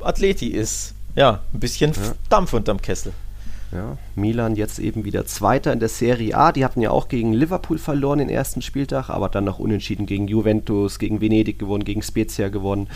Atleti 0.00 0.46
ist 0.46 0.94
ja 1.16 1.40
ein 1.52 1.60
bisschen 1.60 1.92
ja. 1.92 2.14
Dampf 2.28 2.52
unterm 2.52 2.80
Kessel. 2.80 3.12
Ja, 3.72 3.98
Milan 4.14 4.54
jetzt 4.54 4.78
eben 4.78 5.04
wieder 5.04 5.26
Zweiter 5.26 5.72
in 5.72 5.80
der 5.80 5.88
Serie 5.88 6.36
A. 6.36 6.52
Die 6.52 6.64
hatten 6.64 6.80
ja 6.80 6.90
auch 6.90 7.08
gegen 7.08 7.32
Liverpool 7.32 7.78
verloren 7.78 8.20
den 8.20 8.28
ersten 8.28 8.62
Spieltag, 8.62 9.10
aber 9.10 9.28
dann 9.28 9.44
noch 9.44 9.58
unentschieden 9.58 10.06
gegen 10.06 10.28
Juventus, 10.28 10.98
gegen 10.98 11.20
Venedig 11.20 11.58
gewonnen, 11.58 11.84
gegen 11.84 12.02
Spezia 12.02 12.48
gewonnen. 12.48 12.88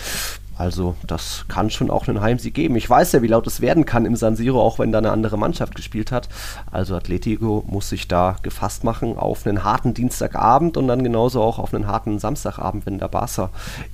Also 0.56 0.94
das 1.06 1.46
kann 1.48 1.70
schon 1.70 1.90
auch 1.90 2.06
einen 2.06 2.20
Heimsieg 2.20 2.52
geben. 2.52 2.76
Ich 2.76 2.88
weiß 2.88 3.12
ja, 3.12 3.22
wie 3.22 3.28
laut 3.28 3.46
es 3.46 3.62
werden 3.62 3.86
kann 3.86 4.04
im 4.04 4.14
San 4.14 4.36
Siro, 4.36 4.60
auch 4.60 4.78
wenn 4.78 4.92
da 4.92 4.98
eine 4.98 5.10
andere 5.10 5.38
Mannschaft 5.38 5.74
gespielt 5.74 6.12
hat. 6.12 6.28
Also 6.70 6.94
Atletico 6.94 7.64
muss 7.66 7.88
sich 7.88 8.08
da 8.08 8.36
gefasst 8.42 8.84
machen 8.84 9.16
auf 9.16 9.46
einen 9.46 9.64
harten 9.64 9.94
Dienstagabend 9.94 10.76
und 10.76 10.86
dann 10.86 11.02
genauso 11.02 11.40
auch 11.40 11.58
auf 11.58 11.72
einen 11.72 11.86
harten 11.86 12.18
Samstagabend, 12.18 12.84
wenn 12.84 12.98
der 12.98 13.08
Barca 13.08 13.48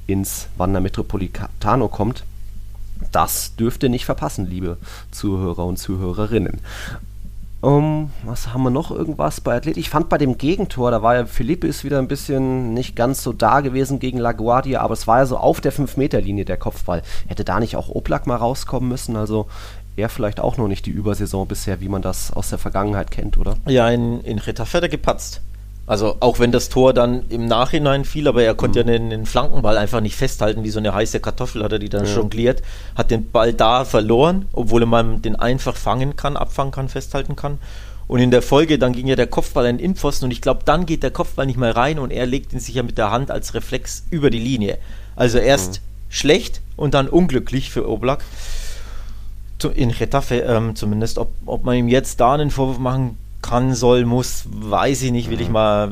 ins 0.09 0.49
Wanda 0.57 0.81
Metropolitano 0.81 1.87
kommt. 1.87 2.25
Das 3.13 3.57
dürft 3.57 3.83
ihr 3.83 3.89
nicht 3.89 4.05
verpassen, 4.05 4.47
liebe 4.47 4.79
Zuhörer 5.11 5.65
und 5.65 5.79
Zuhörerinnen. 5.79 6.61
Um, 7.63 8.11
was 8.25 8.53
haben 8.53 8.63
wir 8.63 8.71
noch 8.71 8.91
irgendwas 8.91 9.41
bei 9.41 9.57
Athlet? 9.57 9.79
Ich 9.79 9.89
fand 9.91 10.09
bei 10.09 10.19
dem 10.19 10.37
Gegentor, 10.37 10.91
da 10.91 11.03
war 11.03 11.17
ja 11.17 11.27
Philippe 11.27 11.67
ist 11.67 11.85
wieder 11.85 11.99
ein 11.99 12.07
bisschen 12.07 12.75
nicht 12.75 12.95
ganz 12.95 13.23
so 13.23 13.33
da 13.33 13.61
gewesen 13.61 13.99
gegen 13.99 14.19
LaGuardia, 14.19 14.81
aber 14.83 14.93
es 14.93 15.07
war 15.07 15.19
ja 15.19 15.27
so 15.27 15.39
auf 15.39 15.61
der 15.61 15.73
5-Meter-Linie 15.73 16.45
der 16.45 16.59
Kopfball. 16.59 17.03
Hätte 17.27 17.45
da 17.45 17.59
nicht 17.59 17.77
auch 17.77 17.89
Oblak 17.89 18.27
mal 18.27 18.37
rauskommen 18.37 18.89
müssen? 18.89 19.17
Also 19.17 19.47
er 19.97 20.11
vielleicht 20.11 20.39
auch 20.39 20.59
noch 20.59 20.69
nicht 20.69 20.85
die 20.87 20.91
Übersaison 20.91 21.49
bisher, 21.49 21.81
wie 21.81 21.89
man 21.89 22.03
das 22.03 22.31
aus 22.31 22.51
der 22.51 22.59
Vergangenheit 22.59 23.11
kennt, 23.11 23.39
oder? 23.39 23.57
Ja, 23.67 23.89
in, 23.89 24.21
in 24.21 24.39
Retafe 24.39 24.89
gepatzt. 24.89 25.41
Also 25.87 26.17
auch 26.19 26.41
wenn 26.41 26.51
das 26.51 26.69
Tor 26.69 26.93
dann 26.93 27.29
im 27.29 27.47
Nachhinein 27.47 28.05
fiel, 28.05 28.27
aber 28.27 28.43
er 28.43 28.55
konnte 28.55 28.83
mhm. 28.83 28.89
ja 28.89 28.99
den, 28.99 29.11
den, 29.11 29.27
Flankenball 29.27 29.79
einfach 29.79 30.01
nicht 30.01 30.17
festhalten, 30.17 30.65
wie 30.65 30.71
so 30.71 30.81
eine 30.81 30.93
heiße 30.93 31.21
Kartoffel 31.21 31.63
hat 31.63 31.73
er 31.73 31.79
die 31.79 31.89
dann 31.89 32.05
ja. 32.05 32.17
jongliert, 32.17 32.63
hat 32.97 33.13
den 33.13 33.31
Ball 33.31 33.53
da 33.53 33.85
verloren, 33.85 34.47
obwohl 34.53 34.85
man 34.85 35.23
den 35.23 35.37
einfach 35.37 35.77
fangen 35.77 36.17
kann, 36.17 36.37
abfangen 36.37 36.73
kann, 36.73 36.89
festhalten 36.89 37.37
kann. 37.37 37.59
Und 38.09 38.21
in 38.21 38.33
der 38.33 38.43
Folge, 38.43 38.79
dann 38.79 38.93
ging 38.93 39.07
ja 39.07 39.17
der 39.17 39.29
Kopfball 39.29 39.67
in 39.67 39.79
den 39.79 39.85
Innenpfosten 39.85 40.27
und 40.27 40.33
ich 40.33 40.41
glaube, 40.41 40.61
dann 40.65 40.87
geht 40.87 41.05
der 41.05 41.11
Kopfball 41.13 41.47
nicht 41.47 41.59
mehr 41.59 41.77
rein 41.77 41.99
und 41.99 42.11
er 42.11 42.27
legt 42.27 42.53
ihn 42.53 42.61
sich 42.61 42.75
ja 42.75 42.83
mit 42.83 42.99
der 42.99 43.13
Hand 43.13 43.31
als 43.31 43.55
Reflex 43.55 44.05
über 44.11 44.31
die 44.31 44.39
Linie. 44.39 44.79
Also 45.15 45.39
erst 45.39 45.75
mhm. 45.75 45.79
schlecht 46.09 46.61
und 46.77 46.95
dann 46.95 47.09
unglücklich 47.09 47.71
für 47.71 47.89
Oblak. 47.89 48.25
In 49.75 49.91
Retafe 49.91 50.41
ähm, 50.41 50.77
zumindest, 50.77 51.19
ob, 51.19 51.33
ob 51.47 51.65
man 51.65 51.77
ihm 51.77 51.89
jetzt 51.89 52.21
da 52.21 52.35
einen 52.35 52.51
Vorwurf 52.51 52.79
machen 52.79 53.17
kann, 53.43 53.75
soll, 53.75 54.05
muss, 54.05 54.45
weiß 54.51 55.03
ich 55.03 55.13
nicht, 55.13 55.31
will 55.31 55.41
ich 55.41 55.49
mal, 55.49 55.91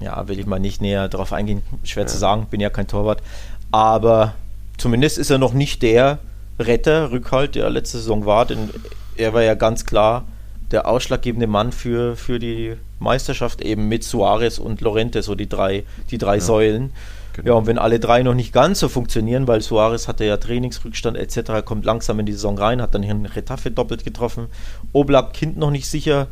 ja, 0.00 0.28
will 0.28 0.38
ich 0.38 0.46
mal 0.46 0.58
nicht 0.58 0.80
näher 0.80 1.08
darauf 1.08 1.32
eingehen. 1.32 1.62
Schwer 1.84 2.04
ja. 2.04 2.06
zu 2.06 2.18
sagen, 2.18 2.46
bin 2.50 2.60
ja 2.60 2.70
kein 2.70 2.86
Torwart. 2.86 3.22
Aber 3.70 4.34
zumindest 4.78 5.18
ist 5.18 5.30
er 5.30 5.38
noch 5.38 5.52
nicht 5.52 5.82
der 5.82 6.18
Retter, 6.58 7.10
Rückhalt, 7.10 7.54
der 7.54 7.70
letzte 7.70 7.98
Saison 7.98 8.26
war, 8.26 8.46
denn 8.46 8.70
er 9.16 9.32
war 9.32 9.42
ja 9.42 9.54
ganz 9.54 9.84
klar 9.84 10.24
der 10.70 10.86
ausschlaggebende 10.88 11.46
Mann 11.46 11.72
für, 11.72 12.16
für 12.16 12.38
die 12.38 12.76
Meisterschaft, 12.98 13.60
eben 13.60 13.88
mit 13.88 14.04
Suarez 14.04 14.58
und 14.58 14.80
Lorente, 14.80 15.22
so 15.22 15.34
die 15.34 15.48
drei, 15.48 15.84
die 16.10 16.18
drei 16.18 16.36
ja. 16.36 16.40
Säulen. 16.40 16.92
Genau. 17.34 17.48
Ja, 17.48 17.54
und 17.54 17.66
wenn 17.66 17.78
alle 17.78 17.98
drei 17.98 18.22
noch 18.22 18.34
nicht 18.34 18.52
ganz 18.52 18.80
so 18.80 18.88
funktionieren, 18.88 19.46
weil 19.48 19.60
Suarez 19.60 20.08
hatte 20.08 20.24
ja 20.24 20.36
Trainingsrückstand 20.36 21.16
etc., 21.16 21.64
kommt 21.64 21.84
langsam 21.84 22.20
in 22.20 22.26
die 22.26 22.32
Saison 22.32 22.58
rein, 22.58 22.82
hat 22.82 22.94
dann 22.94 23.02
hier 23.02 23.12
einen 23.14 23.26
Retafe 23.26 23.70
doppelt 23.70 24.04
getroffen. 24.04 24.46
Oblak 24.92 25.32
Kind 25.32 25.56
noch 25.56 25.70
nicht 25.70 25.88
sicher, 25.88 26.28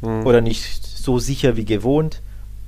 mhm. 0.00 0.26
oder 0.26 0.40
nicht 0.40 0.84
so 0.84 1.18
sicher 1.18 1.56
wie 1.56 1.64
gewohnt. 1.64 2.20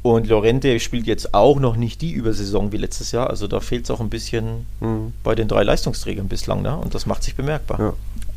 Und 0.03 0.27
Lorente 0.27 0.81
spielt 0.81 1.07
jetzt 1.07 1.33
auch 1.33 1.61
noch 1.61 1.77
nicht 1.77 2.01
die 2.01 2.11
Übersaison 2.11 2.73
wie 2.73 2.77
letztes 2.77 3.13
Jahr. 3.13 3.31
Also 3.31 3.47
da 3.47 3.61
fehlt 3.61 3.85
es 3.85 3.91
auch 3.91 4.01
ein 4.01 4.11
bisschen 4.11 4.67
mhm. 4.81 5.13
bei 5.23 5.37
den 5.37 5.47
drei 5.47 5.63
Leistungsträgern 5.63 6.27
bislang. 6.27 6.63
Ne? 6.63 6.77
Und 6.77 6.95
das 6.95 7.07
macht 7.07 7.23
sich 7.23 7.37
bemerkbar. 7.37 7.79
Ja, 7.79 7.93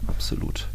absolut. 0.08 0.68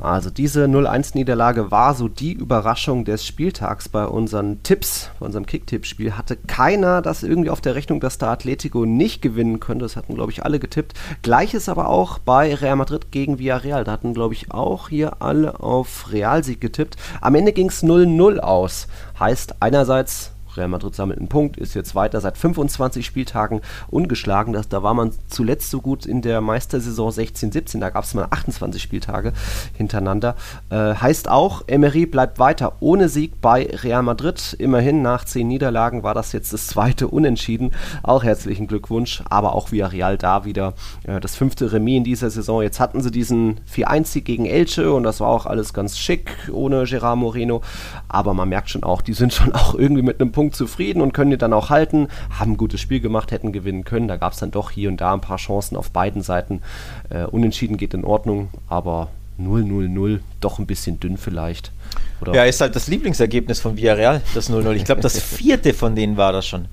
Also 0.00 0.30
diese 0.30 0.66
0-1-Niederlage 0.66 1.72
war 1.72 1.94
so 1.94 2.06
die 2.06 2.32
Überraschung 2.32 3.04
des 3.04 3.26
Spieltags 3.26 3.88
bei 3.88 4.06
unseren 4.06 4.62
Tipps, 4.62 5.10
bei 5.18 5.26
unserem 5.26 5.44
Kick-Tipp-Spiel. 5.44 6.16
Hatte 6.16 6.36
keiner 6.36 7.02
das 7.02 7.24
irgendwie 7.24 7.50
auf 7.50 7.60
der 7.60 7.74
Rechnung, 7.74 7.98
dass 7.98 8.16
da 8.16 8.32
Atletico 8.32 8.86
nicht 8.86 9.22
gewinnen 9.22 9.58
könnte. 9.58 9.84
Das 9.84 9.96
hatten, 9.96 10.14
glaube 10.14 10.30
ich, 10.30 10.44
alle 10.44 10.60
getippt. 10.60 10.94
Gleiches 11.22 11.68
aber 11.68 11.88
auch 11.88 12.18
bei 12.18 12.54
Real 12.54 12.76
Madrid 12.76 13.10
gegen 13.10 13.40
Villarreal. 13.40 13.82
Da 13.82 13.92
hatten, 13.92 14.14
glaube 14.14 14.34
ich, 14.34 14.52
auch 14.52 14.88
hier 14.88 15.20
alle 15.20 15.58
auf 15.58 16.12
Realsieg 16.12 16.60
getippt. 16.60 16.96
Am 17.20 17.34
Ende 17.34 17.52
ging 17.52 17.68
es 17.68 17.82
0-0 17.82 18.38
aus. 18.38 18.86
Heißt 19.18 19.56
einerseits 19.60 20.32
Real 20.58 20.68
Madrid 20.68 20.94
sammelt 20.94 21.18
einen 21.18 21.28
Punkt, 21.28 21.56
ist 21.56 21.74
jetzt 21.74 21.94
weiter 21.94 22.20
seit 22.20 22.36
25 22.36 23.06
Spieltagen 23.06 23.60
ungeschlagen. 23.88 24.52
Das, 24.52 24.68
da 24.68 24.82
war 24.82 24.94
man 24.94 25.12
zuletzt 25.28 25.70
so 25.70 25.80
gut 25.80 26.06
in 26.06 26.22
der 26.22 26.40
Meistersaison 26.40 27.10
16-17, 27.10 27.80
da 27.80 27.90
gab 27.90 28.04
es 28.04 28.14
mal 28.14 28.26
28 28.30 28.82
Spieltage 28.82 29.32
hintereinander. 29.76 30.36
Äh, 30.70 30.94
heißt 30.94 31.28
auch, 31.28 31.62
Emery 31.66 32.06
bleibt 32.06 32.38
weiter 32.38 32.74
ohne 32.80 33.08
Sieg 33.08 33.40
bei 33.40 33.68
Real 33.82 34.02
Madrid. 34.02 34.56
Immerhin 34.58 35.02
nach 35.02 35.24
10 35.24 35.46
Niederlagen 35.46 36.02
war 36.02 36.14
das 36.14 36.32
jetzt 36.32 36.52
das 36.52 36.66
zweite 36.66 37.08
Unentschieden. 37.08 37.72
Auch 38.02 38.24
herzlichen 38.24 38.66
Glückwunsch, 38.66 39.22
aber 39.28 39.54
auch 39.54 39.72
Villarreal 39.72 40.18
da 40.18 40.44
wieder 40.44 40.74
äh, 41.04 41.20
das 41.20 41.36
fünfte 41.36 41.72
Remis 41.72 41.98
in 41.98 42.04
dieser 42.04 42.30
Saison. 42.30 42.62
Jetzt 42.62 42.80
hatten 42.80 43.00
sie 43.00 43.10
diesen 43.10 43.60
4-1-Sieg 43.72 44.24
gegen 44.24 44.46
Elche 44.46 44.92
und 44.92 45.04
das 45.04 45.20
war 45.20 45.28
auch 45.28 45.46
alles 45.46 45.72
ganz 45.72 45.98
schick 45.98 46.30
ohne 46.52 46.84
Gerard 46.84 47.18
Moreno. 47.18 47.62
Aber 48.08 48.34
man 48.34 48.48
merkt 48.48 48.70
schon 48.70 48.82
auch, 48.82 49.02
die 49.02 49.12
sind 49.14 49.32
schon 49.32 49.52
auch 49.52 49.74
irgendwie 49.74 50.02
mit 50.02 50.20
einem 50.20 50.32
Punkt 50.32 50.47
zufrieden 50.52 51.00
und 51.00 51.12
können 51.12 51.30
die 51.30 51.38
dann 51.38 51.52
auch 51.52 51.70
halten. 51.70 52.08
Haben 52.30 52.52
ein 52.52 52.56
gutes 52.56 52.80
Spiel 52.80 53.00
gemacht, 53.00 53.30
hätten 53.30 53.52
gewinnen 53.52 53.84
können. 53.84 54.08
Da 54.08 54.16
gab 54.16 54.32
es 54.32 54.38
dann 54.38 54.50
doch 54.50 54.70
hier 54.70 54.88
und 54.88 55.00
da 55.00 55.14
ein 55.14 55.20
paar 55.20 55.38
Chancen 55.38 55.76
auf 55.76 55.90
beiden 55.90 56.22
Seiten. 56.22 56.62
Äh, 57.10 57.24
unentschieden 57.24 57.76
geht 57.76 57.94
in 57.94 58.04
Ordnung, 58.04 58.48
aber 58.68 59.08
0-0-0 59.40 60.20
doch 60.40 60.58
ein 60.58 60.66
bisschen 60.66 61.00
dünn 61.00 61.16
vielleicht. 61.16 61.72
Oder? 62.20 62.34
Ja, 62.34 62.44
ist 62.44 62.60
halt 62.60 62.74
das 62.74 62.88
Lieblingsergebnis 62.88 63.60
von 63.60 63.76
Villarreal, 63.76 64.22
das 64.34 64.50
0-0. 64.50 64.72
Ich 64.72 64.84
glaube, 64.84 65.00
das 65.00 65.18
vierte 65.22 65.74
von 65.74 65.94
denen 65.94 66.16
war 66.16 66.32
das 66.32 66.46
schon. 66.46 66.66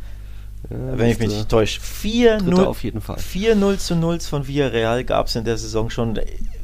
Ja, 0.69 0.97
wenn 0.97 1.11
ich 1.11 1.19
mich 1.19 1.30
nicht 1.30 1.49
täusche. 1.49 1.80
4-0 3.17 3.78
zu 3.78 3.95
0 3.95 4.19
von 4.21 4.47
Villarreal 4.47 5.03
gab 5.03 5.28
es 5.28 5.36
in 5.36 5.45
der 5.45 5.57
Saison 5.57 5.89
schon. 5.89 6.19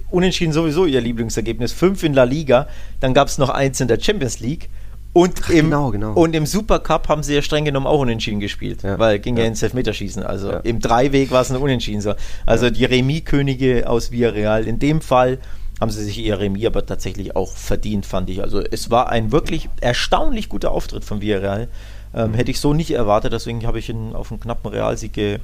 Unentschieden 0.09 0.53
sowieso 0.53 0.86
ihr 0.86 1.01
Lieblingsergebnis. 1.01 1.72
Fünf 1.72 2.03
in 2.03 2.14
La 2.14 2.24
Liga, 2.24 2.68
dann 2.99 3.14
gab 3.14 3.28
es 3.28 3.38
noch 3.38 3.49
eins 3.49 3.80
in 3.80 3.88
der 3.88 3.99
Champions 3.99 4.39
League. 4.39 4.70
Und, 5.14 5.41
Ach, 5.43 5.49
im, 5.49 5.66
genau, 5.66 5.91
genau. 5.91 6.14
und 6.14 6.34
im 6.34 6.45
Supercup 6.45 7.09
haben 7.09 7.22
sie 7.22 7.36
ja 7.36 7.41
streng 7.41 7.66
genommen 7.66 7.86
auch 7.86 7.99
unentschieden 7.99 8.39
gespielt, 8.39 8.84
ja, 8.84 8.97
weil 8.97 9.20
ging 9.20 9.36
ja, 9.36 9.43
ja 9.43 9.49
ins 9.49 9.62
Elfmeterschießen. 9.62 10.24
Also 10.24 10.51
ja. 10.51 10.59
im 10.59 10.80
Dreiweg 10.80 11.32
war 11.32 11.41
es 11.41 11.51
ein 11.51 11.57
Unentschieden. 11.57 11.99
So. 11.99 12.14
Also 12.45 12.70
die 12.70 12.86
Remis-Könige 12.86 13.89
aus 13.89 14.12
Villarreal. 14.12 14.66
In 14.66 14.80
dem 14.80 15.01
Fall 15.01 15.39
haben 15.82 15.91
sie 15.91 16.03
sich 16.03 16.20
ihr 16.20 16.39
Remis 16.39 16.66
aber 16.68 16.86
tatsächlich 16.86 17.36
auch 17.36 17.51
verdient, 17.51 18.05
fand 18.05 18.30
ich. 18.30 18.41
Also 18.41 18.62
es 18.62 18.89
war 18.89 19.09
ein 19.09 19.32
wirklich 19.34 19.68
erstaunlich 19.82 20.47
guter 20.47 20.72
Auftritt 20.72 21.03
von 21.03 21.20
Villarreal. 21.20 21.68
Ähm, 22.14 22.34
hätte 22.34 22.51
ich 22.51 22.59
so 22.59 22.74
nicht 22.74 22.91
erwartet, 22.91 23.34
deswegen 23.34 23.66
habe 23.66 23.80
ich 23.80 23.89
ihn 23.89 24.14
auf 24.14 24.32
einen 24.32 24.39
knappen 24.39 24.70
Realsieg 24.70 25.14
ge, 25.14 25.39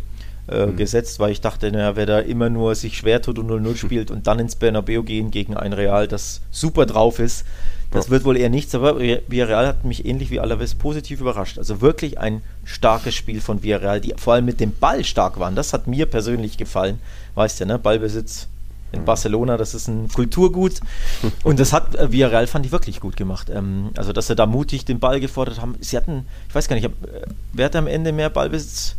äh, 0.49 0.65
mhm. 0.65 0.75
gesetzt, 0.75 1.19
weil 1.19 1.31
ich 1.31 1.41
dachte, 1.41 1.71
naja, 1.71 1.95
wer 1.95 2.05
da 2.05 2.19
immer 2.19 2.49
nur 2.49 2.75
sich 2.75 2.97
schwer 2.97 3.21
tut 3.21 3.39
und 3.39 3.49
0-0 3.49 3.75
spielt 3.85 4.11
und 4.11 4.27
dann 4.27 4.39
ins 4.39 4.55
Bernabeu 4.55 5.01
gehen 5.01 5.31
gegen 5.31 5.55
ein 5.57 5.73
Real, 5.73 6.07
das 6.07 6.41
super 6.51 6.85
drauf 6.85 7.19
ist, 7.19 7.45
das 7.91 8.05
ja. 8.05 8.11
wird 8.11 8.25
wohl 8.25 8.37
eher 8.37 8.49
nichts, 8.49 8.75
aber 8.75 8.99
Villarreal 8.99 9.67
hat 9.67 9.85
mich 9.85 10.05
ähnlich 10.05 10.29
wie 10.29 10.39
Alaves 10.39 10.75
positiv 10.75 11.21
überrascht. 11.21 11.57
Also 11.57 11.81
wirklich 11.81 12.19
ein 12.19 12.41
starkes 12.65 13.15
Spiel 13.15 13.39
von 13.41 13.63
Villarreal, 13.63 14.01
die 14.01 14.13
vor 14.17 14.33
allem 14.33 14.45
mit 14.45 14.59
dem 14.59 14.73
Ball 14.73 15.03
stark 15.03 15.39
waren. 15.39 15.55
Das 15.55 15.73
hat 15.73 15.87
mir 15.87 16.05
persönlich 16.05 16.57
gefallen. 16.57 16.99
Weißt 17.35 17.59
du, 17.59 17.65
ne? 17.65 17.79
Ballbesitz 17.79 18.47
in 18.91 19.05
Barcelona, 19.05 19.57
das 19.57 19.73
ist 19.73 19.87
ein 19.87 20.07
Kulturgut. 20.09 20.79
Und 21.43 21.59
das 21.59 21.73
hat 21.73 21.95
äh, 21.95 22.11
Villarreal, 22.11 22.47
fand 22.47 22.65
ich, 22.65 22.71
wirklich 22.71 22.99
gut 22.99 23.15
gemacht. 23.15 23.49
Ähm, 23.49 23.91
also, 23.95 24.13
dass 24.13 24.27
sie 24.27 24.35
da 24.35 24.45
mutig 24.45 24.85
den 24.85 24.99
Ball 24.99 25.19
gefordert 25.19 25.61
haben. 25.61 25.75
Sie 25.79 25.97
hatten, 25.97 26.25
ich 26.47 26.55
weiß 26.55 26.67
gar 26.67 26.75
nicht, 26.75 26.85
hab, 26.85 26.91
äh, 27.03 27.21
wer 27.53 27.65
hat 27.65 27.75
am 27.75 27.87
Ende 27.87 28.11
mehr 28.11 28.29
Ballbesitz? 28.29 28.95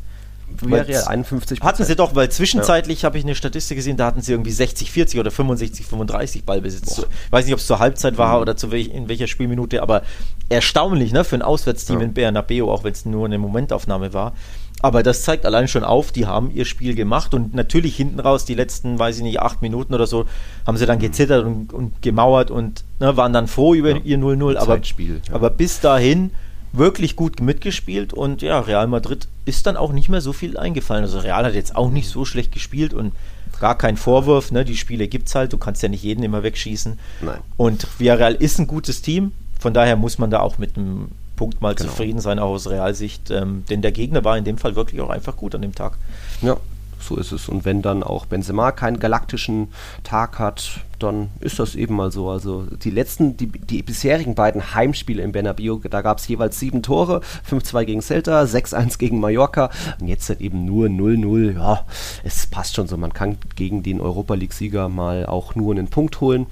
Villarreal 0.51 1.05
51 1.05 1.61
Hatten 1.61 1.85
sie 1.85 1.97
doch, 1.97 2.15
weil 2.15 2.31
zwischenzeitlich 2.31 3.03
ja. 3.03 3.07
habe 3.07 3.19
ich 3.19 3.25
eine 3.25 3.35
Statistik 3.35 3.77
gesehen, 3.77 3.97
da 3.97 4.07
hatten 4.07 4.21
sie 4.21 4.33
irgendwie 4.33 4.51
60, 4.51 4.91
40 4.91 5.21
oder 5.21 5.31
65, 5.31 5.87
35 5.87 6.45
Ballbesitz. 6.45 6.97
Boah. 6.97 7.07
Ich 7.27 7.33
weiß 7.33 7.45
nicht, 7.45 7.55
ob 7.55 7.61
es 7.61 7.67
zur 7.67 7.79
Halbzeit 7.79 8.19
war 8.19 8.37
mhm. 8.37 8.43
oder 8.43 8.57
zu 8.57 8.71
welch, 8.71 8.89
in 8.89 9.09
welcher 9.09 9.27
Spielminute, 9.27 9.83
aber 9.83 10.03
erstaunlich 10.49 11.13
ne, 11.13 11.25
für 11.25 11.37
ein 11.37 11.43
Auswärtsteam 11.43 12.01
ja. 12.01 12.07
in 12.07 12.15
Bernabeu, 12.15 12.71
auch 12.71 12.85
wenn 12.85 12.93
es 12.93 13.05
nur 13.05 13.27
eine 13.27 13.39
Momentaufnahme 13.39 14.13
war. 14.13 14.33
Aber 14.81 15.03
das 15.03 15.23
zeigt 15.23 15.45
allein 15.45 15.67
schon 15.67 15.83
auf, 15.83 16.13
die 16.13 16.27
haben 16.27 16.53
ihr 16.53 16.65
Spiel 16.65 16.95
gemacht 16.95 17.35
und 17.35 17.53
natürlich 17.53 17.97
hinten 17.97 18.21
raus, 18.21 18.45
die 18.45 18.55
letzten, 18.55 18.99
weiß 18.99 19.17
ich 19.17 19.23
nicht, 19.23 19.41
acht 19.41 19.61
Minuten 19.61 19.93
oder 19.93 20.07
so, 20.07 20.27
haben 20.67 20.77
sie 20.77 20.87
dann 20.87 21.01
gezittert 21.01 21.45
und, 21.45 21.73
und 21.73 22.01
gemauert 22.01 22.51
und 22.51 22.85
ne, 23.01 23.17
waren 23.17 23.33
dann 23.33 23.49
froh 23.49 23.75
über 23.75 23.91
ja, 23.91 23.97
ihr 24.05 24.19
0-0. 24.19 24.57
Aber, 24.57 24.77
ja. 24.79 25.17
aber 25.33 25.51
bis 25.51 25.81
dahin 25.81 26.31
wirklich 26.79 27.17
gut 27.17 27.41
mitgespielt 27.41 28.13
und 28.13 28.43
ja, 28.43 28.61
Real 28.61 28.87
Madrid 28.87 29.29
ist 29.45 29.67
dann 29.67 29.77
auch 29.77 29.93
nicht 29.93 30.09
mehr 30.09 30.21
so 30.21 30.33
viel 30.33 30.57
eingefallen. 30.57 31.05
Also 31.05 31.19
Real 31.19 31.45
hat 31.45 31.55
jetzt 31.55 31.77
auch 31.77 31.91
nicht 31.91 32.09
so 32.09 32.25
schlecht 32.25 32.53
gespielt 32.53 32.95
und 32.95 33.13
gar 33.61 33.77
kein 33.77 33.97
Vorwurf, 33.97 34.53
ne? 34.53 34.65
Die 34.65 34.77
Spiele 34.77 35.09
gibt 35.09 35.29
es 35.29 35.35
halt, 35.35 35.53
du 35.53 35.59
kannst 35.59 35.83
ja 35.83 35.89
nicht 35.89 36.03
jeden 36.03 36.23
immer 36.23 36.43
wegschießen. 36.43 36.99
Nein. 37.23 37.39
Und 37.57 37.87
Villarreal 37.99 38.35
ist 38.35 38.59
ein 38.59 38.67
gutes 38.67 39.03
Team, 39.03 39.33
von 39.59 39.75
daher 39.75 39.97
muss 39.97 40.19
man 40.19 40.31
da 40.31 40.41
auch 40.41 40.59
mit 40.59 40.77
einem 40.77 41.11
Punkt 41.37 41.61
mal 41.61 41.75
genau. 41.75 41.91
zufrieden 41.91 42.21
sein, 42.21 42.39
auch 42.39 42.51
aus 42.51 42.69
Realsicht. 42.69 43.31
Ähm, 43.31 43.65
denn 43.71 43.83
der 43.83 43.93
Gegner 43.93 44.25
war 44.25 44.37
in 44.37 44.45
dem 44.45 44.59
Fall 44.59 44.77
wirklich 44.77 45.01
auch 45.01 45.11
einfach 45.11 45.37
gut 45.37 45.55
an 45.55 45.63
dem 45.63 45.75
Tag. 45.75 45.97
Ja, 46.43 46.57
so 47.01 47.17
ist 47.17 47.33
es. 47.33 47.49
Und 47.49 47.65
wenn 47.65 47.83
dann 47.83 48.03
auch 48.03 48.27
Benzema 48.27 48.73
keinen 48.73 48.99
galaktischen 48.99 49.69
Tag 50.05 50.39
hat, 50.39 50.81
dann 50.99 51.31
ist 51.41 51.59
das 51.59 51.75
eben 51.75 51.95
mal 51.95 52.11
so. 52.11 52.29
Also 52.29 52.63
die 52.63 52.91
letzten, 52.91 53.37
die, 53.37 53.47
die 53.47 53.83
bisherigen 53.83 54.35
beiden 54.35 54.75
Heimspiele 54.75 55.23
im 55.23 55.33
Bernabeu, 55.33 55.79
da 55.89 56.03
gab 56.03 56.19
es 56.19 56.29
jeweils 56.29 56.59
sieben 56.59 56.83
Tore, 56.83 57.21
5-2 57.49 57.85
gegen 57.85 58.03
Celta, 58.03 58.43
6-1 58.43 58.99
gegen 58.99 59.21
Mallorca 59.21 59.71
und 60.01 60.09
jetzt 60.09 60.29
halt 60.29 60.41
eben 60.41 60.65
nur 60.65 60.89
0-0. 60.89 61.55
Ja, 61.55 61.85
es 62.25 62.47
passt 62.47 62.75
schon 62.75 62.89
so. 62.89 62.97
Man 62.97 63.13
kann 63.13 63.39
gegen 63.57 63.83
den 63.83 64.01
Europa 64.01 64.35
League-Sieger 64.35 64.89
mal 64.89 65.27
auch 65.27 65.55
nur 65.55 65.75
einen 65.75 65.89
Punkt 65.89 66.21
holen. 66.21 66.47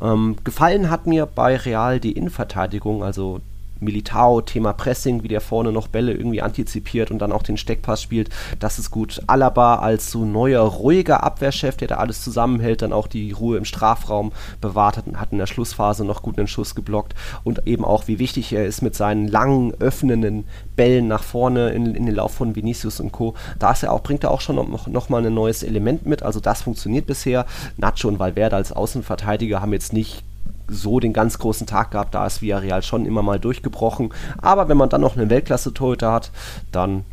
Ähm, 0.00 0.36
gefallen 0.44 0.90
hat 0.90 1.06
mir 1.06 1.26
bei 1.26 1.56
Real 1.56 2.00
die 2.00 2.12
Innenverteidigung, 2.12 3.04
also 3.04 3.40
Militao, 3.82 4.40
Thema 4.40 4.72
Pressing, 4.72 5.22
wie 5.22 5.28
der 5.28 5.40
vorne 5.40 5.72
noch 5.72 5.88
Bälle 5.88 6.12
irgendwie 6.12 6.42
antizipiert 6.42 7.10
und 7.10 7.18
dann 7.18 7.32
auch 7.32 7.42
den 7.42 7.56
Steckpass 7.56 8.02
spielt, 8.02 8.30
das 8.58 8.78
ist 8.78 8.90
gut. 8.90 9.20
Alaba 9.26 9.76
als 9.76 10.10
so 10.10 10.24
neuer, 10.24 10.62
ruhiger 10.62 11.22
Abwehrchef, 11.22 11.76
der 11.76 11.88
da 11.88 11.96
alles 11.96 12.22
zusammenhält, 12.22 12.82
dann 12.82 12.92
auch 12.92 13.06
die 13.06 13.32
Ruhe 13.32 13.58
im 13.58 13.64
Strafraum 13.64 14.32
bewahrt 14.60 14.96
hat, 14.96 15.04
hat 15.14 15.32
in 15.32 15.38
der 15.38 15.46
Schlussphase 15.46 16.04
noch 16.04 16.22
gut 16.22 16.38
einen 16.38 16.48
Schuss 16.48 16.74
geblockt 16.74 17.14
und 17.44 17.66
eben 17.66 17.84
auch, 17.84 18.08
wie 18.08 18.18
wichtig 18.18 18.52
er 18.52 18.66
ist 18.66 18.82
mit 18.82 18.94
seinen 18.94 19.28
langen, 19.28 19.74
öffnenden 19.80 20.44
Bällen 20.76 21.08
nach 21.08 21.22
vorne 21.22 21.70
in, 21.70 21.94
in 21.94 22.06
den 22.06 22.14
Lauf 22.14 22.34
von 22.34 22.56
Vinicius 22.56 23.00
und 23.00 23.12
Co. 23.12 23.34
Da 23.58 23.72
ist 23.72 23.82
er 23.82 23.92
auch, 23.92 24.02
bringt 24.02 24.24
er 24.24 24.30
auch 24.30 24.40
schon 24.40 24.56
noch, 24.56 24.86
noch 24.86 25.08
mal 25.08 25.24
ein 25.24 25.34
neues 25.34 25.62
Element 25.62 26.06
mit, 26.06 26.22
also 26.22 26.40
das 26.40 26.62
funktioniert 26.62 27.06
bisher. 27.06 27.46
Nacho 27.76 28.08
und 28.08 28.18
Valverde 28.18 28.56
als 28.56 28.72
Außenverteidiger 28.72 29.60
haben 29.60 29.72
jetzt 29.72 29.92
nicht 29.92 30.22
so 30.72 31.00
den 31.00 31.12
ganz 31.12 31.38
großen 31.38 31.66
Tag 31.66 31.90
gehabt. 31.92 32.14
Da 32.14 32.26
ist 32.26 32.42
Villarreal 32.42 32.82
schon 32.82 33.06
immer 33.06 33.22
mal 33.22 33.38
durchgebrochen. 33.38 34.12
Aber 34.38 34.68
wenn 34.68 34.76
man 34.76 34.88
dann 34.88 35.00
noch 35.00 35.16
einen 35.16 35.30
Weltklasse-Torhüter 35.30 36.12
hat, 36.12 36.30
dann 36.72 37.04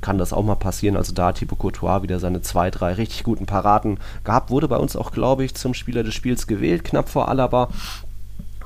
kann 0.00 0.18
das 0.18 0.34
auch 0.34 0.44
mal 0.44 0.54
passieren. 0.54 0.96
Also 0.96 1.14
da 1.14 1.28
hat 1.28 1.36
Thibaut 1.36 1.58
Courtois 1.58 2.02
wieder 2.02 2.20
seine 2.20 2.42
zwei, 2.42 2.70
drei 2.70 2.92
richtig 2.92 3.24
guten 3.24 3.46
Paraden 3.46 3.98
gehabt. 4.22 4.50
Wurde 4.50 4.68
bei 4.68 4.76
uns 4.76 4.96
auch, 4.96 5.12
glaube 5.12 5.44
ich, 5.44 5.54
zum 5.54 5.72
Spieler 5.72 6.02
des 6.02 6.14
Spiels 6.14 6.46
gewählt, 6.46 6.84
knapp 6.84 7.08
vor 7.08 7.28
Alaba. 7.28 7.70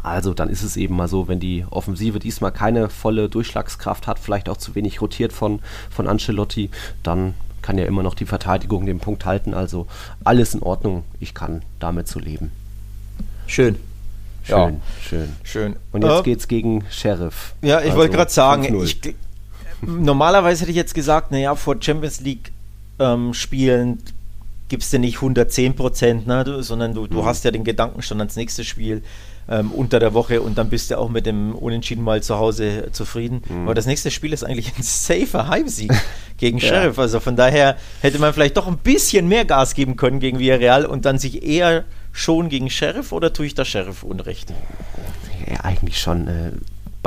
Also 0.03 0.34
dann 0.34 0.49
ist 0.49 0.62
es 0.62 0.76
eben 0.76 0.96
mal 0.96 1.09
so, 1.09 1.28
wenn 1.28 1.38
die 1.38 1.64
Offensive 1.70 2.18
diesmal 2.18 2.51
keine 2.51 2.88
volle 2.88 3.28
Durchschlagskraft 3.28 4.07
hat, 4.07 4.18
vielleicht 4.18 4.49
auch 4.49 4.57
zu 4.57 4.74
wenig 4.74 5.01
rotiert 5.01 5.32
von, 5.32 5.61
von 5.90 6.09
Ancelotti, 6.09 6.70
dann 7.03 7.34
kann 7.62 7.78
ja 7.78 7.84
immer 7.84 8.03
noch 8.03 8.14
die 8.14 8.26
Verteidigung 8.26 8.86
den 8.86 8.99
Punkt 8.99 9.24
halten. 9.24 9.55
Also 9.55 9.86
alles 10.24 10.55
in 10.55 10.62
Ordnung. 10.62 11.05
Ich 11.20 11.34
kann 11.34 11.62
damit 11.78 12.09
so 12.09 12.18
leben. 12.18 12.51
Schön. 13.46 13.76
Schön, 14.49 14.57
ja. 14.57 14.80
schön. 15.03 15.36
Schön. 15.42 15.76
Und 15.92 16.03
jetzt 16.03 16.20
äh, 16.20 16.22
geht's 16.22 16.49
gegen 16.49 16.84
Sheriff. 16.90 17.55
Ja, 17.62 17.80
ich 17.80 17.86
also 17.86 17.99
wollte 17.99 18.16
gerade 18.16 18.30
sagen, 18.30 18.82
ich, 18.82 18.99
normalerweise 19.82 20.62
hätte 20.62 20.70
ich 20.70 20.76
jetzt 20.76 20.94
gesagt, 20.94 21.30
naja, 21.30 21.55
vor 21.55 21.76
Champions 21.80 22.20
League 22.20 22.53
ähm, 22.99 23.34
Spielen 23.34 23.99
gibst 24.68 24.92
du 24.92 24.99
nicht 24.99 25.16
110 25.16 25.74
Prozent, 25.74 26.26
ne, 26.26 26.62
sondern 26.62 26.94
du, 26.94 27.07
du 27.07 27.22
mhm. 27.22 27.26
hast 27.26 27.44
ja 27.44 27.51
den 27.51 27.64
Gedanken 27.64 28.03
schon 28.03 28.18
ans 28.18 28.36
nächste 28.36 28.64
Spiel 28.64 29.03
ähm, 29.49 29.70
unter 29.72 29.99
der 29.99 30.12
Woche 30.12 30.42
und 30.42 30.59
dann 30.59 30.68
bist 30.68 30.90
du 30.90 30.99
auch 30.99 31.09
mit 31.09 31.26
dem 31.26 31.55
Unentschieden 31.55 32.05
mal 32.05 32.22
zu 32.22 32.38
Hause 32.38 32.88
zufrieden. 32.92 33.42
Mhm. 33.49 33.64
Aber 33.64 33.74
das 33.74 33.86
nächste 33.86 34.11
Spiel 34.11 34.32
ist 34.32 34.44
eigentlich 34.44 34.76
ein 34.76 34.82
safer 34.82 35.49
Heimsieg 35.49 35.92
gegen 36.36 36.61
Sheriff. 36.61 36.96
Ja. 36.96 37.03
Also 37.03 37.20
von 37.20 37.36
daher 37.36 37.76
hätte 38.03 38.18
man 38.18 38.34
vielleicht 38.34 38.57
doch 38.57 38.66
ein 38.66 38.78
bisschen 38.78 39.26
mehr 39.28 39.44
Gas 39.44 39.74
geben 39.74 39.96
können 39.96 40.20
gegen 40.20 40.38
Villarreal 40.38 40.84
und 40.84 41.07
dann 41.07 41.18
sich 41.18 41.42
eher 41.42 41.84
schon 42.19 42.49
gegen 42.49 42.71
Sheriff 42.71 43.12
oder 43.12 43.33
tue 43.33 43.47
ich 43.47 43.55
da 43.55 43.64
Sheriff 43.64 44.03
Unrecht? 44.03 44.53
Ja, 45.49 45.61
eigentlich 45.64 45.99
schon. 45.99 46.29
Äh, 46.29 46.53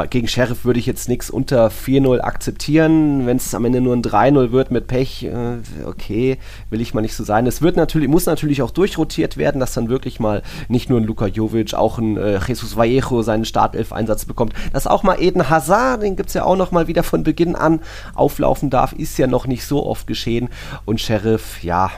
gegen 0.10 0.28
Sheriff 0.28 0.66
würde 0.66 0.80
ich 0.80 0.86
jetzt 0.86 1.10
nichts 1.10 1.30
unter 1.30 1.68
4-0 1.68 2.22
akzeptieren. 2.22 3.28
Wenn 3.28 3.38
es 3.38 3.54
am 3.54 3.66
Ende 3.66 3.82
nur 3.82 3.96
ein 3.96 4.02
3-0 4.02 4.52
wird 4.52 4.72
mit 4.72 4.88
Pech, 4.88 5.26
äh, 5.26 5.58
okay, 5.86 6.38
will 6.70 6.82
ich 6.82 6.94
mal 6.94 7.02
nicht 7.02 7.14
so 7.14 7.24
sein. 7.24 7.46
Es 7.46 7.62
wird 7.62 7.76
natürlich, 7.76 8.10
muss 8.10 8.26
natürlich 8.26 8.62
auch 8.62 8.72
durchrotiert 8.72 9.38
werden, 9.38 9.60
dass 9.60 9.74
dann 9.74 9.90
wirklich 9.90 10.20
mal 10.20 10.42
nicht 10.70 10.90
nur 10.90 11.00
ein 11.00 11.04
Luka 11.04 11.28
Jovic, 11.28 11.74
auch 11.74 12.00
ein 12.00 12.18
äh, 12.18 12.40
Jesus 12.48 12.76
Vallejo 12.78 13.22
seinen 13.22 13.46
Startelf-Einsatz 13.46 14.26
bekommt. 14.26 14.54
Dass 14.74 14.88
auch 14.88 15.04
mal 15.04 15.22
Eden 15.22 15.50
Hazard, 15.50 16.02
den 16.02 16.16
gibt 16.16 16.30
es 16.30 16.36
ja 16.36 16.46
auch 16.46 16.58
noch 16.58 16.72
mal 16.72 16.88
wieder 16.88 17.04
von 17.04 17.24
Beginn 17.24 17.56
an, 17.56 17.82
auflaufen 18.16 18.70
darf, 18.70 18.94
ist 18.94 19.18
ja 19.20 19.28
noch 19.28 19.46
nicht 19.46 19.66
so 19.66 19.86
oft 19.86 20.08
geschehen. 20.08 20.50
Und 20.86 21.00
Sheriff, 21.00 21.64
ja, 21.64 21.92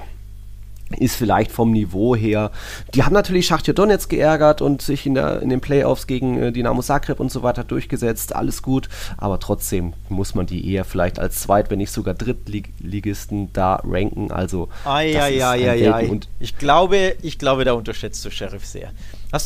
ist 0.94 1.16
vielleicht 1.16 1.52
vom 1.52 1.72
Niveau 1.72 2.16
her. 2.16 2.52
Die 2.94 3.04
haben 3.04 3.14
natürlich 3.14 3.48
Schachtja 3.48 3.74
Donetsk 3.74 4.10
geärgert 4.10 4.62
und 4.62 4.82
sich 4.82 5.06
in, 5.06 5.16
der, 5.16 5.42
in 5.42 5.50
den 5.50 5.62
Playoffs 5.62 6.08
gegen 6.08 6.42
äh, 6.42 6.52
Dynamo 6.52 6.82
Zagreb 6.82 7.20
und 7.20 7.32
so 7.32 7.44
weiter 7.44 7.64
durchgesetzt. 7.64 8.36
Alles 8.36 8.62
gut, 8.62 8.90
aber 9.18 9.40
trotzdem 9.40 9.94
muss 10.10 10.36
man 10.36 10.46
die 10.46 10.72
eher 10.72 10.86
vielleicht 10.86 11.20
als 11.20 11.42
Zweit-, 11.42 11.70
wenn 11.70 11.80
nicht 11.80 11.92
sogar 11.92 12.14
Drittligisten 12.14 13.52
da 13.54 13.82
ranken. 13.84 14.32
Also, 14.32 14.70
ai, 14.86 15.20
ai, 15.20 15.44
ai, 15.46 15.94
ai, 15.94 16.08
und 16.10 16.28
ich 16.40 16.58
glaube, 16.58 17.16
ich 17.22 17.40
glaube, 17.40 17.66
da 17.66 17.74
unterschätzt 17.74 18.24
du 18.26 18.32
Sheriff 18.32 18.66
sehr. 18.66 18.92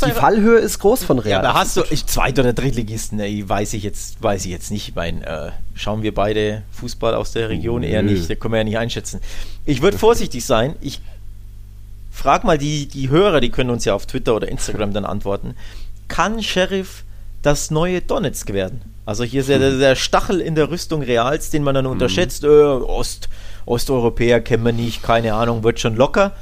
die 0.05 0.11
Fallhöhe 0.11 0.59
ist 0.59 0.79
groß 0.79 1.03
von 1.03 1.19
Real. 1.19 1.41
Ja, 1.43 1.53
da 1.53 1.53
hast 1.53 1.77
du 1.77 1.83
ich, 1.89 2.05
Zweit- 2.05 2.37
oder 2.39 2.53
Drittligisten, 2.53 3.19
ey, 3.19 3.47
weiß 3.47 3.73
ich 3.73 3.83
jetzt, 3.83 4.21
weiß 4.21 4.45
ich 4.45 4.51
jetzt 4.51 4.69
nicht. 4.69 4.89
Ich 4.89 4.95
meine, 4.95 5.25
äh, 5.25 5.51
schauen 5.75 6.03
wir 6.03 6.13
beide 6.13 6.63
Fußball 6.71 7.13
aus 7.13 7.31
der 7.31 7.49
Region 7.49 7.83
eher 7.83 8.03
nicht, 8.03 8.29
da 8.29 8.35
können 8.35 8.53
wir 8.53 8.57
ja 8.59 8.63
nicht 8.63 8.77
einschätzen. 8.77 9.21
Ich 9.65 9.81
würde 9.81 9.97
vorsichtig 9.97 10.45
sein. 10.45 10.75
Ich 10.81 11.01
frag 12.17 12.43
mal 12.43 12.57
die, 12.57 12.87
die 12.87 13.09
Hörer, 13.09 13.39
die 13.39 13.51
können 13.51 13.69
uns 13.69 13.85
ja 13.85 13.93
auf 13.93 14.07
Twitter 14.07 14.35
oder 14.35 14.49
Instagram 14.49 14.91
dann 14.91 15.05
antworten. 15.05 15.55
Kann 16.07 16.41
Sheriff 16.41 17.03
das 17.43 17.69
neue 17.69 18.01
Donetsk 18.01 18.53
werden? 18.53 18.81
Also 19.05 19.23
hier 19.23 19.41
ist 19.41 19.49
ja 19.49 19.59
der, 19.59 19.77
der 19.77 19.95
Stachel 19.95 20.41
in 20.41 20.55
der 20.55 20.69
Rüstung 20.69 21.03
Reals, 21.03 21.51
den 21.51 21.63
man 21.63 21.75
dann 21.75 21.85
mhm. 21.85 21.91
unterschätzt. 21.91 22.43
Äh, 22.43 22.47
Ost, 22.47 23.29
Osteuropäer 23.65 24.41
kennen 24.41 24.65
wir 24.65 24.73
nicht, 24.73 25.03
keine 25.03 25.35
Ahnung, 25.35 25.63
wird 25.63 25.79
schon 25.79 25.95
locker. 25.95 26.33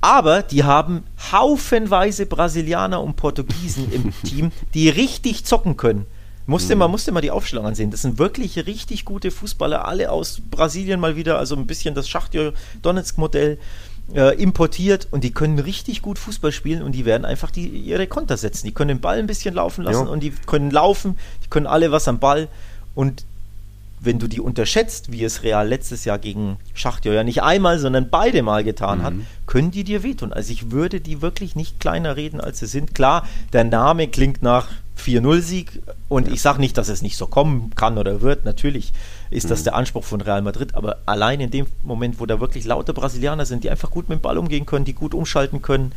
Aber 0.00 0.42
die 0.42 0.64
haben 0.64 1.04
haufenweise 1.32 2.26
Brasilianer 2.26 3.02
und 3.02 3.16
Portugiesen 3.16 3.92
im 3.92 4.12
Team, 4.24 4.52
die 4.72 4.88
richtig 4.88 5.44
zocken 5.44 5.76
können. 5.76 6.06
Musste 6.46 6.74
mhm. 6.74 6.80
mal, 6.80 6.88
musste 6.88 7.12
mal 7.12 7.20
die 7.20 7.30
Aufstellung 7.30 7.66
ansehen. 7.66 7.90
Das 7.90 8.02
sind 8.02 8.18
wirklich 8.18 8.66
richtig 8.66 9.04
gute 9.04 9.30
Fußballer, 9.30 9.86
alle 9.86 10.10
aus 10.10 10.40
Brasilien 10.50 10.98
mal 10.98 11.16
wieder, 11.16 11.38
also 11.38 11.56
ein 11.56 11.66
bisschen 11.66 11.94
das 11.94 12.08
Schachtjo 12.08 12.52
Donetsk-Modell 12.82 13.58
äh, 14.12 14.34
importiert 14.40 15.08
und 15.10 15.24
die 15.24 15.32
können 15.32 15.58
richtig 15.58 16.02
gut 16.02 16.18
Fußball 16.18 16.52
spielen 16.52 16.82
und 16.82 16.92
die 16.92 17.04
werden 17.04 17.24
einfach 17.24 17.50
die, 17.50 17.66
ihre 17.68 18.06
Konter 18.06 18.36
setzen. 18.36 18.66
Die 18.66 18.74
können 18.74 18.88
den 18.88 19.00
Ball 19.00 19.18
ein 19.18 19.26
bisschen 19.26 19.54
laufen 19.54 19.84
lassen 19.84 20.06
ja. 20.06 20.12
und 20.12 20.22
die 20.22 20.30
können 20.30 20.70
laufen, 20.70 21.18
die 21.44 21.48
können 21.48 21.66
alle 21.66 21.92
was 21.92 22.08
am 22.08 22.18
Ball 22.18 22.48
und 22.94 23.24
wenn 24.04 24.18
du 24.18 24.28
die 24.28 24.40
unterschätzt, 24.40 25.12
wie 25.12 25.24
es 25.24 25.42
Real 25.42 25.66
letztes 25.66 26.04
Jahr 26.04 26.18
gegen 26.18 26.58
Schachtjo 26.74 27.12
ja 27.12 27.24
nicht 27.24 27.42
einmal, 27.42 27.78
sondern 27.78 28.10
beide 28.10 28.42
Mal 28.42 28.62
getan 28.62 28.98
mhm. 28.98 29.02
hat, 29.02 29.14
können 29.46 29.70
die 29.70 29.84
dir 29.84 30.02
wehtun. 30.02 30.32
Also 30.32 30.52
ich 30.52 30.70
würde 30.70 31.00
die 31.00 31.22
wirklich 31.22 31.56
nicht 31.56 31.80
kleiner 31.80 32.16
reden, 32.16 32.40
als 32.40 32.58
sie 32.58 32.66
sind. 32.66 32.94
Klar, 32.94 33.26
der 33.52 33.64
Name 33.64 34.08
klingt 34.08 34.42
nach 34.42 34.68
4-0-Sieg 34.98 35.82
und 36.08 36.28
ja. 36.28 36.34
ich 36.34 36.42
sage 36.42 36.60
nicht, 36.60 36.76
dass 36.78 36.88
es 36.88 37.02
nicht 37.02 37.16
so 37.16 37.26
kommen 37.26 37.72
kann 37.74 37.98
oder 37.98 38.20
wird. 38.20 38.44
Natürlich 38.44 38.92
ist 39.34 39.44
mhm. 39.44 39.48
das 39.50 39.64
der 39.64 39.74
Anspruch 39.74 40.04
von 40.04 40.20
Real 40.20 40.42
Madrid, 40.42 40.74
aber 40.74 40.98
allein 41.06 41.40
in 41.40 41.50
dem 41.50 41.66
Moment, 41.82 42.20
wo 42.20 42.26
da 42.26 42.40
wirklich 42.40 42.64
lauter 42.64 42.92
Brasilianer 42.92 43.46
sind, 43.46 43.64
die 43.64 43.70
einfach 43.70 43.90
gut 43.90 44.08
mit 44.08 44.18
dem 44.18 44.22
Ball 44.22 44.38
umgehen 44.38 44.66
können, 44.66 44.84
die 44.84 44.94
gut 44.94 45.14
umschalten 45.14 45.62
können, 45.62 45.92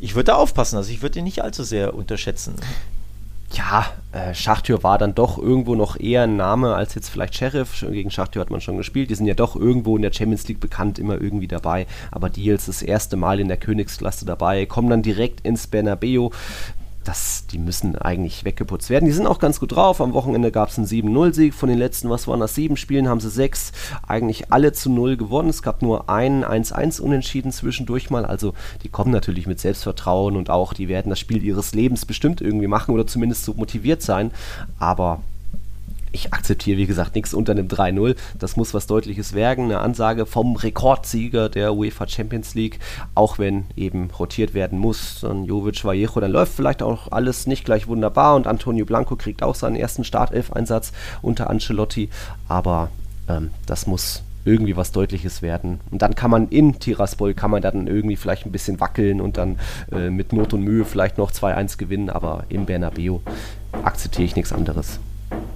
ich 0.00 0.14
würde 0.14 0.32
da 0.32 0.34
aufpassen. 0.36 0.76
Also 0.76 0.90
ich 0.90 1.02
würde 1.02 1.18
ihn 1.18 1.24
nicht 1.24 1.42
allzu 1.42 1.62
sehr 1.62 1.94
unterschätzen 1.94 2.56
ja, 3.56 3.86
äh, 4.12 4.34
Schachtür 4.34 4.82
war 4.82 4.98
dann 4.98 5.14
doch 5.14 5.38
irgendwo 5.38 5.74
noch 5.74 5.98
eher 5.98 6.22
ein 6.22 6.36
Name 6.36 6.74
als 6.74 6.94
jetzt 6.94 7.08
vielleicht 7.08 7.36
Sheriff. 7.36 7.84
Gegen 7.88 8.10
Schachtür 8.10 8.40
hat 8.40 8.50
man 8.50 8.60
schon 8.60 8.76
gespielt. 8.76 9.10
Die 9.10 9.14
sind 9.14 9.26
ja 9.26 9.34
doch 9.34 9.56
irgendwo 9.56 9.96
in 9.96 10.02
der 10.02 10.12
Champions 10.12 10.46
League 10.48 10.60
bekannt, 10.60 10.98
immer 10.98 11.20
irgendwie 11.20 11.48
dabei. 11.48 11.86
Aber 12.10 12.30
die 12.30 12.44
jetzt 12.44 12.68
das 12.68 12.82
erste 12.82 13.16
Mal 13.16 13.40
in 13.40 13.48
der 13.48 13.56
Königsklasse 13.56 14.24
dabei, 14.24 14.66
kommen 14.66 14.90
dann 14.90 15.02
direkt 15.02 15.40
ins 15.42 15.66
Bernabeu 15.66 16.30
das, 17.04 17.46
die 17.46 17.58
müssen 17.58 17.96
eigentlich 17.96 18.44
weggeputzt 18.44 18.90
werden. 18.90 19.06
Die 19.06 19.12
sind 19.12 19.26
auch 19.26 19.38
ganz 19.38 19.60
gut 19.60 19.72
drauf. 19.72 20.00
Am 20.00 20.14
Wochenende 20.14 20.50
gab 20.50 20.68
es 20.70 20.78
einen 20.78 20.86
7-0-Sieg. 20.86 21.54
Von 21.54 21.68
den 21.68 21.78
letzten, 21.78 22.10
was 22.10 22.26
waren 22.26 22.40
das, 22.40 22.54
sieben 22.54 22.76
Spielen, 22.76 23.08
haben 23.08 23.20
sie 23.20 23.30
sechs 23.30 23.72
eigentlich 24.06 24.52
alle 24.52 24.72
zu 24.72 24.90
null 24.90 25.16
gewonnen. 25.16 25.48
Es 25.48 25.62
gab 25.62 25.82
nur 25.82 26.08
einen 26.08 26.44
1-1 26.44 27.00
Unentschieden 27.00 27.52
zwischendurch 27.52 28.10
mal. 28.10 28.24
Also 28.24 28.54
die 28.82 28.88
kommen 28.88 29.10
natürlich 29.10 29.46
mit 29.46 29.60
Selbstvertrauen 29.60 30.36
und 30.36 30.50
auch, 30.50 30.72
die 30.72 30.88
werden 30.88 31.10
das 31.10 31.20
Spiel 31.20 31.42
ihres 31.42 31.74
Lebens 31.74 32.06
bestimmt 32.06 32.40
irgendwie 32.40 32.66
machen 32.66 32.94
oder 32.94 33.06
zumindest 33.06 33.44
so 33.44 33.54
motiviert 33.54 34.02
sein. 34.02 34.30
Aber 34.78 35.20
ich 36.14 36.32
akzeptiere, 36.32 36.78
wie 36.78 36.86
gesagt, 36.86 37.14
nichts 37.14 37.34
unter 37.34 37.52
einem 37.52 37.68
3-0. 37.68 38.16
Das 38.38 38.56
muss 38.56 38.72
was 38.72 38.86
Deutliches 38.86 39.34
werden. 39.34 39.66
Eine 39.66 39.80
Ansage 39.80 40.26
vom 40.26 40.56
Rekordsieger 40.56 41.48
der 41.48 41.74
UEFA 41.74 42.08
Champions 42.08 42.54
League, 42.54 42.78
auch 43.14 43.38
wenn 43.38 43.66
eben 43.76 44.10
rotiert 44.10 44.54
werden 44.54 44.78
muss. 44.78 45.20
Dann 45.20 45.44
Jovic, 45.44 45.84
Vallejo, 45.84 46.20
dann 46.20 46.30
läuft 46.30 46.54
vielleicht 46.54 46.82
auch 46.82 47.10
alles 47.10 47.46
nicht 47.46 47.64
gleich 47.64 47.88
wunderbar 47.88 48.36
und 48.36 48.46
Antonio 48.46 48.84
Blanco 48.84 49.16
kriegt 49.16 49.42
auch 49.42 49.54
seinen 49.54 49.76
ersten 49.76 50.04
Startelf-Einsatz 50.04 50.92
unter 51.20 51.50
Ancelotti. 51.50 52.08
Aber 52.48 52.90
ähm, 53.28 53.50
das 53.66 53.86
muss 53.86 54.22
irgendwie 54.44 54.76
was 54.76 54.92
Deutliches 54.92 55.42
werden. 55.42 55.80
Und 55.90 56.02
dann 56.02 56.14
kann 56.14 56.30
man 56.30 56.48
in 56.48 56.78
Tiraspol, 56.78 57.34
kann 57.34 57.50
man 57.50 57.62
dann 57.62 57.86
irgendwie 57.86 58.16
vielleicht 58.16 58.46
ein 58.46 58.52
bisschen 58.52 58.78
wackeln 58.78 59.20
und 59.20 59.36
dann 59.36 59.58
äh, 59.90 60.10
mit 60.10 60.32
Not 60.32 60.52
und 60.52 60.62
Mühe 60.62 60.84
vielleicht 60.84 61.18
noch 61.18 61.32
2-1 61.32 61.78
gewinnen, 61.78 62.10
aber 62.10 62.44
im 62.50 62.66
Bernabeu 62.66 63.18
akzeptiere 63.82 64.26
ich 64.26 64.36
nichts 64.36 64.52
anderes. 64.52 65.00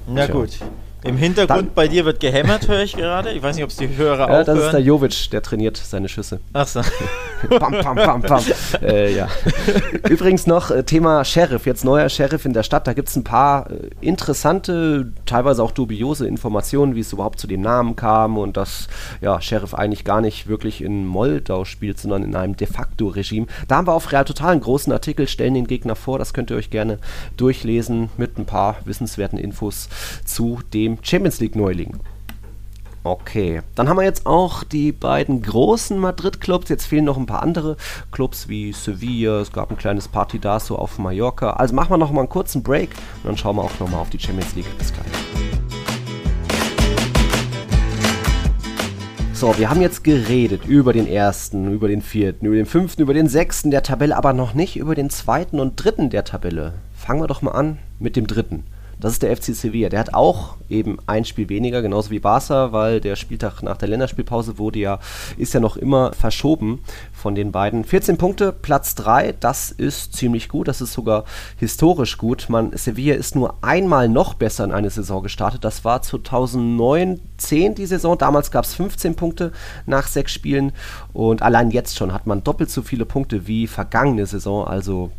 Na 0.08 0.26
Tja. 0.26 0.87
Im 1.04 1.16
Hintergrund 1.16 1.68
Dann, 1.68 1.74
bei 1.74 1.86
dir 1.86 2.04
wird 2.04 2.18
gehämmert, 2.18 2.66
höre 2.66 2.82
ich 2.82 2.96
gerade. 2.96 3.32
Ich 3.32 3.42
weiß 3.42 3.54
nicht, 3.54 3.64
ob 3.64 3.70
es 3.70 3.76
die 3.76 3.96
Hörer 3.96 4.28
ja, 4.28 4.40
auch 4.40 4.44
Das 4.44 4.56
hören. 4.56 4.66
ist 4.66 4.72
der 4.72 4.80
Jovic, 4.80 5.30
der 5.30 5.42
trainiert 5.42 5.76
seine 5.76 6.08
Schüsse. 6.08 6.40
Ach 6.52 6.66
so. 6.66 6.80
pam, 7.48 7.72
pam, 7.72 7.96
pam, 7.96 8.22
pam. 8.22 8.42
äh, 8.82 9.14
ja. 9.14 9.28
Übrigens 10.08 10.48
noch 10.48 10.72
äh, 10.72 10.82
Thema 10.82 11.24
Sheriff, 11.24 11.66
jetzt 11.66 11.84
neuer 11.84 12.08
Sheriff 12.08 12.44
in 12.44 12.52
der 12.52 12.64
Stadt. 12.64 12.88
Da 12.88 12.94
gibt 12.94 13.08
es 13.08 13.16
ein 13.16 13.22
paar 13.22 13.70
äh, 13.70 13.90
interessante, 14.00 15.12
teilweise 15.24 15.62
auch 15.62 15.70
dubiose 15.70 16.26
Informationen, 16.26 16.96
wie 16.96 17.00
es 17.00 17.12
überhaupt 17.12 17.38
zu 17.38 17.46
dem 17.46 17.60
Namen 17.60 17.94
kam 17.94 18.36
und 18.36 18.56
dass 18.56 18.88
ja, 19.20 19.40
Sheriff 19.40 19.74
eigentlich 19.74 20.04
gar 20.04 20.20
nicht 20.20 20.48
wirklich 20.48 20.82
in 20.82 21.06
Moldau 21.06 21.64
spielt, 21.64 22.00
sondern 22.00 22.24
in 22.24 22.34
einem 22.34 22.56
de 22.56 22.66
facto 22.66 23.06
Regime. 23.06 23.46
Da 23.68 23.76
haben 23.76 23.86
wir 23.86 23.94
auf 23.94 24.10
Real 24.10 24.24
Total 24.24 24.50
einen 24.50 24.60
großen 24.60 24.92
Artikel, 24.92 25.28
stellen 25.28 25.54
den 25.54 25.68
Gegner 25.68 25.94
vor. 25.94 26.18
Das 26.18 26.34
könnt 26.34 26.50
ihr 26.50 26.56
euch 26.56 26.70
gerne 26.70 26.98
durchlesen 27.36 28.10
mit 28.16 28.36
ein 28.36 28.46
paar 28.46 28.76
wissenswerten 28.84 29.38
Infos 29.38 29.88
zu 30.24 30.60
dem 30.72 30.87
dem 30.88 30.98
Champions 31.02 31.40
League 31.40 31.56
Neuling. 31.56 31.98
Okay, 33.04 33.62
dann 33.74 33.88
haben 33.88 33.96
wir 33.96 34.04
jetzt 34.04 34.26
auch 34.26 34.64
die 34.64 34.92
beiden 34.92 35.40
großen 35.40 35.98
Madrid-Clubs. 35.98 36.68
Jetzt 36.68 36.86
fehlen 36.86 37.04
noch 37.04 37.16
ein 37.16 37.26
paar 37.26 37.42
andere 37.42 37.76
Clubs 38.10 38.48
wie 38.48 38.72
Sevilla. 38.72 39.40
Es 39.40 39.52
gab 39.52 39.70
ein 39.70 39.78
kleines 39.78 40.08
Partidaso 40.08 40.76
auf 40.76 40.98
Mallorca. 40.98 41.52
Also 41.52 41.74
machen 41.74 41.90
wir 41.90 41.96
noch 41.96 42.10
mal 42.10 42.22
einen 42.22 42.28
kurzen 42.28 42.62
Break 42.62 42.90
und 43.22 43.26
dann 43.26 43.36
schauen 43.36 43.56
wir 43.56 43.62
auch 43.62 43.80
noch 43.80 43.88
mal 43.88 43.98
auf 43.98 44.10
die 44.10 44.18
Champions 44.18 44.54
League. 44.56 44.66
Bis 44.78 44.92
gleich. 44.92 45.06
So, 49.32 49.56
wir 49.56 49.70
haben 49.70 49.80
jetzt 49.80 50.02
geredet 50.02 50.66
über 50.66 50.92
den 50.92 51.06
ersten, 51.06 51.72
über 51.72 51.86
den 51.86 52.02
vierten, 52.02 52.46
über 52.46 52.56
den 52.56 52.66
fünften, 52.66 53.02
über 53.02 53.14
den 53.14 53.28
sechsten 53.28 53.70
der 53.70 53.84
Tabelle, 53.84 54.16
aber 54.16 54.32
noch 54.32 54.52
nicht 54.52 54.76
über 54.76 54.96
den 54.96 55.10
zweiten 55.10 55.60
und 55.60 55.76
dritten 55.76 56.10
der 56.10 56.24
Tabelle. 56.24 56.74
Fangen 56.92 57.20
wir 57.20 57.28
doch 57.28 57.40
mal 57.40 57.52
an 57.52 57.78
mit 58.00 58.16
dem 58.16 58.26
dritten. 58.26 58.64
Das 59.00 59.12
ist 59.12 59.22
der 59.22 59.36
FC 59.36 59.54
Sevilla. 59.54 59.88
Der 59.88 60.00
hat 60.00 60.14
auch 60.14 60.56
eben 60.68 60.98
ein 61.06 61.24
Spiel 61.24 61.48
weniger, 61.48 61.82
genauso 61.82 62.10
wie 62.10 62.18
Barca, 62.18 62.72
weil 62.72 63.00
der 63.00 63.16
Spieltag 63.16 63.62
nach 63.62 63.76
der 63.76 63.88
Länderspielpause 63.88 64.58
wurde 64.58 64.80
ja, 64.80 64.98
ist 65.36 65.54
ja 65.54 65.60
noch 65.60 65.76
immer 65.76 66.12
verschoben 66.12 66.80
von 67.12 67.34
den 67.34 67.52
beiden. 67.52 67.84
14 67.84 68.18
Punkte, 68.18 68.52
Platz 68.52 68.94
3, 68.96 69.34
das 69.38 69.70
ist 69.70 70.14
ziemlich 70.16 70.48
gut, 70.48 70.68
das 70.68 70.80
ist 70.80 70.92
sogar 70.92 71.24
historisch 71.58 72.18
gut. 72.18 72.46
Man, 72.48 72.76
Sevilla 72.76 73.14
ist 73.14 73.36
nur 73.36 73.54
einmal 73.62 74.08
noch 74.08 74.34
besser 74.34 74.64
in 74.64 74.72
eine 74.72 74.90
Saison 74.90 75.22
gestartet. 75.22 75.64
Das 75.64 75.84
war 75.84 76.02
2009, 76.02 77.20
10 77.36 77.74
die 77.76 77.86
Saison. 77.86 78.18
Damals 78.18 78.50
gab 78.50 78.64
es 78.64 78.74
15 78.74 79.14
Punkte 79.14 79.52
nach 79.86 80.08
sechs 80.08 80.32
Spielen 80.32 80.72
und 81.12 81.42
allein 81.42 81.70
jetzt 81.70 81.96
schon 81.96 82.12
hat 82.12 82.26
man 82.26 82.42
doppelt 82.42 82.70
so 82.70 82.82
viele 82.82 83.06
Punkte 83.06 83.46
wie 83.46 83.68
vergangene 83.68 84.26
Saison. 84.26 84.66
Also 84.66 85.12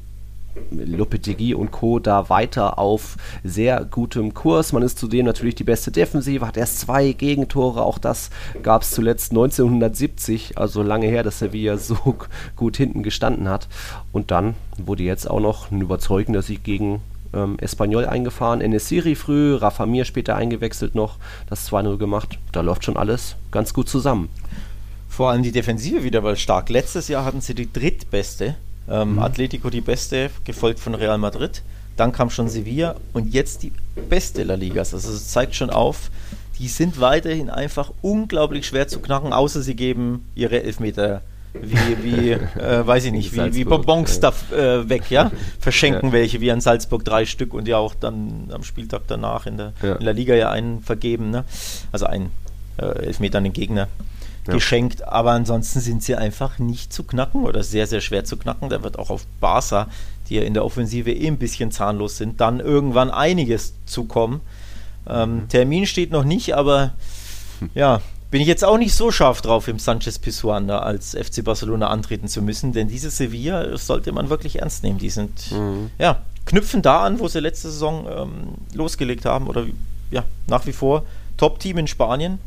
Lopetegui 0.72 1.54
und 1.54 1.72
Co. 1.72 2.00
da 2.00 2.30
weiter 2.30 2.78
auf 2.80 3.18
sehr 3.44 3.86
gutem 3.86 4.34
Kurs. 4.34 4.74
Man 4.74 4.84
ist 4.84 5.00
zudem 5.00 5.26
natürlich 5.26 5.56
die 5.56 5.64
beste 5.64 5.92
Defensive, 5.92 6.46
hat 6.46 6.58
erst 6.58 6.80
zwei 6.80 7.12
Gegentore. 7.12 7.84
Auch 7.84 7.98
das 7.98 8.30
gab 8.64 8.82
es 8.84 8.92
zuletzt 8.92 9.32
1970, 9.32 10.58
also 10.58 10.84
lange 10.84 11.08
her, 11.08 11.24
dass 11.24 11.40
Sevilla 11.40 11.78
so 11.78 12.16
gut 12.56 12.78
hinten 12.78 13.04
gestanden 13.04 13.50
hat. 13.50 13.68
Und 14.12 14.32
dann 14.32 14.56
wurde 14.78 15.04
jetzt 15.04 15.30
auch 15.30 15.40
noch 15.40 15.72
ein 15.72 15.82
überzeugender 15.82 16.42
Sieg 16.42 16.64
gegen 16.64 17.02
ähm, 17.34 17.58
Espanyol 17.60 18.06
eingefahren. 18.06 18.62
Enesiri 18.62 19.16
früh, 19.16 19.56
Rafa 19.56 19.86
Mir 19.86 20.06
später 20.06 20.36
eingewechselt 20.36 20.96
noch, 20.96 21.18
das 21.50 21.70
2-0 21.70 21.98
gemacht. 21.98 22.40
Da 22.52 22.62
läuft 22.62 22.86
schon 22.86 22.98
alles 22.98 23.36
ganz 23.52 23.74
gut 23.74 23.90
zusammen. 23.90 24.30
Vor 25.08 25.32
allem 25.32 25.44
die 25.44 25.52
Defensive 25.52 26.04
wieder 26.04 26.24
weil 26.24 26.38
stark. 26.38 26.70
Letztes 26.70 27.08
Jahr 27.08 27.26
hatten 27.26 27.42
sie 27.42 27.56
die 27.56 27.72
drittbeste 27.72 28.56
ähm, 28.90 29.14
mhm. 29.14 29.20
Atletico 29.20 29.70
die 29.70 29.82
beste, 29.82 30.30
gefolgt 30.44 30.80
von 30.80 30.96
Real 30.96 31.18
Madrid. 31.18 31.62
Dann 31.98 32.12
kam 32.12 32.30
schon 32.30 32.48
Sevilla 32.48 32.96
und 33.14 33.34
jetzt 33.34 33.64
die 33.64 33.74
beste 34.10 34.44
La 34.44 34.56
Liga. 34.56 34.80
Also 34.80 34.98
es 34.98 35.28
zeigt 35.30 35.56
schon 35.56 35.70
auf, 35.70 36.10
die 36.58 36.68
sind 36.68 37.00
weiterhin 37.00 37.50
einfach 37.50 37.92
unglaublich 38.02 38.68
schwer 38.68 38.88
zu 38.88 39.00
knacken, 39.00 39.34
außer 39.34 39.62
sie 39.62 39.76
geben 39.76 40.26
ihre 40.36 40.64
Elfmeter 40.64 41.22
wie, 41.54 42.04
wie 42.04 42.32
äh, 42.60 42.86
weiß 42.86 43.06
ich 43.06 43.12
nicht, 43.12 43.34
wie, 43.34 43.56
wie 43.56 43.64
Bonbons 43.64 44.20
da 44.20 44.34
äh, 44.52 44.88
weg, 44.88 45.10
ja? 45.10 45.32
Verschenken 45.60 46.08
ja. 46.08 46.14
welche, 46.14 46.42
wie 46.42 46.52
an 46.52 46.62
Salzburg 46.62 47.04
drei 47.04 47.26
Stück 47.26 47.54
und 47.54 47.68
ja 47.68 47.78
auch 47.78 47.96
dann 47.96 48.50
am 48.54 48.64
Spieltag 48.64 49.04
danach 49.08 49.46
in 49.46 49.58
der, 49.58 49.74
ja. 49.82 49.96
in 49.96 50.06
der 50.06 50.14
Liga 50.14 50.36
ja 50.36 50.52
einen 50.52 50.82
vergeben, 50.82 51.32
ne? 51.32 51.44
Also 51.92 52.06
einen 52.06 52.32
äh, 52.78 52.86
Elfmeter 53.06 53.40
an 53.40 53.46
den 53.46 53.54
Gegner. 53.54 53.88
Ja. 54.50 54.56
geschenkt. 54.56 55.04
Aber 55.08 55.32
ansonsten 55.32 55.80
sind 55.80 56.04
sie 56.04 56.16
einfach 56.16 56.60
nicht 56.60 56.92
zu 56.94 57.04
knacken 57.04 57.44
oder 57.44 57.64
sehr, 57.64 57.88
sehr 57.88 58.02
schwer 58.02 58.26
zu 58.26 58.38
knacken. 58.38 58.70
Da 58.70 58.84
wird 58.84 59.00
auch 59.00 59.10
auf 59.10 59.26
Barca, 59.40 59.88
die 60.28 60.36
ja 60.36 60.42
in 60.44 60.54
der 60.54 60.66
Offensive 60.66 61.12
eh 61.12 61.28
ein 61.28 61.38
bisschen 61.38 61.72
zahnlos 61.72 62.18
sind, 62.18 62.42
dann 62.42 62.60
irgendwann 62.60 63.10
einiges 63.10 63.74
zukommen. 63.86 64.42
Ähm, 65.08 65.36
mhm. 65.36 65.50
Termin 65.50 65.86
steht 65.86 66.12
noch 66.12 66.24
nicht, 66.24 66.56
aber 66.56 66.94
ja, 67.74 68.02
bin 68.32 68.42
ich 68.42 68.48
jetzt 68.48 68.64
auch 68.64 68.78
nicht 68.78 68.94
so 68.94 69.12
scharf 69.12 69.42
drauf, 69.42 69.68
im 69.68 69.80
Sanchez 69.80 70.20
Pizjuan 70.20 70.70
als 70.70 71.16
FC 71.16 71.44
Barcelona 71.44 71.88
antreten 71.88 72.28
zu 72.28 72.42
müssen, 72.42 72.74
denn 72.74 72.88
diese 72.88 73.10
Sevilla 73.10 73.76
sollte 73.78 74.12
man 74.12 74.30
wirklich 74.30 74.60
ernst 74.60 74.84
nehmen. 74.84 75.00
Die 75.00 75.10
sind, 75.10 75.52
mhm. 75.52 75.90
ja, 75.98 76.22
knüpfen 76.46 76.82
da 76.82 77.04
an, 77.04 77.20
wo 77.20 77.28
sie 77.28 77.40
letzte 77.40 77.72
Saison 77.72 78.08
ähm, 78.08 78.30
losgelegt 78.74 79.26
haben 79.26 79.48
oder 79.48 79.66
ja, 80.12 80.26
nach 80.48 80.66
wie 80.68 80.74
vor 80.74 81.04
Top-Team 81.38 81.80
in 81.80 81.88
Spanien. 81.88 82.40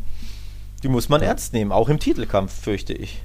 Die 0.82 0.88
muss 0.88 1.08
man 1.08 1.22
ernst 1.22 1.52
nehmen, 1.52 1.72
auch 1.72 1.88
im 1.88 1.98
Titelkampf, 1.98 2.52
fürchte 2.52 2.92
ich. 2.92 3.22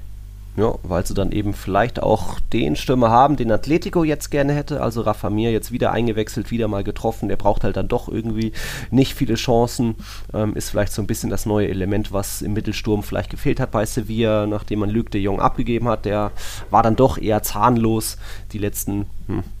Ja, 0.58 0.74
weil 0.82 1.06
sie 1.06 1.14
dann 1.14 1.30
eben 1.30 1.54
vielleicht 1.54 2.02
auch 2.02 2.40
den 2.52 2.74
Stürmer 2.74 3.10
haben, 3.10 3.36
den 3.36 3.52
Atletico 3.52 4.02
jetzt 4.02 4.30
gerne 4.30 4.52
hätte. 4.54 4.80
Also 4.80 5.02
Rafa 5.02 5.30
Mir 5.30 5.52
jetzt 5.52 5.70
wieder 5.70 5.92
eingewechselt, 5.92 6.50
wieder 6.50 6.66
mal 6.66 6.82
getroffen. 6.82 7.28
Der 7.28 7.36
braucht 7.36 7.62
halt 7.62 7.76
dann 7.76 7.86
doch 7.86 8.08
irgendwie 8.08 8.52
nicht 8.90 9.14
viele 9.14 9.36
Chancen. 9.36 9.94
Ähm, 10.34 10.56
ist 10.56 10.70
vielleicht 10.70 10.92
so 10.92 11.00
ein 11.00 11.06
bisschen 11.06 11.30
das 11.30 11.46
neue 11.46 11.68
Element, 11.68 12.12
was 12.12 12.42
im 12.42 12.54
Mittelsturm 12.54 13.04
vielleicht 13.04 13.30
gefehlt 13.30 13.60
hat 13.60 13.70
bei 13.70 13.86
Sevilla, 13.86 14.48
nachdem 14.48 14.80
man 14.80 14.90
Luc 14.90 15.12
de 15.12 15.20
Jong 15.20 15.40
abgegeben 15.40 15.86
hat. 15.86 16.04
Der 16.04 16.32
war 16.70 16.82
dann 16.82 16.96
doch 16.96 17.18
eher 17.18 17.44
zahnlos 17.44 18.18
die 18.50 18.58
letzten 18.58 19.06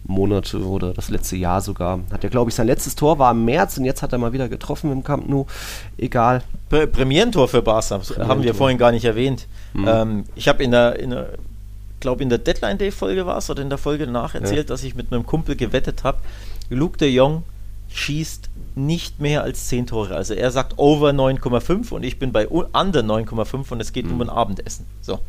Monate 0.06 0.66
oder 0.66 0.94
das 0.94 1.10
letzte 1.10 1.36
Jahr 1.36 1.60
sogar. 1.60 2.00
Hat 2.10 2.24
ja, 2.24 2.30
glaube 2.30 2.50
ich, 2.50 2.54
sein 2.54 2.66
letztes 2.66 2.94
Tor 2.94 3.18
war 3.18 3.30
im 3.32 3.44
März 3.44 3.76
und 3.76 3.84
jetzt 3.84 4.02
hat 4.02 4.12
er 4.12 4.18
mal 4.18 4.32
wieder 4.32 4.48
getroffen 4.48 4.90
im 4.90 5.04
Camp 5.04 5.28
Nou. 5.28 5.46
Egal. 5.96 6.42
Premierentor 6.68 7.48
für 7.48 7.62
Barca, 7.62 8.00
haben 8.18 8.42
wir 8.42 8.54
vorhin 8.54 8.78
gar 8.78 8.92
nicht 8.92 9.04
erwähnt. 9.04 9.46
Mhm. 9.74 9.88
Ähm, 9.88 10.24
ich 10.34 10.48
habe 10.48 10.62
in 10.62 10.70
der, 10.70 10.98
in 10.98 11.10
der 11.10 11.28
glaube 12.00 12.22
in 12.22 12.28
der 12.28 12.38
Deadline 12.38 12.78
Day 12.78 12.90
Folge 12.90 13.26
war 13.26 13.38
es 13.38 13.50
oder 13.50 13.62
in 13.62 13.68
der 13.68 13.78
Folge 13.78 14.06
danach 14.06 14.34
erzählt, 14.34 14.68
ja. 14.68 14.74
dass 14.74 14.82
ich 14.84 14.94
mit 14.94 15.12
einem 15.12 15.26
Kumpel 15.26 15.56
gewettet 15.56 16.04
habe. 16.04 16.18
Luke 16.70 16.98
de 16.98 17.08
Jong 17.08 17.42
schießt 17.92 18.50
nicht 18.78 19.20
mehr 19.20 19.42
als 19.42 19.68
10 19.68 19.88
Tore. 19.88 20.14
Also 20.14 20.34
er 20.34 20.50
sagt 20.50 20.74
over 20.76 21.10
9,5 21.10 21.90
und 21.90 22.04
ich 22.04 22.18
bin 22.18 22.32
bei 22.32 22.48
under 22.48 23.00
9,5 23.00 23.72
und 23.72 23.80
es 23.80 23.92
geht 23.92 24.06
mhm. 24.06 24.12
um 24.12 24.22
ein 24.22 24.30
Abendessen. 24.30 24.86
So. 25.00 25.20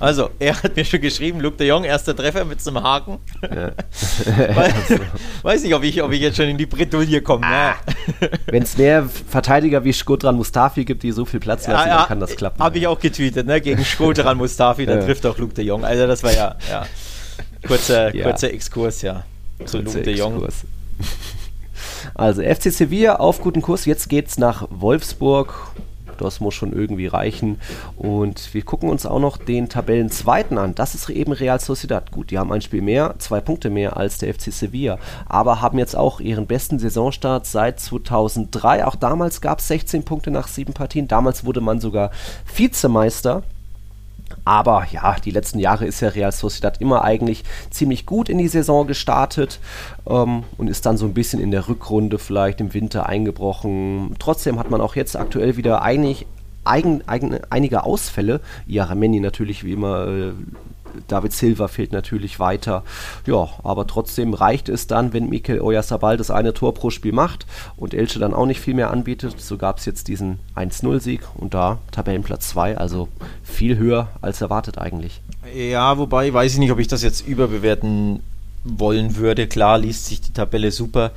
Also, 0.00 0.30
er 0.38 0.62
hat 0.62 0.76
mir 0.76 0.84
schon 0.84 1.00
geschrieben, 1.00 1.40
Luke 1.40 1.56
de 1.56 1.68
Jong, 1.68 1.84
erster 1.84 2.16
Treffer 2.16 2.44
mit 2.44 2.60
so 2.60 2.70
einem 2.70 2.82
Haken. 2.82 3.18
Ja. 3.42 3.72
Weiß 5.42 5.62
nicht, 5.62 5.74
ob 5.74 5.84
ich, 5.84 6.02
ob 6.02 6.12
ich 6.12 6.20
jetzt 6.20 6.36
schon 6.36 6.46
in 6.46 6.58
die 6.58 6.66
Bretouille 6.66 7.22
komme. 7.22 7.46
Ah. 7.46 7.74
Wenn 8.46 8.62
es 8.62 8.76
mehr 8.76 9.08
Verteidiger 9.08 9.84
wie 9.84 9.92
Skodran 9.92 10.36
Mustafi 10.36 10.84
gibt, 10.84 11.02
die 11.02 11.12
so 11.12 11.24
viel 11.24 11.40
Platz 11.40 11.66
lassen, 11.66 11.88
ja, 11.88 11.98
dann 11.98 12.08
kann 12.08 12.20
das 12.20 12.34
klappen. 12.36 12.62
Habe 12.62 12.78
ich 12.78 12.86
auch 12.86 12.98
getweetet, 12.98 13.46
ne? 13.46 13.60
Gegen 13.60 13.84
Skodran 13.84 14.36
Mustafi, 14.36 14.86
dann 14.86 15.00
trifft 15.00 15.24
auch 15.26 15.38
Luke 15.38 15.54
de 15.54 15.64
Jong. 15.64 15.84
Also 15.84 16.06
das 16.06 16.22
war 16.22 16.32
ja, 16.32 16.56
ja. 16.68 16.86
Kurzer, 17.66 18.10
kurzer 18.12 18.52
Exkurs, 18.52 19.02
ja. 19.02 19.24
Zu 19.64 19.78
Luke 19.78 20.02
de 20.02 20.16
Jong. 20.16 20.34
Exkurs. 20.34 20.64
Also 22.16 22.42
FC 22.42 22.72
Sevilla 22.72 23.16
auf 23.16 23.40
guten 23.40 23.60
Kurs. 23.60 23.84
Jetzt 23.84 24.08
geht 24.08 24.28
es 24.28 24.38
nach 24.38 24.66
Wolfsburg. 24.70 25.72
Das 26.16 26.40
muss 26.40 26.54
schon 26.54 26.72
irgendwie 26.72 27.08
reichen. 27.08 27.60
Und 27.98 28.54
wir 28.54 28.62
gucken 28.62 28.88
uns 28.88 29.04
auch 29.04 29.18
noch 29.18 29.36
den 29.36 29.68
Tabellenzweiten 29.68 30.56
an. 30.56 30.74
Das 30.74 30.94
ist 30.94 31.10
eben 31.10 31.32
Real 31.32 31.60
Sociedad. 31.60 32.10
Gut, 32.10 32.30
die 32.30 32.38
haben 32.38 32.52
ein 32.52 32.62
Spiel 32.62 32.80
mehr, 32.80 33.16
zwei 33.18 33.42
Punkte 33.42 33.68
mehr 33.68 33.98
als 33.98 34.16
der 34.16 34.32
FC 34.32 34.50
Sevilla, 34.50 34.98
aber 35.26 35.60
haben 35.60 35.78
jetzt 35.78 35.94
auch 35.94 36.20
ihren 36.20 36.46
besten 36.46 36.78
Saisonstart 36.78 37.44
seit 37.44 37.80
2003. 37.80 38.86
Auch 38.86 38.96
damals 38.96 39.42
gab 39.42 39.58
es 39.58 39.68
16 39.68 40.04
Punkte 40.04 40.30
nach 40.30 40.48
sieben 40.48 40.72
Partien. 40.72 41.08
Damals 41.08 41.44
wurde 41.44 41.60
man 41.60 41.80
sogar 41.80 42.10
Vizemeister. 42.54 43.42
Aber 44.44 44.86
ja, 44.90 45.16
die 45.24 45.30
letzten 45.30 45.58
Jahre 45.58 45.86
ist 45.86 46.00
ja 46.00 46.08
Real 46.08 46.32
Sociedad 46.32 46.80
immer 46.80 47.02
eigentlich 47.02 47.44
ziemlich 47.70 48.06
gut 48.06 48.28
in 48.28 48.38
die 48.38 48.48
Saison 48.48 48.86
gestartet 48.86 49.60
ähm, 50.08 50.44
und 50.56 50.68
ist 50.68 50.86
dann 50.86 50.96
so 50.96 51.06
ein 51.06 51.14
bisschen 51.14 51.40
in 51.40 51.50
der 51.50 51.68
Rückrunde 51.68 52.18
vielleicht 52.18 52.60
im 52.60 52.72
Winter 52.72 53.06
eingebrochen. 53.06 54.14
Trotzdem 54.18 54.58
hat 54.58 54.70
man 54.70 54.80
auch 54.80 54.94
jetzt 54.94 55.16
aktuell 55.16 55.56
wieder 55.56 55.82
einig, 55.82 56.26
eigen, 56.64 57.06
eigen, 57.08 57.38
einige 57.50 57.84
Ausfälle. 57.84 58.40
Iaramendi 58.66 59.20
natürlich 59.20 59.64
wie 59.64 59.72
immer 59.72 60.06
äh, 60.06 60.32
David 61.08 61.32
Silva 61.32 61.68
fehlt 61.68 61.92
natürlich 61.92 62.38
weiter. 62.38 62.82
Ja, 63.26 63.48
aber 63.62 63.86
trotzdem 63.86 64.34
reicht 64.34 64.68
es 64.68 64.86
dann, 64.86 65.12
wenn 65.12 65.28
Mikel 65.28 65.60
Oyarzabal 65.60 66.16
das 66.16 66.30
eine 66.30 66.54
Tor 66.54 66.74
pro 66.74 66.90
Spiel 66.90 67.12
macht 67.12 67.46
und 67.76 67.94
Elche 67.94 68.18
dann 68.18 68.34
auch 68.34 68.46
nicht 68.46 68.60
viel 68.60 68.74
mehr 68.74 68.90
anbietet. 68.90 69.40
So 69.40 69.56
gab 69.56 69.78
es 69.78 69.84
jetzt 69.84 70.08
diesen 70.08 70.38
1-0-Sieg 70.54 71.20
und 71.34 71.54
da 71.54 71.78
Tabellenplatz 71.92 72.48
2, 72.48 72.78
also 72.78 73.08
viel 73.42 73.76
höher 73.78 74.08
als 74.20 74.40
erwartet 74.40 74.78
eigentlich. 74.78 75.20
Ja, 75.54 75.98
wobei 75.98 76.32
weiß 76.32 76.54
ich 76.54 76.58
nicht, 76.58 76.72
ob 76.72 76.78
ich 76.78 76.88
das 76.88 77.02
jetzt 77.02 77.26
überbewerten 77.26 78.20
wollen 78.64 79.16
würde. 79.16 79.46
Klar 79.46 79.78
liest 79.78 80.06
sich 80.06 80.20
die 80.20 80.32
Tabelle 80.32 80.72
super 80.72 81.12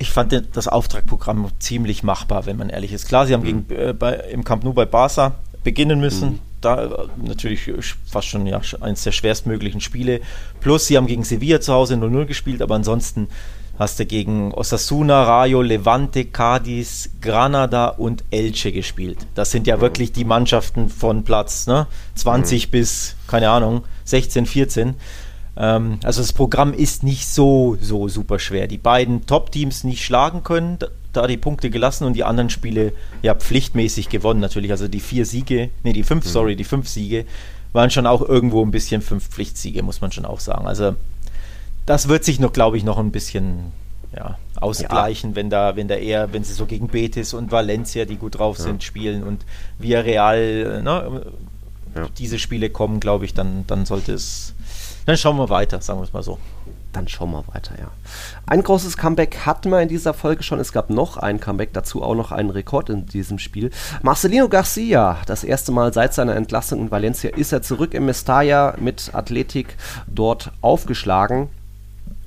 ich 0.00 0.10
fand 0.10 0.32
das 0.54 0.66
Auftragprogramm 0.66 1.46
ziemlich 1.58 2.02
machbar, 2.02 2.46
wenn 2.46 2.56
man 2.56 2.70
ehrlich 2.70 2.94
ist. 2.94 3.06
Klar, 3.06 3.26
sie 3.26 3.34
haben 3.34 3.42
mhm. 3.42 3.68
gegen, 3.68 3.80
äh, 3.80 3.92
bei, 3.92 4.14
im 4.14 4.44
Camp 4.44 4.64
Nou 4.64 4.72
bei 4.72 4.86
Barca 4.86 5.34
beginnen 5.62 6.00
müssen. 6.00 6.30
Mhm 6.30 6.49
da 6.60 6.84
äh, 6.84 7.08
natürlich 7.22 7.70
fast 8.06 8.28
schon 8.28 8.46
ja, 8.46 8.60
eines 8.80 9.02
der 9.02 9.12
schwerstmöglichen 9.12 9.80
Spiele. 9.80 10.20
Plus, 10.60 10.86
sie 10.86 10.96
haben 10.96 11.06
gegen 11.06 11.24
Sevilla 11.24 11.60
zu 11.60 11.72
Hause 11.72 11.94
0-0 11.94 12.26
gespielt, 12.26 12.62
aber 12.62 12.74
ansonsten 12.74 13.28
hast 13.78 13.98
du 13.98 14.04
gegen 14.04 14.52
Osasuna, 14.52 15.24
Rayo, 15.24 15.62
Levante, 15.62 16.26
Cadiz, 16.26 17.10
Granada 17.22 17.88
und 17.88 18.24
Elche 18.30 18.72
gespielt. 18.72 19.26
Das 19.34 19.50
sind 19.50 19.66
ja 19.66 19.78
mhm. 19.78 19.80
wirklich 19.80 20.12
die 20.12 20.26
Mannschaften 20.26 20.90
von 20.90 21.24
Platz 21.24 21.66
ne? 21.66 21.86
20 22.14 22.66
mhm. 22.66 22.70
bis, 22.70 23.16
keine 23.26 23.48
Ahnung, 23.48 23.84
16, 24.04 24.44
14. 24.44 24.94
Ähm, 25.56 25.98
also 26.04 26.20
das 26.20 26.34
Programm 26.34 26.74
ist 26.74 27.02
nicht 27.02 27.26
so, 27.26 27.78
so 27.80 28.06
super 28.08 28.38
schwer. 28.38 28.66
Die 28.66 28.78
beiden 28.78 29.26
Top-Teams 29.26 29.84
nicht 29.84 30.04
schlagen 30.04 30.42
können, 30.42 30.78
da 31.12 31.26
die 31.26 31.36
Punkte 31.36 31.70
gelassen 31.70 32.04
und 32.04 32.14
die 32.14 32.24
anderen 32.24 32.50
Spiele 32.50 32.92
ja 33.22 33.34
pflichtmäßig 33.34 34.08
gewonnen 34.08 34.40
natürlich. 34.40 34.70
Also 34.70 34.88
die 34.88 35.00
vier 35.00 35.26
Siege, 35.26 35.70
nee, 35.82 35.92
die 35.92 36.02
fünf, 36.02 36.24
mhm. 36.24 36.30
sorry, 36.30 36.56
die 36.56 36.64
fünf 36.64 36.88
Siege 36.88 37.24
waren 37.72 37.90
schon 37.90 38.06
auch 38.06 38.22
irgendwo 38.22 38.64
ein 38.64 38.70
bisschen 38.70 39.02
fünf 39.02 39.28
Pflichtsiege, 39.28 39.82
muss 39.82 40.00
man 40.00 40.12
schon 40.12 40.24
auch 40.24 40.40
sagen. 40.40 40.66
Also 40.66 40.96
das 41.86 42.08
wird 42.08 42.24
sich 42.24 42.40
noch, 42.40 42.52
glaube 42.52 42.76
ich, 42.76 42.84
noch 42.84 42.98
ein 42.98 43.10
bisschen 43.10 43.72
ja, 44.14 44.38
ausgleichen, 44.56 45.30
ja. 45.30 45.36
wenn 45.36 45.50
da, 45.50 45.76
wenn 45.76 45.88
da 45.88 45.94
eher, 45.94 46.32
wenn 46.32 46.44
sie 46.44 46.52
so 46.52 46.66
gegen 46.66 46.88
Betis 46.88 47.32
und 47.32 47.52
Valencia, 47.52 48.04
die 48.04 48.16
gut 48.16 48.38
drauf 48.38 48.58
ja. 48.58 48.64
sind, 48.64 48.82
spielen 48.82 49.22
und 49.22 49.44
Villarreal, 49.78 50.82
ne, 50.82 51.22
ja. 51.94 52.08
diese 52.18 52.38
Spiele 52.38 52.70
kommen, 52.70 53.00
glaube 53.00 53.24
ich, 53.24 53.34
dann, 53.34 53.64
dann 53.66 53.86
sollte 53.86 54.12
es, 54.12 54.54
dann 55.06 55.16
schauen 55.16 55.36
wir 55.36 55.48
weiter, 55.48 55.80
sagen 55.80 56.00
wir 56.00 56.04
es 56.04 56.12
mal 56.12 56.22
so 56.22 56.38
dann 56.92 57.08
schauen 57.08 57.30
wir 57.30 57.44
weiter, 57.52 57.74
ja. 57.78 57.88
Ein 58.46 58.62
großes 58.62 58.96
Comeback 58.96 59.46
hatten 59.46 59.70
wir 59.70 59.80
in 59.80 59.88
dieser 59.88 60.14
Folge 60.14 60.42
schon. 60.42 60.58
Es 60.58 60.72
gab 60.72 60.90
noch 60.90 61.16
ein 61.16 61.40
Comeback, 61.40 61.72
dazu 61.72 62.02
auch 62.02 62.14
noch 62.14 62.32
einen 62.32 62.50
Rekord 62.50 62.90
in 62.90 63.06
diesem 63.06 63.38
Spiel. 63.38 63.70
Marcelino 64.02 64.48
Garcia, 64.48 65.18
das 65.26 65.44
erste 65.44 65.72
Mal 65.72 65.92
seit 65.92 66.14
seiner 66.14 66.36
Entlassung 66.36 66.80
in 66.80 66.90
Valencia, 66.90 67.30
ist 67.30 67.52
er 67.52 67.62
zurück 67.62 67.94
im 67.94 68.06
Mestalla 68.06 68.74
mit 68.80 69.14
Athletik 69.14 69.76
dort 70.08 70.52
aufgeschlagen. 70.60 71.48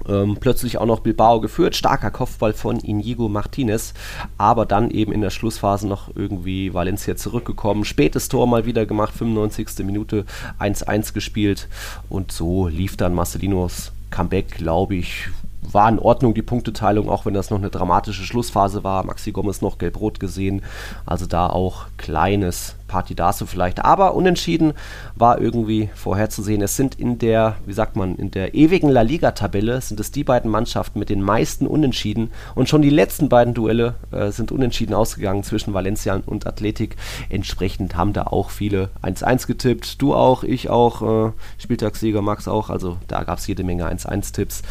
Ähm, 0.07 0.38
plötzlich 0.39 0.78
auch 0.78 0.86
noch 0.86 0.99
Bilbao 0.99 1.39
geführt. 1.39 1.76
Starker 1.76 2.11
Kopfball 2.11 2.53
von 2.53 2.80
Inigo 2.80 3.30
Martinez, 3.30 3.93
aber 4.38 4.66
dann 4.66 4.91
eben 4.91 5.11
in 5.11 5.22
der 5.22 5.30
Schlussphase 5.30 5.88
noch 5.88 6.14
irgendwie 6.16 6.74
Valencia 6.74 7.16
zurückgekommen. 7.16 7.86
Spätes 7.86 8.28
Tor 8.28 8.47
mal 8.47 8.66
wieder 8.66 8.86
gemacht, 8.86 9.14
95. 9.14 9.86
Minute 9.86 10.26
1-1 10.59 11.14
gespielt 11.14 11.70
und 12.09 12.32
so 12.32 12.68
lief 12.68 12.97
dann 12.97 13.14
Marcelinos 13.14 13.91
Comeback, 14.14 14.57
glaube 14.57 14.95
ich, 14.95 15.28
war 15.72 15.89
in 15.89 15.99
Ordnung, 15.99 16.34
die 16.34 16.41
Punkteteilung, 16.41 17.09
auch 17.09 17.26
wenn 17.26 17.34
das 17.34 17.49
noch 17.49 17.57
eine 17.57 17.70
dramatische 17.70 18.24
Schlussphase 18.24 18.84
war. 18.84 19.03
Maxi 19.05 19.32
Gomez 19.32 19.61
noch 19.61 19.78
gelb-rot 19.78 20.20
gesehen. 20.20 20.61
Also 21.05 21.26
da 21.26 21.47
auch 21.47 21.86
kleines 21.97 22.76
Partidaso 22.93 23.47
vielleicht. 23.47 23.84
Aber 23.84 24.14
unentschieden 24.14 24.74
war 25.16 25.41
irgendwie 25.41 25.89
vorherzusehen. 25.95 26.61
Es 26.61 26.76
sind 26.76 26.93
in 26.99 27.18
der, 27.18 27.55
wie 27.66 27.74
sagt 27.74 27.95
man, 27.95 28.16
in 28.18 28.30
der 28.30 28.53
ewigen 28.53 28.88
La 28.88 29.01
Liga-Tabelle 29.01 29.82
sind 29.82 29.99
es 29.99 30.11
die 30.11 30.24
beiden 30.24 30.51
Mannschaften 30.51 30.99
mit 30.99 31.09
den 31.09 31.24
meisten 31.24 31.66
Unentschieden. 31.66 32.30
Und 32.53 32.70
schon 32.70 32.84
die 32.84 32.91
letzten 32.91 33.30
beiden 33.30 33.55
Duelle 33.55 33.95
äh, 34.11 34.30
sind 34.30 34.51
unentschieden 34.51 34.93
ausgegangen 34.93 35.43
zwischen 35.43 35.74
Valencia 35.74 36.22
und 36.24 36.45
Athletik. 36.45 36.95
Entsprechend 37.30 37.95
haben 37.95 38.14
da 38.14 38.28
auch 38.28 38.51
viele 38.51 38.89
1-1 39.01 39.47
getippt. 39.47 39.99
Du 39.99 40.14
auch, 40.14 40.43
ich 40.43 40.70
auch, 40.70 41.30
äh, 41.30 41.32
Spieltagssieger 41.57 42.22
Max 42.22 42.47
auch. 42.47 42.70
Also 42.70 42.97
da 43.07 43.24
gab 43.24 43.39
es 43.39 43.47
jede 43.47 43.64
Menge 43.64 43.89
1-1-Tipps. 43.89 44.61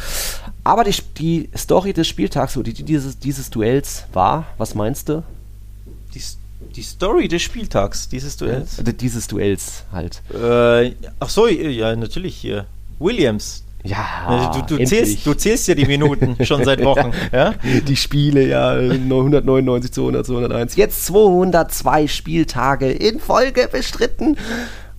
Aber 0.65 0.85
die, 0.85 0.95
die 1.19 1.49
Story 1.57 1.93
des 1.93 2.07
Spieltags, 2.07 2.57
oder 2.57 2.71
die, 2.73 2.83
dieses, 2.83 3.19
dieses 3.19 3.51
Duells 3.51 4.05
war, 4.13 4.47
was 4.59 4.75
meinst 4.75 5.09
du? 5.09 5.23
Die 6.15 6.21
die 6.77 6.83
Story 6.83 7.29
des 7.29 7.43
Spieltags, 7.43 8.09
dieses 8.09 8.37
Duells? 8.37 8.79
Ja, 8.79 8.93
dieses 8.93 9.29
Duells 9.29 9.85
halt. 9.93 10.23
Äh, 10.33 10.95
ach 11.21 11.29
so, 11.29 11.47
ja, 11.47 11.95
natürlich 11.97 12.37
hier. 12.37 12.67
Williams. 12.99 13.65
Ja, 13.85 14.53
du, 14.55 14.77
du, 14.77 14.85
zählst, 14.85 15.27
du 15.27 15.35
zählst 15.35 15.67
ja 15.67 15.75
die 15.75 15.87
Minuten 15.87 16.37
schon 16.45 16.65
seit 16.65 16.85
Wochen. 16.85 17.11
ja? 17.33 17.55
Die 17.87 17.97
Spiele, 17.97 18.47
ja, 18.47 18.71
199, 18.71 19.93
200, 19.93 20.25
201. 20.25 20.77
Jetzt 20.77 21.07
202 21.07 22.07
Spieltage 22.07 22.93
in 22.93 23.19
Folge 23.19 23.69
bestritten. 23.71 24.37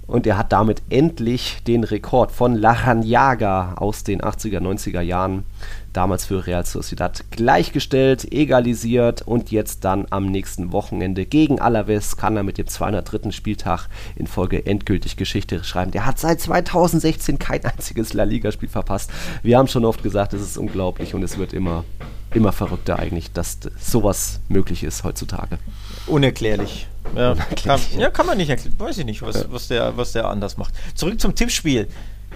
Und 0.06 0.28
er 0.28 0.38
hat 0.38 0.52
damit 0.52 0.82
endlich 0.90 1.64
den 1.66 1.84
Rekord 1.84 2.32
von 2.32 2.56
Lachanyaga 2.56 3.76
aus 3.76 4.04
den 4.04 4.22
80er, 4.22 4.60
90er 4.60 5.02
Jahren 5.02 5.46
damals 5.94 6.26
für 6.26 6.46
Real 6.46 6.66
Sociedad 6.66 7.24
gleichgestellt, 7.32 8.32
egalisiert 8.32 9.22
und 9.22 9.52
jetzt 9.52 9.86
dann 9.86 10.08
am 10.10 10.26
nächsten 10.26 10.72
Wochenende 10.72 11.26
gegen 11.26 11.62
Alaves 11.62 12.18
kann 12.18 12.36
er 12.36 12.44
mit 12.44 12.58
dem 12.58 12.68
203. 12.68 13.32
Spieltag 13.32 13.88
in 14.16 14.28
Folge 14.28 14.66
endgültig 14.66 15.16
Geschichte 15.16 15.64
schreiben. 15.64 15.92
Der 15.92 16.06
hat 16.06 16.20
seit 16.20 16.42
2016 16.42 17.40
kein 17.40 17.64
einziges 17.64 18.14
La 18.14 18.24
Liga-Spiel 18.24 18.70
verpasst. 18.70 19.10
Wir 19.42 19.58
haben 19.58 19.68
schon 19.68 19.86
oft 19.86 20.04
gesagt, 20.04 20.34
es 20.34 20.42
ist 20.42 20.58
unglaublich 20.58 21.14
und 21.14 21.24
es 21.24 21.38
wird 21.38 21.54
immer, 21.54 21.86
immer 22.34 22.52
verrückter 22.52 23.00
eigentlich, 23.00 23.32
dass 23.32 23.60
sowas 23.80 24.42
möglich 24.50 24.84
ist 24.84 25.04
heutzutage. 25.04 25.60
Unerklärlich. 26.08 26.88
Ja, 27.16 27.36
kann, 27.64 27.80
ja, 27.98 28.10
kann 28.10 28.26
man 28.26 28.38
nicht 28.38 28.50
erklären. 28.50 28.76
Weiß 28.78 28.98
ich 28.98 29.06
nicht, 29.06 29.22
was, 29.22 29.36
ja. 29.36 29.46
was, 29.50 29.68
der, 29.68 29.98
was 29.98 30.14
der 30.14 30.28
anders 30.28 30.58
macht. 30.58 30.74
Zurück 30.96 31.20
zum 31.20 31.36
Tippspiel. 31.36 31.88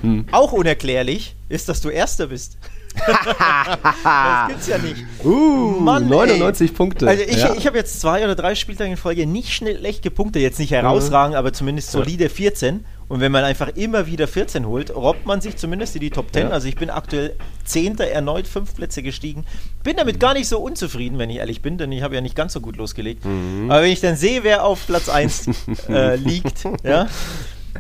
Hm. 0.02 0.26
Auch 0.32 0.52
unerklärlich 0.52 1.36
ist, 1.50 1.70
dass 1.70 1.82
du 1.82 1.90
Erster 1.90 2.28
bist. 2.28 2.58
das 3.08 4.48
gibt's 4.48 4.68
ja 4.68 4.78
nicht. 4.78 5.06
Uh, 5.24 5.80
Mann, 5.80 6.08
99 6.08 6.70
ey. 6.70 6.76
Punkte. 6.76 7.08
Also 7.08 7.24
ich, 7.24 7.38
ja. 7.38 7.54
ich 7.56 7.68
habe 7.68 7.78
jetzt 7.78 8.00
zwei 8.00 8.24
oder 8.24 8.36
drei 8.36 8.56
Spieltage 8.56 8.92
in 8.92 8.98
Folge 8.98 9.28
nicht 9.28 9.54
schlecht 9.54 10.02
gepunktet, 10.02 10.42
jetzt 10.42 10.60
nicht 10.60 10.72
herausragend, 10.72 11.34
mhm. 11.34 11.40
aber 11.40 11.54
zumindest 11.54 11.92
solide 11.92 12.30
14. 12.30 12.86
Und 13.10 13.22
wenn 13.22 13.32
man 13.32 13.44
einfach 13.46 13.70
immer 13.70 14.06
wieder 14.06 14.28
14 14.28 14.66
holt, 14.66 14.94
robbt 14.94 15.26
man 15.26 15.40
sich 15.40 15.56
zumindest 15.56 15.96
in 15.96 16.02
die 16.02 16.10
Top 16.10 16.34
10. 16.34 16.44
Ja. 16.44 16.50
Also 16.50 16.68
ich 16.68 16.76
bin 16.76 16.90
aktuell 16.90 17.36
Zehnter, 17.64 18.08
erneut 18.08 18.48
fünf 18.48 18.76
Plätze 18.76 19.02
gestiegen. 19.02 19.46
Bin 19.84 19.96
damit 19.96 20.20
gar 20.20 20.34
nicht 20.34 20.48
so 20.48 20.60
unzufrieden, 20.60 21.18
wenn 21.18 21.30
ich 21.30 21.38
ehrlich 21.38 21.62
bin, 21.62 21.78
denn 21.78 21.92
ich 21.92 22.02
habe 22.02 22.16
ja 22.16 22.22
nicht 22.22 22.36
ganz 22.36 22.54
so 22.54 22.60
gut 22.60 22.76
losgelegt. 22.76 23.24
Mhm. 23.24 23.72
Aber 23.72 23.84
wenn 23.84 23.92
ich 23.92 24.02
dann 24.02 24.18
sehe, 24.18 24.44
wer 24.44 24.66
auf 24.66 24.86
Platz 24.88 25.08
1 25.08 25.50
äh, 25.90 26.16
liegt, 26.18 26.66
ja, 26.84 27.08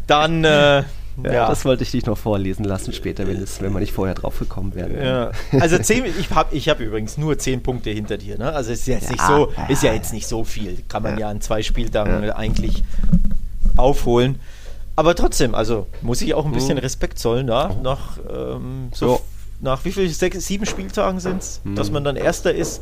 dann 0.07 0.45
äh, 0.45 0.83
ja, 1.23 1.33
ja, 1.33 1.49
Das 1.49 1.65
wollte 1.65 1.83
ich 1.83 1.91
dich 1.91 2.05
noch 2.05 2.17
vorlesen 2.17 2.63
lassen 2.63 2.93
später, 2.93 3.27
wenn, 3.27 3.37
es, 3.37 3.59
wenn 3.61 3.73
wir 3.73 3.79
nicht 3.79 3.91
vorher 3.91 4.13
drauf 4.13 4.37
gekommen 4.39 4.75
wären. 4.75 4.95
Ja. 5.01 5.31
Also 5.59 5.79
zehn, 5.79 6.05
ich 6.05 6.29
habe 6.29 6.55
ich 6.55 6.69
hab 6.69 6.79
übrigens 6.79 7.17
nur 7.17 7.39
zehn 7.39 7.63
Punkte 7.63 7.89
hinter 7.89 8.17
dir. 8.17 8.37
Ne? 8.37 8.53
Also 8.53 8.71
ist 8.71 8.85
jetzt 8.87 9.05
ja, 9.05 9.11
nicht 9.11 9.23
so, 9.25 9.51
ist 9.67 9.83
ja 9.83 9.93
jetzt 9.93 10.13
nicht 10.13 10.27
so 10.27 10.43
viel. 10.43 10.83
Kann 10.87 11.03
man 11.03 11.17
ja, 11.17 11.31
in 11.31 11.41
zwei 11.41 11.63
Spieltagen 11.63 12.29
eigentlich 12.29 12.83
aufholen. 13.77 14.39
Aber 14.97 15.13
trotzdem, 15.13 15.53
also 15.53 15.85
muss 16.01 16.23
ich 16.23 16.33
auch 16.33 16.45
ein 16.45 16.51
bisschen 16.51 16.73
mhm. 16.73 16.79
Respekt 16.79 17.19
zollen, 17.19 17.47
ja? 17.47 17.69
nach, 17.83 18.17
ähm, 18.29 18.89
so 18.93 19.21
nach 19.61 19.85
wie 19.85 19.91
viel, 19.91 20.09
sechs, 20.09 20.47
sieben 20.47 20.65
Spieltagen 20.65 21.19
sind 21.19 21.43
es, 21.43 21.61
mhm. 21.63 21.75
dass 21.75 21.91
man 21.91 22.03
dann 22.03 22.15
Erster 22.15 22.53
ist. 22.53 22.81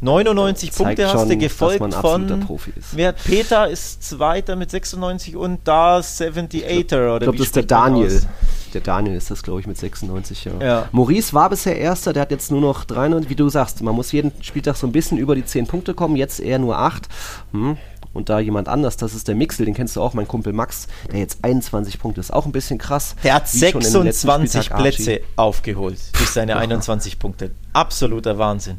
99 0.00 0.72
Zeigt 0.72 0.98
Punkte 0.98 1.12
hast 1.12 1.30
du 1.30 1.36
gefolgt 1.36 1.94
von. 1.94 2.46
Wer 2.92 3.12
Peter 3.12 3.68
ist 3.68 4.02
Zweiter 4.02 4.56
mit 4.56 4.72
96 4.72 5.36
und 5.36 5.60
da 5.64 6.00
78er 6.00 6.94
oder 6.94 7.14
Ich 7.14 7.22
glaube, 7.22 7.38
das 7.38 7.46
ist 7.46 7.56
der 7.56 7.62
Daniel. 7.62 8.06
Aus? 8.08 8.26
Der 8.74 8.80
Daniel 8.80 9.14
ist 9.14 9.30
das, 9.30 9.44
glaube 9.44 9.60
ich, 9.60 9.68
mit 9.68 9.78
96, 9.78 10.46
ja. 10.46 10.52
ja. 10.60 10.88
Maurice 10.90 11.32
war 11.32 11.48
bisher 11.48 11.78
Erster, 11.78 12.12
der 12.12 12.22
hat 12.22 12.32
jetzt 12.32 12.50
nur 12.50 12.60
noch 12.60 12.84
93, 12.84 13.30
wie 13.30 13.36
du 13.36 13.48
sagst, 13.48 13.80
man 13.82 13.94
muss 13.94 14.10
jeden 14.10 14.32
Spieltag 14.42 14.76
so 14.76 14.88
ein 14.88 14.92
bisschen 14.92 15.16
über 15.16 15.36
die 15.36 15.44
10 15.44 15.68
Punkte 15.68 15.94
kommen, 15.94 16.16
jetzt 16.16 16.40
eher 16.40 16.58
nur 16.58 16.76
8. 16.76 17.08
Hm. 17.52 17.76
Und 18.14 18.28
da 18.28 18.38
jemand 18.38 18.68
anders, 18.68 18.96
das 18.96 19.14
ist 19.14 19.28
der 19.28 19.34
Mixel, 19.34 19.66
den 19.66 19.74
kennst 19.74 19.96
du 19.96 20.00
auch, 20.00 20.14
mein 20.14 20.26
Kumpel 20.26 20.52
Max, 20.52 20.86
der 21.10 21.18
jetzt 21.18 21.38
21 21.42 21.98
Punkte 21.98 22.20
ist, 22.20 22.32
auch 22.32 22.46
ein 22.46 22.52
bisschen 22.52 22.78
krass. 22.78 23.16
Der 23.24 23.34
hat 23.34 23.48
26 23.48 24.70
Plätze 24.70 25.20
aufgeholt 25.36 25.98
durch 26.16 26.30
seine 26.30 26.56
21 26.56 27.18
Punkte. 27.18 27.50
Absoluter 27.72 28.38
Wahnsinn. 28.38 28.78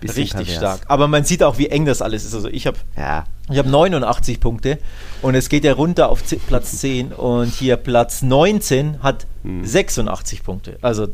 Bisschen 0.00 0.22
Richtig 0.22 0.48
pervers. 0.48 0.78
stark. 0.78 0.80
Aber 0.88 1.08
man 1.08 1.24
sieht 1.24 1.42
auch, 1.42 1.58
wie 1.58 1.68
eng 1.68 1.86
das 1.86 2.02
alles 2.02 2.24
ist. 2.24 2.34
Also 2.34 2.48
ich 2.48 2.66
habe 2.66 2.76
ja. 2.96 3.24
hab 3.48 3.66
89 3.66 4.40
Punkte 4.40 4.78
und 5.22 5.34
es 5.34 5.48
geht 5.48 5.64
ja 5.64 5.72
runter 5.72 6.10
auf 6.10 6.22
Platz 6.46 6.78
10 6.78 7.12
und 7.12 7.52
hier 7.52 7.76
Platz 7.76 8.22
19 8.22 9.02
hat 9.02 9.26
hm. 9.42 9.64
86 9.64 10.44
Punkte. 10.44 10.78
Also 10.82 11.08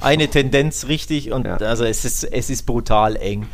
eine 0.00 0.28
Tendenz 0.28 0.86
richtig 0.86 1.32
und 1.32 1.46
ja. 1.46 1.56
also 1.56 1.84
es 1.84 2.04
ist, 2.04 2.24
es 2.24 2.48
ist 2.48 2.64
brutal 2.64 3.16
eng. 3.16 3.46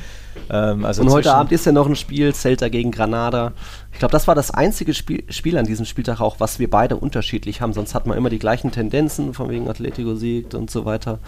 Ähm, 0.50 0.84
also 0.84 1.02
und 1.02 1.10
heute 1.10 1.34
Abend 1.34 1.52
ist 1.52 1.66
ja 1.66 1.72
noch 1.72 1.86
ein 1.86 1.96
Spiel, 1.96 2.34
Celta 2.34 2.68
gegen 2.68 2.90
Granada. 2.90 3.52
Ich 3.92 3.98
glaube, 3.98 4.12
das 4.12 4.28
war 4.28 4.34
das 4.34 4.50
einzige 4.50 4.94
Spiel, 4.94 5.24
Spiel, 5.30 5.58
an 5.58 5.66
diesem 5.66 5.84
Spieltag 5.84 6.20
auch, 6.20 6.40
was 6.40 6.58
wir 6.58 6.70
beide 6.70 6.96
unterschiedlich 6.96 7.60
haben. 7.60 7.72
Sonst 7.72 7.94
hat 7.94 8.06
man 8.06 8.16
immer 8.16 8.30
die 8.30 8.38
gleichen 8.38 8.70
Tendenzen, 8.70 9.34
von 9.34 9.48
wegen 9.48 9.68
Atletico 9.68 10.14
siegt 10.14 10.54
und 10.54 10.70
so 10.70 10.84
weiter. 10.84 11.18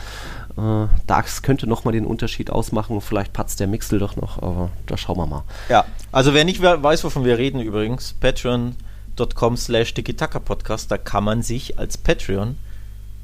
Äh, 0.57 0.87
das 1.07 1.43
könnte 1.43 1.67
nochmal 1.67 1.93
den 1.93 2.07
Unterschied 2.07 2.51
ausmachen. 2.51 3.01
Vielleicht 3.01 3.33
patzt 3.33 3.61
der 3.61 3.67
Mixel 3.67 3.99
doch 3.99 4.17
noch, 4.17 4.43
aber 4.43 4.71
da 4.87 4.97
schauen 4.97 5.19
wir 5.19 5.27
mal. 5.27 5.45
Ja, 5.69 5.85
also 6.13 6.35
wer 6.35 6.45
nicht 6.45 6.63
weiß, 6.63 7.05
wovon 7.05 7.25
wir 7.25 7.39
reden 7.39 7.61
übrigens, 7.61 8.15
patreon.com 8.21 9.57
slash 9.57 9.95
Podcast, 10.45 10.91
da 10.91 10.99
kann 10.99 11.25
man 11.25 11.43
sich 11.43 11.79
als 11.79 11.99
Patreon 11.99 12.57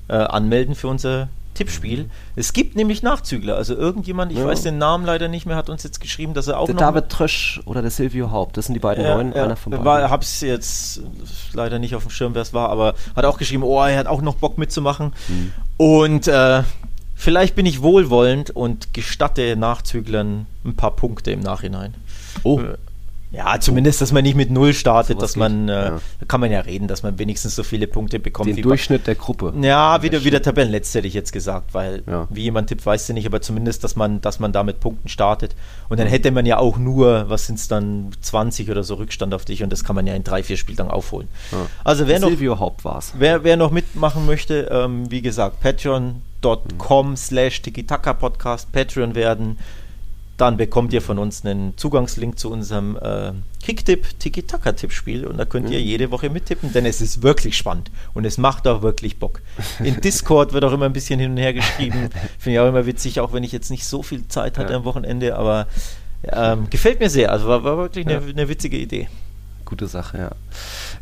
äh, 0.08 0.14
anmelden 0.14 0.74
für 0.74 0.88
unser 0.88 1.28
Tippspiel. 1.56 2.10
Es 2.36 2.52
gibt 2.52 2.76
nämlich 2.76 3.02
Nachzügler. 3.02 3.56
Also 3.56 3.74
irgendjemand, 3.74 4.30
ich 4.30 4.38
ja. 4.38 4.46
weiß 4.46 4.62
den 4.62 4.78
Namen 4.78 5.04
leider 5.04 5.28
nicht 5.28 5.46
mehr, 5.46 5.56
hat 5.56 5.68
uns 5.68 5.82
jetzt 5.82 6.00
geschrieben, 6.00 6.34
dass 6.34 6.46
er 6.46 6.60
auch 6.60 6.66
der. 6.66 6.76
David 6.76 7.08
Trösch 7.08 7.60
oder 7.64 7.82
der 7.82 7.90
Silvio 7.90 8.30
Haupt, 8.30 8.56
das 8.56 8.66
sind 8.66 8.74
die 8.74 8.80
beiden 8.80 9.04
ja, 9.04 9.14
neuen, 9.14 9.32
ja. 9.34 9.44
einer 9.44 9.56
von 9.56 9.72
beiden. 9.72 9.84
War, 9.84 10.10
hab's 10.10 10.40
jetzt 10.42 11.00
leider 11.52 11.78
nicht 11.78 11.94
auf 11.94 12.04
dem 12.04 12.10
Schirm, 12.10 12.34
wer 12.34 12.42
es 12.42 12.52
war, 12.52 12.68
aber 12.68 12.94
hat 13.16 13.24
auch 13.24 13.38
geschrieben, 13.38 13.62
oh, 13.62 13.82
er 13.82 13.98
hat 13.98 14.06
auch 14.06 14.22
noch 14.22 14.36
Bock 14.36 14.58
mitzumachen. 14.58 15.12
Hm. 15.26 15.52
Und 15.78 16.28
äh, 16.28 16.62
vielleicht 17.14 17.56
bin 17.56 17.66
ich 17.66 17.82
wohlwollend 17.82 18.50
und 18.50 18.94
gestatte 18.94 19.56
Nachzüglern 19.56 20.46
ein 20.64 20.76
paar 20.76 20.94
Punkte 20.94 21.30
im 21.30 21.40
Nachhinein. 21.40 21.94
Oh. 22.42 22.60
Ja, 23.36 23.60
zumindest, 23.60 24.00
dass 24.00 24.12
man 24.12 24.22
nicht 24.22 24.34
mit 24.34 24.50
Null 24.50 24.72
startet, 24.72 25.20
dass 25.20 25.36
man, 25.36 25.68
äh, 25.68 25.72
ja. 25.72 26.00
da 26.20 26.26
kann 26.26 26.40
man 26.40 26.50
ja 26.50 26.60
reden, 26.60 26.88
dass 26.88 27.02
man 27.02 27.18
wenigstens 27.18 27.54
so 27.54 27.62
viele 27.62 27.86
Punkte 27.86 28.18
bekommt. 28.18 28.48
Den 28.48 28.62
Durchschnitt 28.62 29.06
der 29.06 29.14
Gruppe. 29.14 29.52
Ja, 29.60 30.02
wieder, 30.02 30.24
wieder 30.24 30.40
Tabellenletzte 30.40 30.98
hätte 30.98 31.08
ich 31.08 31.14
jetzt 31.14 31.32
gesagt, 31.32 31.74
weil 31.74 32.02
ja. 32.06 32.26
wie 32.30 32.44
jemand 32.44 32.68
tippt, 32.68 32.86
weiß 32.86 33.06
du 33.08 33.12
nicht, 33.12 33.26
aber 33.26 33.42
zumindest, 33.42 33.84
dass 33.84 33.94
man, 33.94 34.22
dass 34.22 34.40
man 34.40 34.52
da 34.52 34.62
mit 34.62 34.80
Punkten 34.80 35.08
startet. 35.08 35.54
Und 35.90 36.00
dann 36.00 36.06
hätte 36.06 36.30
man 36.30 36.46
ja 36.46 36.56
auch 36.56 36.78
nur, 36.78 37.28
was 37.28 37.46
sind 37.46 37.58
es 37.58 37.68
dann, 37.68 38.10
20 38.22 38.70
oder 38.70 38.82
so 38.82 38.94
Rückstand 38.94 39.34
auf 39.34 39.44
dich 39.44 39.62
und 39.62 39.70
das 39.70 39.84
kann 39.84 39.94
man 39.94 40.06
ja 40.06 40.14
in 40.14 40.24
drei, 40.24 40.42
vier 40.42 40.56
Spieltagen 40.56 40.90
aufholen. 40.90 41.28
Ja. 41.52 41.66
Also 41.84 42.08
wer 42.08 42.20
Silvio 42.20 42.52
noch, 42.52 42.60
Haupt 42.60 42.86
war's. 42.86 43.12
Wer, 43.18 43.44
wer 43.44 43.58
noch 43.58 43.70
mitmachen 43.70 44.24
möchte, 44.24 44.68
ähm, 44.70 45.10
wie 45.10 45.20
gesagt, 45.20 45.60
patreon.com 45.60 47.16
slash 47.16 47.60
Podcast 48.18 48.72
Patreon 48.72 49.14
werden 49.14 49.58
dann 50.36 50.56
bekommt 50.56 50.92
ihr 50.92 51.00
von 51.00 51.18
uns 51.18 51.44
einen 51.44 51.76
Zugangslink 51.76 52.38
zu 52.38 52.50
unserem 52.50 52.96
äh, 52.96 53.32
Kicktipp 53.62 54.18
Tiki-Taka-Tippspiel 54.18 55.26
und 55.26 55.38
da 55.38 55.44
könnt 55.44 55.70
ihr 55.70 55.78
mhm. 55.78 55.84
jede 55.84 56.10
Woche 56.10 56.28
mittippen, 56.28 56.72
denn 56.72 56.84
es 56.84 57.00
ist 57.00 57.22
wirklich 57.22 57.56
spannend 57.56 57.90
und 58.14 58.24
es 58.26 58.36
macht 58.36 58.68
auch 58.68 58.82
wirklich 58.82 59.18
Bock. 59.18 59.40
In 59.82 60.00
Discord 60.00 60.52
wird 60.52 60.64
auch 60.64 60.72
immer 60.72 60.86
ein 60.86 60.92
bisschen 60.92 61.18
hin 61.18 61.32
und 61.32 61.36
her 61.38 61.54
geschrieben. 61.54 62.10
Finde 62.38 62.54
ich 62.54 62.60
auch 62.60 62.68
immer 62.68 62.86
witzig, 62.86 63.20
auch 63.20 63.32
wenn 63.32 63.44
ich 63.44 63.52
jetzt 63.52 63.70
nicht 63.70 63.84
so 63.84 64.02
viel 64.02 64.28
Zeit 64.28 64.58
hatte 64.58 64.72
ja. 64.72 64.78
am 64.78 64.84
Wochenende, 64.84 65.36
aber 65.36 65.68
ähm, 66.24 66.68
gefällt 66.70 67.00
mir 67.00 67.10
sehr. 67.10 67.32
Also 67.32 67.48
war, 67.48 67.64
war 67.64 67.76
wirklich 67.78 68.06
eine, 68.06 68.18
eine 68.18 68.48
witzige 68.48 68.76
Idee. 68.76 69.08
Gute 69.66 69.88
Sache, 69.88 70.16
ja. 70.16 70.30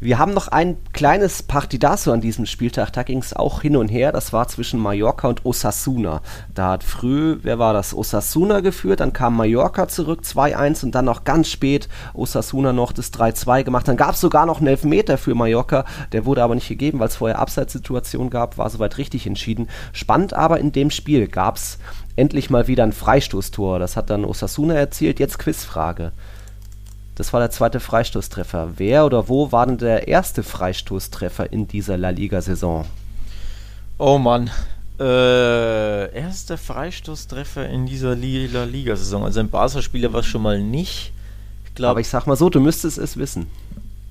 Wir 0.00 0.18
haben 0.18 0.32
noch 0.32 0.48
ein 0.48 0.78
kleines 0.94 1.42
Partidazo 1.42 2.12
an 2.12 2.22
diesem 2.22 2.46
Spieltag. 2.46 2.94
Da 2.94 3.02
ging 3.02 3.18
es 3.18 3.34
auch 3.34 3.60
hin 3.60 3.76
und 3.76 3.88
her. 3.88 4.10
Das 4.10 4.32
war 4.32 4.48
zwischen 4.48 4.80
Mallorca 4.80 5.28
und 5.28 5.44
Osasuna. 5.44 6.22
Da 6.54 6.70
hat 6.70 6.82
früh, 6.82 7.36
wer 7.42 7.58
war 7.58 7.74
das? 7.74 7.92
Osasuna 7.92 8.60
geführt. 8.60 9.00
Dann 9.00 9.12
kam 9.12 9.36
Mallorca 9.36 9.86
zurück, 9.86 10.22
2-1. 10.24 10.82
Und 10.82 10.94
dann 10.94 11.04
noch 11.04 11.24
ganz 11.24 11.50
spät 11.50 11.90
Osasuna 12.14 12.72
noch 12.72 12.92
das 12.92 13.12
3-2 13.12 13.64
gemacht. 13.64 13.86
Dann 13.86 13.98
gab 13.98 14.14
es 14.14 14.22
sogar 14.22 14.46
noch 14.46 14.58
einen 14.58 14.68
Elfmeter 14.68 15.18
für 15.18 15.34
Mallorca. 15.34 15.84
Der 16.12 16.24
wurde 16.24 16.42
aber 16.42 16.54
nicht 16.54 16.68
gegeben, 16.68 17.00
weil 17.00 17.08
es 17.08 17.16
vorher 17.16 17.40
Abseitssituation 17.40 18.30
gab. 18.30 18.56
War 18.56 18.70
soweit 18.70 18.96
richtig 18.96 19.26
entschieden. 19.26 19.68
Spannend 19.92 20.32
aber 20.32 20.58
in 20.58 20.72
dem 20.72 20.90
Spiel 20.90 21.28
gab 21.28 21.56
es 21.56 21.76
endlich 22.16 22.48
mal 22.48 22.66
wieder 22.66 22.84
ein 22.84 22.92
Freistoßtor. 22.92 23.78
Das 23.78 23.98
hat 23.98 24.08
dann 24.08 24.24
Osasuna 24.24 24.72
erzielt. 24.72 25.20
Jetzt 25.20 25.38
Quizfrage. 25.38 26.12
Das 27.16 27.32
war 27.32 27.40
der 27.40 27.50
zweite 27.50 27.78
Freistoßtreffer. 27.78 28.72
Wer 28.76 29.06
oder 29.06 29.28
wo 29.28 29.52
war 29.52 29.66
denn 29.66 29.78
der 29.78 30.08
erste 30.08 30.42
Freistoßtreffer 30.42 31.52
in 31.52 31.68
dieser 31.68 31.96
La 31.96 32.10
Liga-Saison? 32.10 32.84
Oh 33.98 34.18
Mann. 34.18 34.50
Äh, 34.98 36.12
erster 36.12 36.58
Freistoßtreffer 36.58 37.68
in 37.68 37.86
dieser 37.86 38.16
La 38.16 38.64
Liga-Saison. 38.64 39.24
Also 39.24 39.40
ein 39.40 39.48
Barca-Spieler 39.48 40.12
war 40.12 40.20
es 40.20 40.26
schon 40.26 40.42
mal 40.42 40.60
nicht. 40.60 41.12
Ich 41.66 41.74
glaub, 41.74 41.92
Aber 41.92 42.00
ich 42.00 42.08
sag 42.08 42.26
mal 42.26 42.36
so, 42.36 42.50
du 42.50 42.60
müsstest 42.60 42.98
es 42.98 43.16
wissen. 43.16 43.46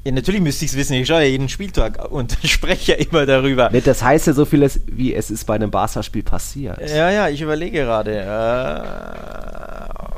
Ja, 0.06 0.12
natürlich 0.12 0.42
müsste 0.42 0.66
ich 0.66 0.72
es 0.72 0.78
wissen. 0.78 0.94
Ich 0.94 1.08
schaue 1.08 1.22
ja 1.22 1.28
jeden 1.28 1.50
Spieltag 1.50 2.10
und 2.10 2.38
spreche 2.46 2.94
ja 2.94 2.98
immer 2.98 3.26
darüber. 3.26 3.70
Das 3.70 4.02
heißt 4.02 4.28
ja 4.28 4.34
so 4.34 4.46
vieles, 4.46 4.80
wie 4.86 5.14
es 5.14 5.30
ist 5.30 5.44
bei 5.46 5.56
einem 5.56 5.72
Barca-Spiel 5.72 6.24
passiert. 6.24 6.80
Ja, 6.90 7.10
ja, 7.12 7.28
ich 7.28 7.42
überlege 7.42 7.84
gerade. 7.84 8.20
Äh, 8.20 10.13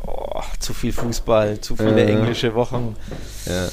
zu 0.59 0.73
viel 0.73 0.93
Fußball, 0.93 1.61
zu 1.61 1.75
viele 1.75 2.03
äh, 2.03 2.11
englische 2.11 2.55
Wochen. 2.55 2.95
Ja. 3.45 3.67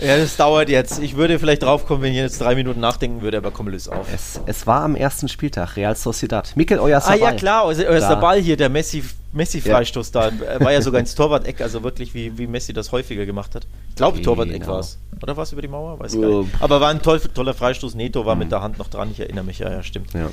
Ja, 0.00 0.16
das 0.16 0.36
dauert 0.36 0.68
jetzt. 0.68 1.00
Ich 1.00 1.16
würde 1.16 1.38
vielleicht 1.38 1.62
draufkommen, 1.62 2.02
wenn 2.02 2.12
ich 2.12 2.18
jetzt 2.18 2.40
drei 2.40 2.54
Minuten 2.54 2.80
nachdenken 2.80 3.20
würde, 3.20 3.38
aber 3.38 3.50
komm, 3.50 3.68
löse 3.68 3.92
auf. 3.92 4.06
Es, 4.12 4.40
es 4.46 4.66
war 4.66 4.82
am 4.82 4.94
ersten 4.94 5.28
Spieltag, 5.28 5.76
Real 5.76 5.96
Sociedad. 5.96 6.54
Mikel 6.56 6.78
Oyarzabal. 6.78 7.18
Ah 7.18 7.20
ja, 7.20 7.32
klar, 7.32 7.66
Oyarzabal 7.66 8.40
hier, 8.40 8.56
der 8.56 8.68
Messi, 8.68 9.02
Messi-Freistoß 9.32 10.12
ja. 10.14 10.30
da. 10.30 10.60
War 10.60 10.72
ja 10.72 10.82
sogar 10.82 11.00
ins 11.00 11.14
Torwart-Eck, 11.14 11.60
also 11.60 11.82
wirklich, 11.82 12.14
wie, 12.14 12.36
wie 12.38 12.46
Messi 12.46 12.72
das 12.72 12.92
häufiger 12.92 13.26
gemacht 13.26 13.54
hat. 13.54 13.66
Ich 13.88 13.96
glaube, 13.96 14.18
genau. 14.18 14.34
Torwart-Eck 14.34 14.66
war 14.68 14.80
es. 14.80 14.98
Oder 15.20 15.36
war 15.36 15.42
es 15.42 15.52
über 15.52 15.62
die 15.62 15.68
Mauer? 15.68 15.98
Weiß 15.98 16.12
gar 16.12 16.42
nicht. 16.42 16.50
Aber 16.60 16.80
war 16.80 16.90
ein 16.90 17.02
toll, 17.02 17.20
toller 17.20 17.54
Freistoß. 17.54 17.96
Neto 17.96 18.24
war 18.24 18.36
mhm. 18.36 18.40
mit 18.40 18.52
der 18.52 18.62
Hand 18.62 18.78
noch 18.78 18.88
dran, 18.88 19.10
ich 19.10 19.18
erinnere 19.18 19.44
mich, 19.44 19.58
ja, 19.58 19.70
ja, 19.70 19.82
stimmt. 19.82 20.14
Ja. 20.14 20.30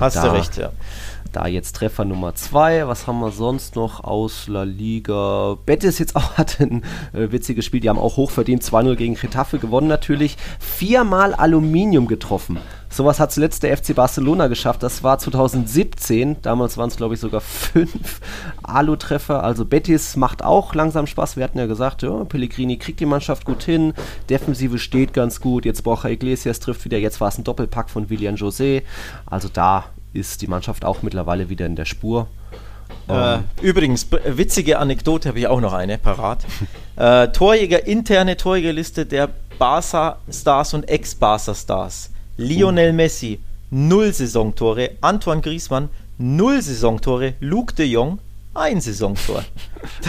Hast 0.00 0.16
du 0.16 0.32
recht, 0.32 0.56
ja. 0.56 0.72
Da 1.32 1.46
jetzt 1.46 1.76
Treffer 1.76 2.04
Nummer 2.04 2.34
2. 2.34 2.88
Was 2.88 3.06
haben 3.06 3.20
wir 3.20 3.30
sonst 3.30 3.76
noch 3.76 4.04
aus 4.04 4.48
La 4.48 4.62
Liga? 4.62 5.56
Betis 5.66 5.98
jetzt 5.98 6.16
auch 6.16 6.32
hat 6.36 6.60
ein 6.60 6.82
äh, 7.12 7.30
witziges 7.32 7.64
Spiel. 7.64 7.80
Die 7.80 7.88
haben 7.88 7.98
auch 7.98 8.16
hochverdient 8.16 8.62
2-0 8.62 8.96
gegen 8.96 9.14
Getafe 9.14 9.58
gewonnen 9.58 9.88
natürlich. 9.88 10.36
Viermal 10.58 11.34
Aluminium 11.34 12.06
getroffen. 12.06 12.58
Sowas 12.88 13.20
hat 13.20 13.32
zuletzt 13.32 13.62
der 13.62 13.76
FC 13.76 13.94
Barcelona 13.94 14.46
geschafft. 14.46 14.82
Das 14.82 15.02
war 15.02 15.18
2017. 15.18 16.36
Damals 16.42 16.78
waren 16.78 16.88
es, 16.88 16.96
glaube 16.96 17.14
ich, 17.14 17.20
sogar 17.20 17.40
fünf 17.42 18.20
Alu-Treffer. 18.62 19.42
Also 19.42 19.64
Betis 19.64 20.16
macht 20.16 20.44
auch 20.44 20.74
langsam 20.74 21.06
Spaß. 21.06 21.36
Wir 21.36 21.44
hatten 21.44 21.58
ja 21.58 21.66
gesagt, 21.66 22.02
ja, 22.02 22.24
Pellegrini 22.24 22.76
kriegt 22.78 23.00
die 23.00 23.06
Mannschaft 23.06 23.44
gut 23.44 23.62
hin. 23.62 23.92
Defensive 24.30 24.78
steht 24.78 25.12
ganz 25.12 25.40
gut. 25.40 25.64
Jetzt 25.64 25.82
Borja 25.82 26.10
Iglesias 26.10 26.60
trifft 26.60 26.84
wieder. 26.84 26.98
Jetzt 26.98 27.20
war 27.20 27.28
es 27.28 27.38
ein 27.38 27.44
Doppelpack 27.44 27.90
von 27.90 28.08
William 28.08 28.36
José. 28.36 28.82
Also 29.26 29.48
da 29.52 29.84
ist 30.16 30.42
die 30.42 30.46
Mannschaft 30.46 30.84
auch 30.84 31.02
mittlerweile 31.02 31.48
wieder 31.48 31.66
in 31.66 31.76
der 31.76 31.84
Spur. 31.84 32.28
Äh, 33.08 33.34
ähm. 33.34 33.44
übrigens, 33.62 34.06
witzige 34.10 34.78
Anekdote 34.78 35.28
habe 35.28 35.38
ich 35.38 35.46
auch 35.46 35.60
noch 35.60 35.72
eine 35.72 35.98
parat. 35.98 36.44
äh, 36.96 37.28
Torjäger, 37.28 37.86
interne 37.86 38.36
Torjägerliste 38.36 39.06
der 39.06 39.28
Barca-Stars 39.58 40.74
und 40.74 40.88
Ex-Barca-Stars. 40.88 42.10
Lionel 42.36 42.92
Messi, 42.92 43.40
null 43.70 44.12
Saisontore. 44.12 44.90
Antoine 45.00 45.40
Griezmann, 45.40 45.88
null 46.18 46.60
Saisontore. 46.60 47.34
Luke 47.40 47.74
de 47.74 47.86
Jong, 47.86 48.18
ein 48.56 48.80
Saisontor. 48.80 49.44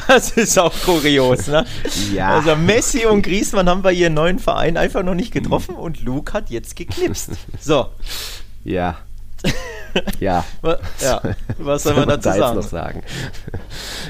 Das 0.08 0.32
ist 0.32 0.58
auch 0.58 0.74
kurios, 0.86 1.48
ne? 1.48 1.66
Ja. 2.14 2.30
Also 2.38 2.56
Messi 2.56 3.06
und 3.06 3.22
Griezmann 3.22 3.70
haben 3.70 3.84
bei 3.84 3.94
ihren 3.94 4.16
neuen 4.16 4.40
Verein 4.40 4.76
einfach 4.76 5.04
noch 5.04 5.14
nicht 5.14 5.32
getroffen 5.32 5.76
und 5.76 6.02
Luke 6.02 6.34
hat 6.34 6.50
jetzt 6.50 6.76
geknipst. 6.76 7.32
So. 7.60 7.88
Ja. 8.64 8.98
Ja. 10.20 10.44
ja. 11.02 11.22
Was 11.58 11.84
soll 11.84 11.96
man 11.96 12.08
dazu 12.08 12.30
sagen? 12.30 12.56
Noch 12.56 12.64
sagen? 12.64 13.04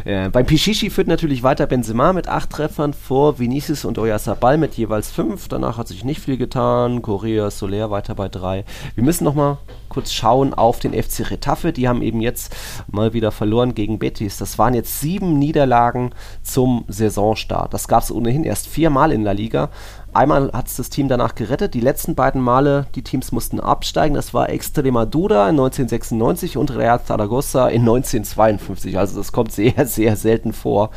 ja, 0.05 0.29
beim 0.29 0.45
Pichichi 0.45 0.89
führt 0.89 1.07
natürlich 1.07 1.43
weiter 1.43 1.65
Benzema 1.65 2.13
mit 2.13 2.27
acht 2.27 2.49
Treffern 2.49 2.93
vor 2.93 3.39
Vinicius 3.39 3.85
und 3.85 3.97
Oyarzabal 3.99 4.57
mit 4.57 4.75
jeweils 4.75 5.11
fünf. 5.11 5.47
Danach 5.47 5.77
hat 5.77 5.87
sich 5.87 6.03
nicht 6.03 6.21
viel 6.21 6.37
getan. 6.37 7.01
Correa, 7.01 7.49
Soler 7.51 7.91
weiter 7.91 8.15
bei 8.15 8.29
drei. 8.29 8.65
Wir 8.95 9.03
müssen 9.03 9.23
noch 9.23 9.35
mal 9.35 9.57
kurz 9.89 10.11
schauen 10.11 10.53
auf 10.53 10.79
den 10.79 10.93
FC 10.93 11.31
Retafe. 11.31 11.73
Die 11.73 11.87
haben 11.87 12.01
eben 12.01 12.21
jetzt 12.21 12.55
mal 12.87 13.13
wieder 13.13 13.31
verloren 13.31 13.73
gegen 13.73 13.99
Betis. 13.99 14.37
Das 14.37 14.57
waren 14.57 14.73
jetzt 14.73 14.99
sieben 14.99 15.39
Niederlagen 15.39 16.11
zum 16.43 16.85
Saisonstart. 16.87 17.73
Das 17.73 17.87
gab 17.87 18.03
es 18.03 18.11
ohnehin 18.11 18.43
erst 18.43 18.67
viermal 18.67 19.11
in 19.11 19.23
der 19.23 19.33
Liga. 19.33 19.69
Einmal 20.13 20.51
hat 20.51 20.67
es 20.67 20.77
das 20.77 20.89
Team 20.89 21.07
danach 21.07 21.35
gerettet. 21.35 21.73
Die 21.73 21.79
letzten 21.79 22.15
beiden 22.15 22.41
Male, 22.41 22.87
die 22.95 23.03
Teams 23.03 23.31
mussten 23.31 23.59
absteigen. 23.59 24.15
Das 24.15 24.33
war 24.33 24.49
Extremadura 24.49 25.43
in 25.43 25.59
1996 25.59 26.57
und 26.57 26.75
Real 26.75 27.03
Zaragoza 27.03 27.67
in 27.67 27.81
1952. 27.81 28.97
Also 28.97 29.17
das 29.17 29.31
kommt 29.31 29.51
sehr, 29.51 29.85
sehr 29.85 30.15
selten 30.15 30.53
vor. 30.53 30.91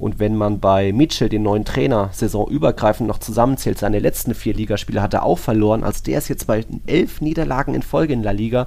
Und 0.00 0.18
wenn 0.18 0.34
man 0.34 0.60
bei 0.60 0.92
Mitchell, 0.94 1.28
den 1.28 1.42
neuen 1.42 1.66
Trainer, 1.66 2.08
saisonübergreifend 2.12 3.06
noch 3.06 3.18
zusammenzählt, 3.18 3.78
seine 3.78 3.98
letzten 3.98 4.34
vier 4.34 4.54
Ligaspiele 4.54 5.02
hat 5.02 5.12
er 5.12 5.24
auch 5.24 5.38
verloren. 5.38 5.84
Also 5.84 6.02
der 6.04 6.16
ist 6.16 6.28
jetzt 6.28 6.46
bei 6.46 6.64
elf 6.86 7.20
Niederlagen 7.20 7.74
in 7.74 7.82
Folge 7.82 8.14
in 8.14 8.22
La 8.22 8.30
Liga. 8.30 8.66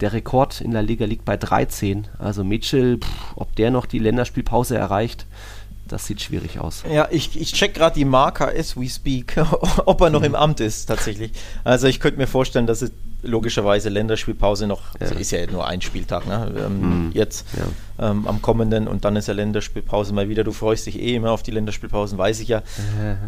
Der 0.00 0.12
Rekord 0.12 0.60
in 0.60 0.70
La 0.70 0.78
Liga 0.78 1.04
liegt 1.04 1.24
bei 1.24 1.36
13. 1.36 2.06
Also 2.20 2.44
Mitchell, 2.44 2.98
pff, 2.98 3.32
ob 3.34 3.56
der 3.56 3.72
noch 3.72 3.86
die 3.86 3.98
Länderspielpause 3.98 4.76
erreicht, 4.76 5.26
das 5.88 6.06
sieht 6.06 6.20
schwierig 6.20 6.58
aus. 6.60 6.84
Ja, 6.90 7.08
ich, 7.10 7.40
ich 7.40 7.52
check 7.52 7.74
gerade 7.74 7.94
die 7.94 8.04
Marker 8.04 8.52
as 8.56 8.76
we 8.76 8.88
speak, 8.88 9.36
ob 9.86 10.00
er 10.00 10.10
noch 10.10 10.22
im 10.22 10.34
Amt 10.34 10.60
ist 10.60 10.86
tatsächlich. 10.86 11.32
Also 11.64 11.86
ich 11.86 12.00
könnte 12.00 12.18
mir 12.18 12.26
vorstellen, 12.26 12.66
dass 12.66 12.82
es 12.82 12.92
logischerweise 13.22 13.88
Länderspielpause 13.88 14.66
noch, 14.66 14.94
ja. 14.94 15.00
also 15.00 15.14
ist 15.16 15.30
ja 15.32 15.44
nur 15.50 15.66
ein 15.66 15.80
Spieltag, 15.80 16.26
ne? 16.26 16.52
Ähm, 16.56 17.06
mhm. 17.06 17.12
Jetzt 17.12 17.46
ja. 17.56 18.10
ähm, 18.10 18.28
am 18.28 18.40
kommenden 18.40 18.86
und 18.86 19.04
dann 19.04 19.16
ist 19.16 19.26
ja 19.26 19.34
Länderspielpause 19.34 20.12
mal 20.12 20.28
wieder. 20.28 20.44
Du 20.44 20.52
freust 20.52 20.86
dich 20.86 21.00
eh 21.00 21.16
immer 21.16 21.32
auf 21.32 21.42
die 21.42 21.50
Länderspielpausen, 21.50 22.16
weiß 22.16 22.40
ich 22.40 22.48
ja. 22.48 22.62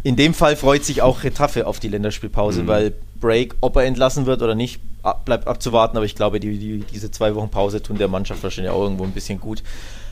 In 0.02 0.16
dem 0.16 0.34
Fall 0.34 0.56
freut 0.56 0.84
sich 0.84 1.02
auch 1.02 1.24
Retaffe 1.24 1.66
auf 1.66 1.80
die 1.80 1.88
Länderspielpause, 1.88 2.62
mhm. 2.62 2.66
weil 2.68 2.92
Break, 3.20 3.56
ob 3.61 3.76
er 3.76 3.84
entlassen 3.84 4.26
wird 4.26 4.42
oder 4.42 4.54
nicht, 4.54 4.80
ab, 5.02 5.24
bleibt 5.24 5.46
abzuwarten, 5.46 5.96
aber 5.96 6.06
ich 6.06 6.14
glaube, 6.14 6.40
die, 6.40 6.58
die, 6.58 6.84
diese 6.92 7.11
zwei 7.11 7.34
Wochen 7.34 7.50
Pause 7.50 7.82
tun 7.82 7.98
der 7.98 8.08
Mannschaft 8.08 8.42
wahrscheinlich 8.42 8.72
auch 8.72 8.82
irgendwo 8.82 9.04
ein 9.04 9.12
bisschen 9.12 9.40
gut. 9.40 9.62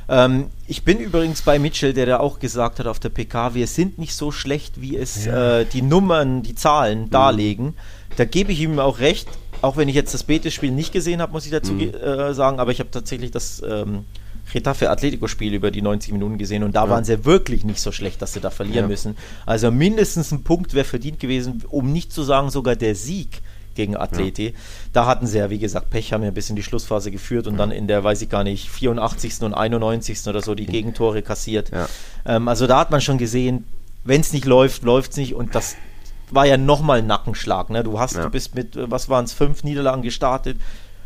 Ähm, 0.09 0.46
ich 0.66 0.84
bin 0.84 0.98
übrigens 0.98 1.42
bei 1.42 1.59
Mitchell, 1.59 1.92
der 1.92 2.06
da 2.06 2.20
auch 2.20 2.38
gesagt 2.38 2.78
hat 2.78 2.86
auf 2.86 2.98
der 2.98 3.11
PK, 3.11 3.54
wir 3.54 3.66
sind 3.66 3.98
nicht 3.98 4.14
so 4.14 4.32
schlecht, 4.32 4.80
wie 4.80 4.96
es 4.96 5.26
ja. 5.26 5.61
äh, 5.61 5.66
die 5.66 5.82
Nummern, 5.82 6.42
die 6.42 6.54
Zahlen 6.54 7.02
mhm. 7.02 7.11
darlegen. 7.11 7.74
Da 8.16 8.24
gebe 8.24 8.52
ich 8.52 8.61
ihm 8.61 8.78
auch 8.78 9.00
recht, 9.00 9.28
auch 9.61 9.76
wenn 9.76 9.88
ich 9.88 9.94
jetzt 9.94 10.14
das 10.14 10.24
Betis-Spiel 10.24 10.70
nicht 10.70 10.92
gesehen 10.92 11.20
habe, 11.20 11.32
muss 11.32 11.44
ich 11.44 11.52
dazu 11.52 11.72
mhm. 11.74 11.94
äh, 11.94 12.32
sagen, 12.32 12.59
aber 12.59 12.70
ich 12.70 12.80
habe 12.80 12.90
tatsächlich 12.90 13.30
das 13.30 13.62
ähm, 13.68 14.04
Retafe 14.54 14.90
Atletico-Spiel 14.90 15.52
über 15.52 15.70
die 15.70 15.82
90 15.82 16.12
Minuten 16.12 16.38
gesehen 16.38 16.62
und 16.62 16.74
da 16.74 16.84
ja. 16.84 16.90
waren 16.90 17.04
sie 17.04 17.24
wirklich 17.26 17.64
nicht 17.64 17.80
so 17.80 17.92
schlecht, 17.92 18.22
dass 18.22 18.32
sie 18.32 18.40
da 18.40 18.50
verlieren 18.50 18.84
ja. 18.84 18.88
müssen. 18.88 19.16
Also 19.44 19.70
mindestens 19.70 20.32
ein 20.32 20.42
Punkt 20.42 20.72
wäre 20.72 20.86
verdient 20.86 21.20
gewesen, 21.20 21.62
um 21.68 21.92
nicht 21.92 22.12
zu 22.12 22.22
sagen 22.22 22.50
sogar 22.50 22.76
der 22.76 22.94
Sieg 22.94 23.42
gegen 23.79 23.97
Atleti. 23.97 24.49
Ja. 24.49 24.53
Da 24.93 25.07
hatten 25.07 25.26
sie 25.26 25.39
ja, 25.39 25.51
wie 25.51 25.59
gesagt, 25.59 25.89
Pech, 25.89 26.12
haben 26.12 26.22
ja 26.22 26.29
ein 26.29 26.35
bisschen 26.35 26.57
die 26.57 26.64
Schlussphase 26.64 27.12
geführt 27.12 27.47
und 27.47 27.55
ja. 27.55 27.59
dann 27.59 27.70
in 27.70 27.87
der, 27.87 28.03
weiß 28.03 28.20
ich 28.20 28.29
gar 28.29 28.43
nicht, 28.43 28.68
84. 28.68 29.41
und 29.43 29.55
91. 29.55 30.26
oder 30.26 30.43
so 30.43 30.57
die 30.57 30.66
Gegentore 30.66 31.22
kassiert. 31.22 31.70
Ja. 31.70 31.89
Ähm, 32.26 32.49
also 32.49 32.66
da 32.66 32.81
hat 32.81 32.91
man 32.91 33.01
schon 33.01 33.18
gesehen, 33.18 33.64
wenn 34.05 34.20
es 34.20 34.33
nicht 34.33 34.45
läuft, 34.45 34.83
läuft 34.83 35.12
es 35.12 35.16
nicht 35.16 35.35
und 35.35 35.55
das 35.55 35.76
war 36.31 36.45
ja 36.45 36.57
nochmal 36.57 36.99
ein 36.99 37.07
Nackenschlag. 37.07 37.70
Ne? 37.70 37.85
Du 37.85 37.99
hast, 38.01 38.16
du 38.16 38.29
bist 38.29 38.55
mit, 38.55 38.76
was 38.91 39.09
waren 39.09 39.24
es, 39.24 39.33
fünf 39.33 39.62
Niederlagen 39.62 40.03
gestartet, 40.03 40.59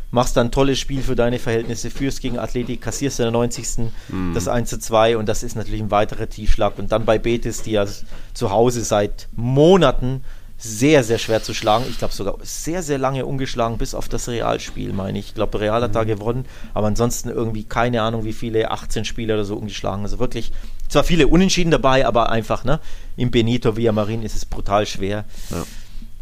machst 0.09 0.35
dann 0.35 0.47
ein 0.47 0.51
tolles 0.51 0.79
Spiel 0.79 1.03
für 1.03 1.15
deine 1.15 1.37
Verhältnisse, 1.37 1.91
führst 1.91 2.21
gegen 2.21 2.39
Athletik, 2.39 2.81
kassierst 2.81 3.19
in 3.19 3.25
der 3.25 3.31
90. 3.31 3.91
Mhm. 4.09 4.33
das 4.33 4.47
1 4.47 4.69
zu 4.69 4.79
2 4.79 5.17
und 5.17 5.29
das 5.29 5.43
ist 5.43 5.55
natürlich 5.55 5.81
ein 5.81 5.91
weiterer 5.91 6.27
Tiefschlag. 6.27 6.79
Und 6.79 6.91
dann 6.91 7.05
bei 7.05 7.19
Betis, 7.19 7.61
die 7.61 7.71
ja 7.71 7.85
zu 8.33 8.49
Hause 8.49 8.83
seit 8.83 9.27
Monaten 9.35 10.23
sehr, 10.63 11.03
sehr 11.03 11.17
schwer 11.17 11.43
zu 11.43 11.53
schlagen. 11.53 11.83
Ich 11.89 11.97
glaube 11.97 12.13
sogar 12.13 12.37
sehr, 12.41 12.81
sehr 12.83 12.97
lange 12.97 13.25
ungeschlagen, 13.25 13.77
bis 13.77 13.93
auf 13.93 14.07
das 14.07 14.29
Realspiel, 14.29 14.93
meine 14.93 15.19
ich. 15.19 15.27
Ich 15.27 15.35
glaube, 15.35 15.59
Real 15.59 15.81
hat 15.81 15.89
mhm. 15.91 15.93
da 15.93 16.03
gewonnen, 16.05 16.45
aber 16.73 16.87
ansonsten 16.87 17.29
irgendwie 17.29 17.65
keine 17.65 18.01
Ahnung, 18.01 18.23
wie 18.23 18.31
viele, 18.31 18.71
18 18.71 19.03
Spiele 19.03 19.33
oder 19.33 19.43
so 19.43 19.57
ungeschlagen. 19.57 20.03
Also 20.03 20.19
wirklich, 20.19 20.53
zwar 20.87 21.03
viele 21.03 21.27
Unentschieden 21.27 21.69
dabei, 21.69 22.07
aber 22.07 22.29
einfach, 22.29 22.63
ne? 22.63 22.79
Im 23.17 23.29
Benito 23.29 23.75
Villamarin 23.75 24.23
ist 24.23 24.35
es 24.35 24.45
brutal 24.45 24.85
schwer. 24.85 25.25
Ja. 25.49 25.63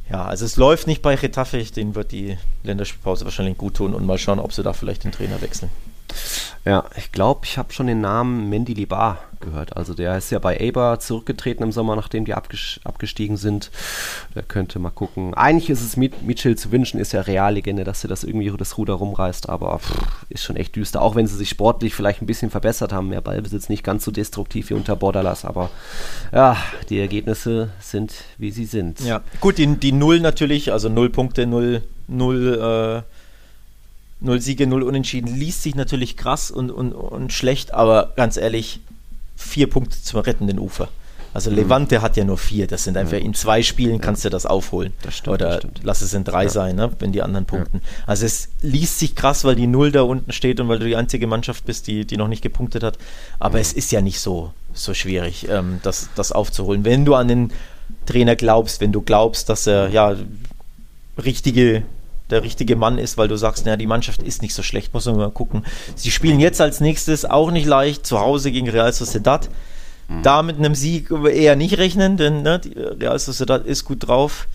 Ja, 0.10 0.26
also 0.26 0.44
es 0.44 0.58
läuft 0.58 0.88
nicht 0.88 1.02
bei 1.02 1.16
Retafe, 1.16 1.64
denen 1.64 1.96
wird 1.96 2.12
die 2.12 2.38
Länderspielpause 2.64 3.24
wahrscheinlich 3.24 3.58
gut 3.58 3.76
tun 3.76 3.94
und 3.94 4.06
mal 4.06 4.18
schauen, 4.18 4.40
ob 4.40 4.52
sie 4.52 4.62
da 4.62 4.74
vielleicht 4.74 5.06
den 5.06 5.14
Trainer 5.14 5.42
wechseln. 5.42 5.70
Ja, 6.64 6.86
ich 6.96 7.12
glaube, 7.12 7.42
ich 7.46 7.58
habe 7.58 7.74
schon 7.74 7.88
den 7.88 8.02
Namen 8.02 8.50
Mendy 8.50 8.74
Libar 8.74 9.18
gehört. 9.42 9.76
Also 9.76 9.96
der 9.96 10.18
ist 10.18 10.30
ja 10.30 10.38
bei 10.38 10.58
Eber 10.58 11.00
zurückgetreten 11.00 11.64
im 11.64 11.72
Sommer, 11.72 11.96
nachdem 11.96 12.26
die 12.26 12.34
abgestiegen 12.36 13.36
sind. 13.38 13.72
Der 14.36 14.44
könnte 14.44 14.78
mal 14.78 14.92
gucken. 14.92 15.34
Eigentlich 15.34 15.72
ist 15.72 15.82
es 15.82 15.98
Mitchell 15.98 16.56
zu 16.56 16.72
wünschen, 16.72 17.00
ist 17.00 17.14
ja 17.14 17.22
Reallegende, 17.22 17.84
dass 17.84 18.02
sie 18.02 18.08
das 18.08 18.24
irgendwie 18.24 18.52
das 18.56 18.78
Ruder 18.78 18.94
rumreißt, 18.94 19.50
aber 19.50 19.80
pff, 19.80 19.92
ist 20.30 20.44
schon 20.44 20.56
echt 20.56 20.76
düster. 20.76 21.02
Auch 21.02 21.16
wenn 21.16 21.26
sie 21.26 21.36
sich 21.36 21.50
sportlich 21.50 21.96
vielleicht 21.96 22.22
ein 22.22 22.28
bisschen 22.28 22.52
verbessert 22.52 22.94
haben. 22.94 23.10
Mehr 23.10 23.22
Ballbesitz, 23.22 23.68
nicht 23.68 23.84
ganz 23.84 24.06
so 24.06 24.12
destruktiv 24.12 24.70
wie 24.70 24.76
unter 24.76 24.96
Borderlass, 24.96 25.46
aber 25.46 25.72
ja, 26.32 26.56
die 26.90 27.00
Ergebnisse 27.00 27.70
sind, 27.80 28.14
wie 28.38 28.52
sie 28.52 28.66
sind. 28.66 29.00
Ja, 29.00 29.22
gut, 29.40 29.58
die, 29.58 29.66
die 29.66 29.92
Null 29.92 30.20
natürlich, 30.20 30.72
also 30.72 30.90
Null 30.90 31.10
Punkte, 31.10 31.48
Null, 31.48 31.82
Null, 32.08 33.04
äh 33.08 33.11
Null 34.22 34.40
Siege, 34.40 34.68
null 34.68 34.84
Unentschieden 34.84 35.36
liest 35.36 35.64
sich 35.64 35.76
natürlich 35.76 36.16
krass 36.16 36.52
und, 36.52 36.70
und, 36.70 36.94
und 36.94 37.34
schlecht, 37.34 37.74
aber 37.74 38.14
ganz 38.16 38.38
ehrlich, 38.38 38.80
vier 39.36 39.68
Punkte 39.68 40.02
zum 40.02 40.20
rettenden 40.22 40.60
Ufer. 40.60 40.90
Also 41.34 41.50
mhm. 41.50 41.58
Levante 41.58 42.02
hat 42.02 42.18
ja 42.18 42.24
nur 42.24 42.38
vier. 42.38 42.68
Das 42.68 42.84
sind 42.84 42.98
einfach 42.98 43.18
ja, 43.18 43.20
in 43.20 43.34
zwei 43.34 43.64
Spielen 43.64 43.96
ja. 43.96 44.00
kannst 44.00 44.26
du 44.26 44.30
das 44.30 44.46
aufholen. 44.46 44.94
Das 45.02 45.18
stimmt, 45.18 45.36
Oder 45.36 45.60
das 45.60 45.72
lass 45.84 46.02
es 46.02 46.14
in 46.14 46.24
drei 46.24 46.44
ja. 46.44 46.50
sein, 46.50 46.76
ne, 46.76 46.92
wenn 47.00 47.12
die 47.12 47.22
anderen 47.22 47.46
punkten. 47.46 47.82
Also 48.06 48.26
es 48.26 48.50
liest 48.62 49.00
sich 49.00 49.16
krass, 49.16 49.44
weil 49.44 49.56
die 49.56 49.68
Null 49.68 49.92
da 49.92 50.02
unten 50.02 50.32
steht 50.32 50.60
und 50.60 50.68
weil 50.68 50.80
du 50.80 50.86
die 50.86 50.96
einzige 50.96 51.28
Mannschaft 51.28 51.66
bist, 51.66 51.88
die, 51.88 52.06
die 52.06 52.18
noch 52.18 52.28
nicht 52.28 52.42
gepunktet 52.42 52.84
hat. 52.84 52.98
Aber 53.40 53.56
mhm. 53.56 53.62
es 53.62 53.74
ist 53.74 53.92
ja 53.92 54.02
nicht 54.02 54.20
so, 54.20 54.54
so 54.74 54.94
schwierig, 54.94 55.48
ähm, 55.50 55.80
das, 55.84 56.10
das 56.16 56.32
aufzuholen. 56.32 56.84
Wenn 56.86 57.06
du 57.06 57.16
an 57.16 57.28
den 57.28 57.52
Trainer 58.06 58.36
glaubst, 58.36 58.82
wenn 58.82 58.92
du 58.92 59.02
glaubst, 59.02 59.50
dass 59.50 59.68
er 59.68 59.90
ja 59.90 60.16
richtige 61.24 61.84
der 62.32 62.44
richtige 62.44 62.76
Mann 62.76 62.98
ist, 62.98 63.18
weil 63.18 63.28
du 63.28 63.36
sagst, 63.36 63.66
naja, 63.66 63.78
die 63.78 63.88
Mannschaft 63.88 64.24
ist 64.24 64.42
nicht 64.42 64.54
so 64.54 64.64
schlecht, 64.64 64.94
muss 64.94 65.06
man 65.06 65.18
mal 65.18 65.32
gucken. 65.32 65.66
Sie 65.96 66.12
spielen 66.12 66.40
jetzt 66.40 66.62
als 66.62 66.80
nächstes 66.80 67.26
auch 67.26 67.52
nicht 67.52 67.66
leicht, 67.66 68.06
zu 68.06 68.20
Hause 68.20 68.52
gegen 68.52 68.70
Real 68.70 68.92
Sociedad. 68.92 69.50
mhm. 70.08 70.24
da 70.24 70.44
mit 70.44 70.58
einem 70.58 70.76
Sieg 70.76 71.10
eher 71.12 71.56
nicht 71.56 71.78
rechnen, 71.78 72.18
denn 72.18 72.42
ne, 72.42 72.62
Real 73.00 73.20
Sociedad 73.20 73.66
ist 73.66 73.86
gut 73.86 74.08
drauf. 74.08 74.48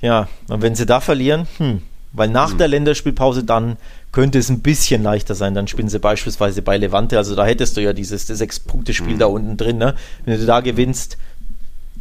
Ja, 0.00 0.28
und 0.48 0.62
wenn 0.62 0.74
sie 0.74 0.86
da 0.86 1.00
verlieren, 1.00 1.46
hm, 1.58 1.82
weil 2.12 2.28
nach 2.28 2.54
mhm. 2.54 2.58
der 2.58 2.68
Länderspielpause 2.68 3.44
dann 3.44 3.76
könnte 4.12 4.38
es 4.38 4.48
ein 4.48 4.60
bisschen 4.60 5.02
leichter 5.02 5.34
sein. 5.34 5.54
Dann 5.54 5.68
spielen 5.68 5.88
sie 5.88 5.98
beispielsweise 5.98 6.62
bei 6.62 6.76
Levante. 6.76 7.16
Also 7.16 7.36
da 7.36 7.44
hättest 7.46 7.76
du 7.76 7.80
ja 7.80 7.92
dieses 7.92 8.26
Sechs-Punkte-Spiel 8.26 9.14
mhm. 9.14 9.18
da 9.18 9.26
unten 9.26 9.56
drin. 9.56 9.78
Ne? 9.78 9.94
Wenn 10.24 10.38
du 10.38 10.46
da 10.46 10.60
gewinnst, 10.60 11.16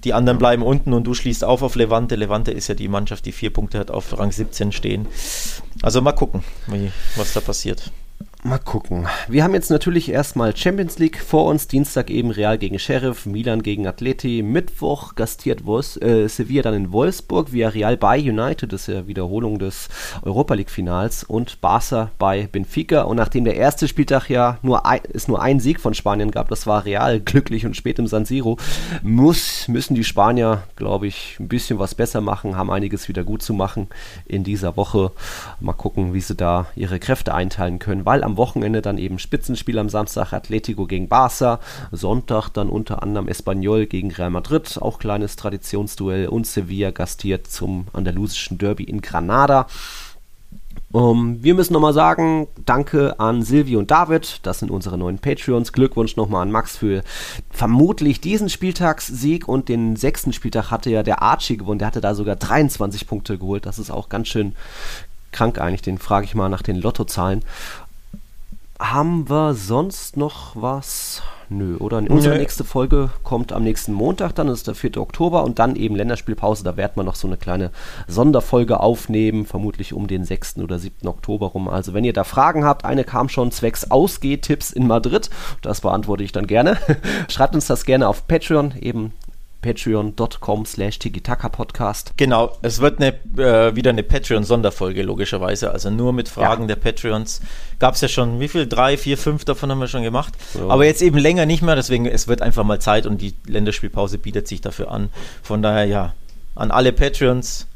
die 0.04 0.14
anderen 0.14 0.38
bleiben 0.39 0.64
unten 0.64 0.93
und 0.93 1.06
du 1.06 1.14
schließt 1.14 1.43
auf 1.43 1.62
auf 1.62 1.76
Levante. 1.76 2.16
Levante 2.16 2.52
ist 2.52 2.68
ja 2.68 2.76
die 2.76 2.88
Mannschaft, 2.88 3.26
die 3.26 3.32
vier 3.32 3.52
Punkte 3.52 3.80
hat, 3.80 3.91
auf 3.91 4.18
Rang 4.18 4.32
17 4.32 4.72
stehen. 4.72 5.08
Also 5.82 6.02
mal 6.02 6.14
gucken, 6.14 6.43
wie, 6.68 6.91
was 7.16 7.34
da 7.34 7.41
passiert. 7.41 7.91
Mal 8.42 8.58
gucken. 8.58 9.06
Wir 9.28 9.44
haben 9.44 9.54
jetzt 9.54 9.70
natürlich 9.70 10.10
erstmal 10.10 10.56
Champions 10.56 10.98
League 10.98 11.22
vor 11.22 11.44
uns. 11.48 11.68
Dienstag 11.68 12.10
eben 12.10 12.32
Real 12.32 12.58
gegen 12.58 12.80
Sheriff, 12.80 13.26
Milan 13.26 13.64
gegen 13.64 13.86
Atleti. 13.86 14.44
Mittwoch 14.44 15.16
gastiert 15.16 15.66
Wolfs 15.66 15.98
äh, 15.98 16.26
Sevilla 16.30 16.62
dann 16.62 16.74
in 16.74 16.94
Wolfsburg. 16.94 17.52
Via 17.52 17.68
Real 17.68 17.98
bei 17.98 18.18
United, 18.18 18.72
das 18.72 18.88
ist 18.88 18.96
ja 18.96 19.08
Wiederholung 19.08 19.60
des 19.60 19.90
Europa 20.22 20.54
League 20.54 20.70
Finals. 20.70 21.26
Und 21.26 21.60
Barca 21.60 22.12
bei 22.18 22.48
Benfica. 22.50 23.02
Und 23.02 23.18
nachdem 23.18 23.44
der 23.44 23.58
erste 23.58 23.90
Spieltag 23.90 24.30
ja 24.30 24.58
nur 24.62 24.86
ein, 24.86 25.02
es 25.12 25.28
nur 25.28 25.42
einen 25.42 25.60
Sieg 25.60 25.82
von 25.82 25.94
Spanien 25.94 26.32
gab, 26.32 26.48
das 26.48 26.66
war 26.66 26.86
Real 26.86 27.20
glücklich 27.26 27.66
und 27.66 27.76
spät 27.76 28.00
im 28.00 28.08
San 28.08 28.24
Siro, 28.24 28.58
muss, 29.04 29.68
müssen 29.68 29.96
die 29.96 30.06
Spanier, 30.06 30.64
glaube 30.78 31.08
ich, 31.08 31.36
ein 31.42 31.50
bisschen 31.50 31.78
was 31.78 31.94
besser 31.94 32.22
machen, 32.22 32.56
haben 32.56 32.72
einiges 32.72 33.10
wieder 33.10 33.26
gut 33.26 33.42
zu 33.42 33.54
machen 33.54 33.90
in 34.26 34.46
dieser 34.46 34.78
Woche. 34.78 35.12
Mal 35.60 35.74
gucken, 35.74 36.14
wie 36.14 36.22
sie 36.22 36.36
da 36.36 36.68
ihre 36.78 37.00
Kräfte 37.00 37.34
einteilen 37.34 37.80
können, 37.80 38.06
weil 38.06 38.24
am 38.29 38.29
Wochenende 38.38 38.82
dann 38.82 38.98
eben 38.98 39.20
Spitzenspiel 39.20 39.78
am 39.80 39.90
Samstag 39.90 40.34
Atletico 40.34 40.86
gegen 40.86 41.08
Barça, 41.08 41.60
Sonntag 41.92 42.50
dann 42.50 42.70
unter 42.70 43.04
anderem 43.04 43.28
Espanyol 43.28 43.86
gegen 43.86 44.12
Real 44.12 44.30
Madrid, 44.30 44.78
auch 44.82 45.00
kleines 45.00 45.36
Traditionsduell 45.36 46.28
und 46.28 46.48
Sevilla 46.48 46.92
gastiert 46.92 47.48
zum 47.48 47.88
andalusischen 47.94 48.58
Derby 48.58 48.84
in 48.84 49.02
Granada. 49.02 49.68
Um, 50.92 51.44
wir 51.44 51.54
müssen 51.54 51.74
nochmal 51.74 51.94
sagen, 51.94 52.48
danke 52.66 53.20
an 53.20 53.44
Silvi 53.44 53.76
und 53.76 53.92
David, 53.92 54.40
das 54.42 54.58
sind 54.58 54.72
unsere 54.72 54.98
neuen 54.98 55.20
Patreons. 55.20 55.72
Glückwunsch 55.72 56.16
nochmal 56.16 56.42
an 56.42 56.52
Max 56.52 56.78
für 56.78 57.04
vermutlich 57.52 58.22
diesen 58.22 58.50
Spieltagssieg 58.50 59.48
und 59.48 59.70
den 59.70 59.98
sechsten 59.98 60.34
Spieltag 60.34 60.72
hatte 60.72 60.90
ja 60.90 61.04
der 61.04 61.22
Archie 61.22 61.58
gewonnen, 61.58 61.78
der 61.78 61.88
hatte 61.88 62.02
da 62.02 62.16
sogar 62.16 62.36
23 62.36 63.06
Punkte 63.06 63.38
geholt. 63.38 63.68
Das 63.68 63.78
ist 63.78 63.92
auch 63.92 64.10
ganz 64.10 64.30
schön 64.30 64.56
krank 65.32 65.60
eigentlich, 65.60 65.84
den 65.84 66.00
frage 66.00 66.26
ich 66.26 66.34
mal 66.34 66.50
nach 66.50 66.64
den 66.64 66.78
Lottozahlen. 66.78 67.44
Haben 68.80 69.30
wir 69.30 69.56
sonst 69.56 70.16
noch 70.16 70.56
was? 70.56 71.22
Nö, 71.50 71.76
oder? 71.78 71.98
Unsere 71.98 72.36
Nö. 72.36 72.40
nächste 72.40 72.64
Folge 72.64 73.10
kommt 73.24 73.52
am 73.52 73.64
nächsten 73.64 73.92
Montag, 73.92 74.36
dann 74.36 74.48
ist 74.48 74.68
der 74.68 74.76
4. 74.76 74.98
Oktober 74.98 75.44
und 75.44 75.60
dann 75.60 75.76
eben 75.76 75.98
Länderspielpause. 75.98 76.64
Da 76.64 76.78
werden 76.78 76.94
wir 76.96 77.04
noch 77.04 77.16
so 77.16 77.28
eine 77.28 77.36
kleine 77.36 77.72
Sonderfolge 78.08 78.80
aufnehmen, 78.80 79.46
vermutlich 79.46 79.94
um 79.94 80.08
den 80.08 80.24
6. 80.24 80.60
oder 80.60 80.80
7. 80.80 81.08
Oktober 81.10 81.48
rum. 81.48 81.68
Also, 81.68 81.94
wenn 81.94 82.06
ihr 82.06 82.14
da 82.14 82.24
Fragen 82.24 82.64
habt, 82.64 82.86
eine 82.86 83.04
kam 83.04 83.28
schon 83.28 83.52
zwecks 83.52 83.92
Ausgehtipps 83.92 84.72
in 84.72 84.88
Madrid. 84.88 85.30
Das 85.62 85.82
beantworte 85.82 86.24
ich 86.24 86.32
dann 86.32 86.48
gerne. 86.48 86.78
Schreibt 87.28 87.56
uns 87.56 87.68
das 87.68 87.84
gerne 87.84 88.08
auf 88.08 88.28
Patreon, 88.28 88.76
eben 88.80 89.12
patreon.com 89.62 90.66
slash 90.66 90.99
podcast 91.51 92.14
Genau, 92.18 92.57
es 92.62 92.80
wird 92.80 93.01
eine, 93.01 93.14
äh, 93.38 93.76
wieder 93.76 93.89
eine 93.89 94.03
Patreon-Sonderfolge, 94.03 95.03
logischerweise. 95.03 95.72
Also 95.72 95.89
nur 95.89 96.14
mit 96.14 96.30
Fragen 96.30 96.64
ja. 96.64 96.68
der 96.68 96.76
Patreons. 96.78 97.41
Gab 97.78 97.95
es 97.95 98.01
ja 98.01 98.07
schon, 98.07 98.39
wie 98.39 98.47
viel? 98.47 98.68
Drei, 98.68 98.97
vier, 98.97 99.18
fünf 99.18 99.43
davon 99.45 99.72
haben 99.72 99.80
wir 99.80 99.88
schon 99.88 100.03
gemacht. 100.03 100.34
So. 100.53 100.70
Aber 100.70 100.86
jetzt 100.86 101.01
eben 101.01 101.18
länger 101.18 101.45
nicht 101.45 101.62
mehr, 101.62 101.76
deswegen 101.76 102.05
es 102.05 102.28
wird 102.28 102.41
einfach 102.41 102.64
mal 102.64 102.80
Zeit 102.80 103.05
und 103.05 103.22
die 103.22 103.36
Länderspielpause 103.45 104.18
bietet 104.18 104.47
sich 104.47 104.62
dafür 104.62 104.91
an. 104.91 105.10
Von 105.43 105.62
daher, 105.62 105.86
ja, 105.86 106.14
an 106.55 106.72
alle 106.72 106.93
Patreons. 106.93 107.68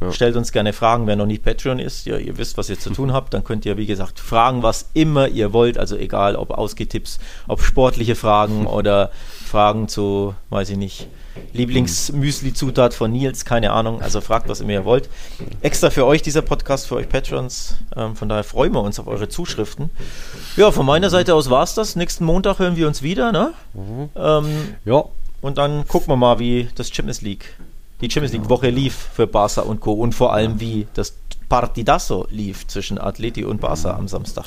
Ja. 0.00 0.12
Stellt 0.12 0.34
uns 0.34 0.50
gerne 0.50 0.72
Fragen, 0.72 1.06
wer 1.06 1.14
noch 1.14 1.26
nicht 1.26 1.44
Patreon 1.44 1.78
ist. 1.78 2.06
Ja, 2.06 2.16
ihr 2.16 2.36
wisst, 2.36 2.58
was 2.58 2.68
ihr 2.68 2.78
zu 2.78 2.90
tun 2.90 3.12
habt. 3.12 3.34
Dann 3.34 3.44
könnt 3.44 3.64
ihr, 3.64 3.76
wie 3.76 3.86
gesagt, 3.86 4.18
fragen, 4.20 4.62
was 4.62 4.90
immer 4.94 5.28
ihr 5.28 5.52
wollt. 5.52 5.78
Also 5.78 5.96
egal, 5.96 6.36
ob 6.36 6.50
Ausgetipps, 6.50 7.18
ob 7.48 7.62
sportliche 7.62 8.14
Fragen 8.14 8.66
oder 8.68 9.10
Fragen 9.44 9.88
zu, 9.88 10.34
weiß 10.50 10.70
ich 10.70 10.76
nicht, 10.76 11.08
Lieblingsmüsli-Zutat 11.52 12.94
von 12.94 13.12
Nils, 13.12 13.44
keine 13.44 13.72
Ahnung. 13.72 14.00
Also 14.00 14.20
fragt, 14.20 14.48
was 14.48 14.60
immer 14.60 14.72
ihr 14.72 14.84
wollt. 14.84 15.08
Extra 15.60 15.90
für 15.90 16.06
euch 16.06 16.22
dieser 16.22 16.42
Podcast, 16.42 16.86
für 16.86 16.96
euch 16.96 17.08
Patrons. 17.08 17.76
Ähm, 17.96 18.16
von 18.16 18.28
daher 18.28 18.44
freuen 18.44 18.72
wir 18.72 18.82
uns 18.82 18.98
auf 18.98 19.06
eure 19.06 19.28
Zuschriften. 19.28 19.90
Ja, 20.56 20.70
von 20.70 20.86
meiner 20.86 21.10
Seite 21.10 21.34
aus 21.34 21.50
war 21.50 21.62
es 21.62 21.74
das. 21.74 21.96
Nächsten 21.96 22.24
Montag 22.24 22.58
hören 22.58 22.76
wir 22.76 22.86
uns 22.86 23.02
wieder, 23.02 23.32
ne? 23.32 23.52
Mhm. 23.74 24.08
Ähm, 24.16 24.46
ja. 24.84 25.04
Und 25.40 25.58
dann 25.58 25.86
gucken 25.88 26.08
wir 26.08 26.16
mal, 26.16 26.38
wie 26.38 26.68
das 26.76 26.88
Champions 26.88 27.20
League, 27.20 27.56
die 28.00 28.10
Champions 28.10 28.32
League 28.32 28.48
Woche 28.48 28.70
lief 28.70 28.94
für 29.14 29.26
Barca 29.26 29.62
und 29.62 29.80
Co. 29.80 29.92
Und 29.92 30.14
vor 30.14 30.32
allem, 30.32 30.60
wie 30.60 30.86
das 30.94 31.14
Partidazo 31.48 32.26
lief 32.30 32.66
zwischen 32.66 32.98
Atleti 32.98 33.44
und 33.44 33.60
Barca 33.60 33.94
am 33.96 34.08
Samstag 34.08 34.46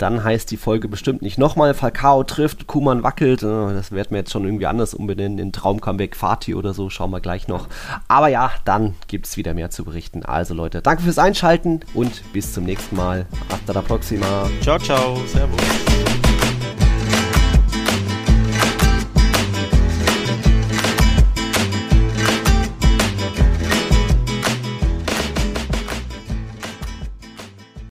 dann 0.00 0.24
heißt 0.24 0.50
die 0.50 0.56
Folge 0.56 0.88
bestimmt 0.88 1.22
nicht 1.22 1.38
nochmal 1.38 1.74
Falcao 1.74 2.24
trifft, 2.24 2.66
Kuman 2.66 3.02
wackelt. 3.02 3.42
Äh, 3.42 3.46
das 3.46 3.92
werden 3.92 4.10
wir 4.10 4.18
jetzt 4.18 4.32
schon 4.32 4.44
irgendwie 4.44 4.66
anders 4.66 4.94
umbenennen 4.94 5.38
in 5.38 5.52
Traumcomeback 5.52 6.16
Fatih 6.16 6.54
oder 6.54 6.72
so. 6.72 6.90
Schauen 6.90 7.10
wir 7.10 7.20
gleich 7.20 7.48
noch. 7.48 7.68
Aber 8.08 8.28
ja, 8.28 8.50
dann 8.64 8.94
gibt 9.08 9.26
es 9.26 9.36
wieder 9.36 9.54
mehr 9.54 9.70
zu 9.70 9.84
berichten. 9.84 10.24
Also 10.24 10.54
Leute, 10.54 10.82
danke 10.82 11.02
fürs 11.02 11.18
Einschalten 11.18 11.80
und 11.94 12.22
bis 12.32 12.52
zum 12.52 12.64
nächsten 12.64 12.96
Mal. 12.96 13.26
Hasta 13.50 13.72
la 13.72 13.82
próxima. 13.82 14.48
Ciao, 14.62 14.78
ciao. 14.78 15.16
Servus. 15.26 15.60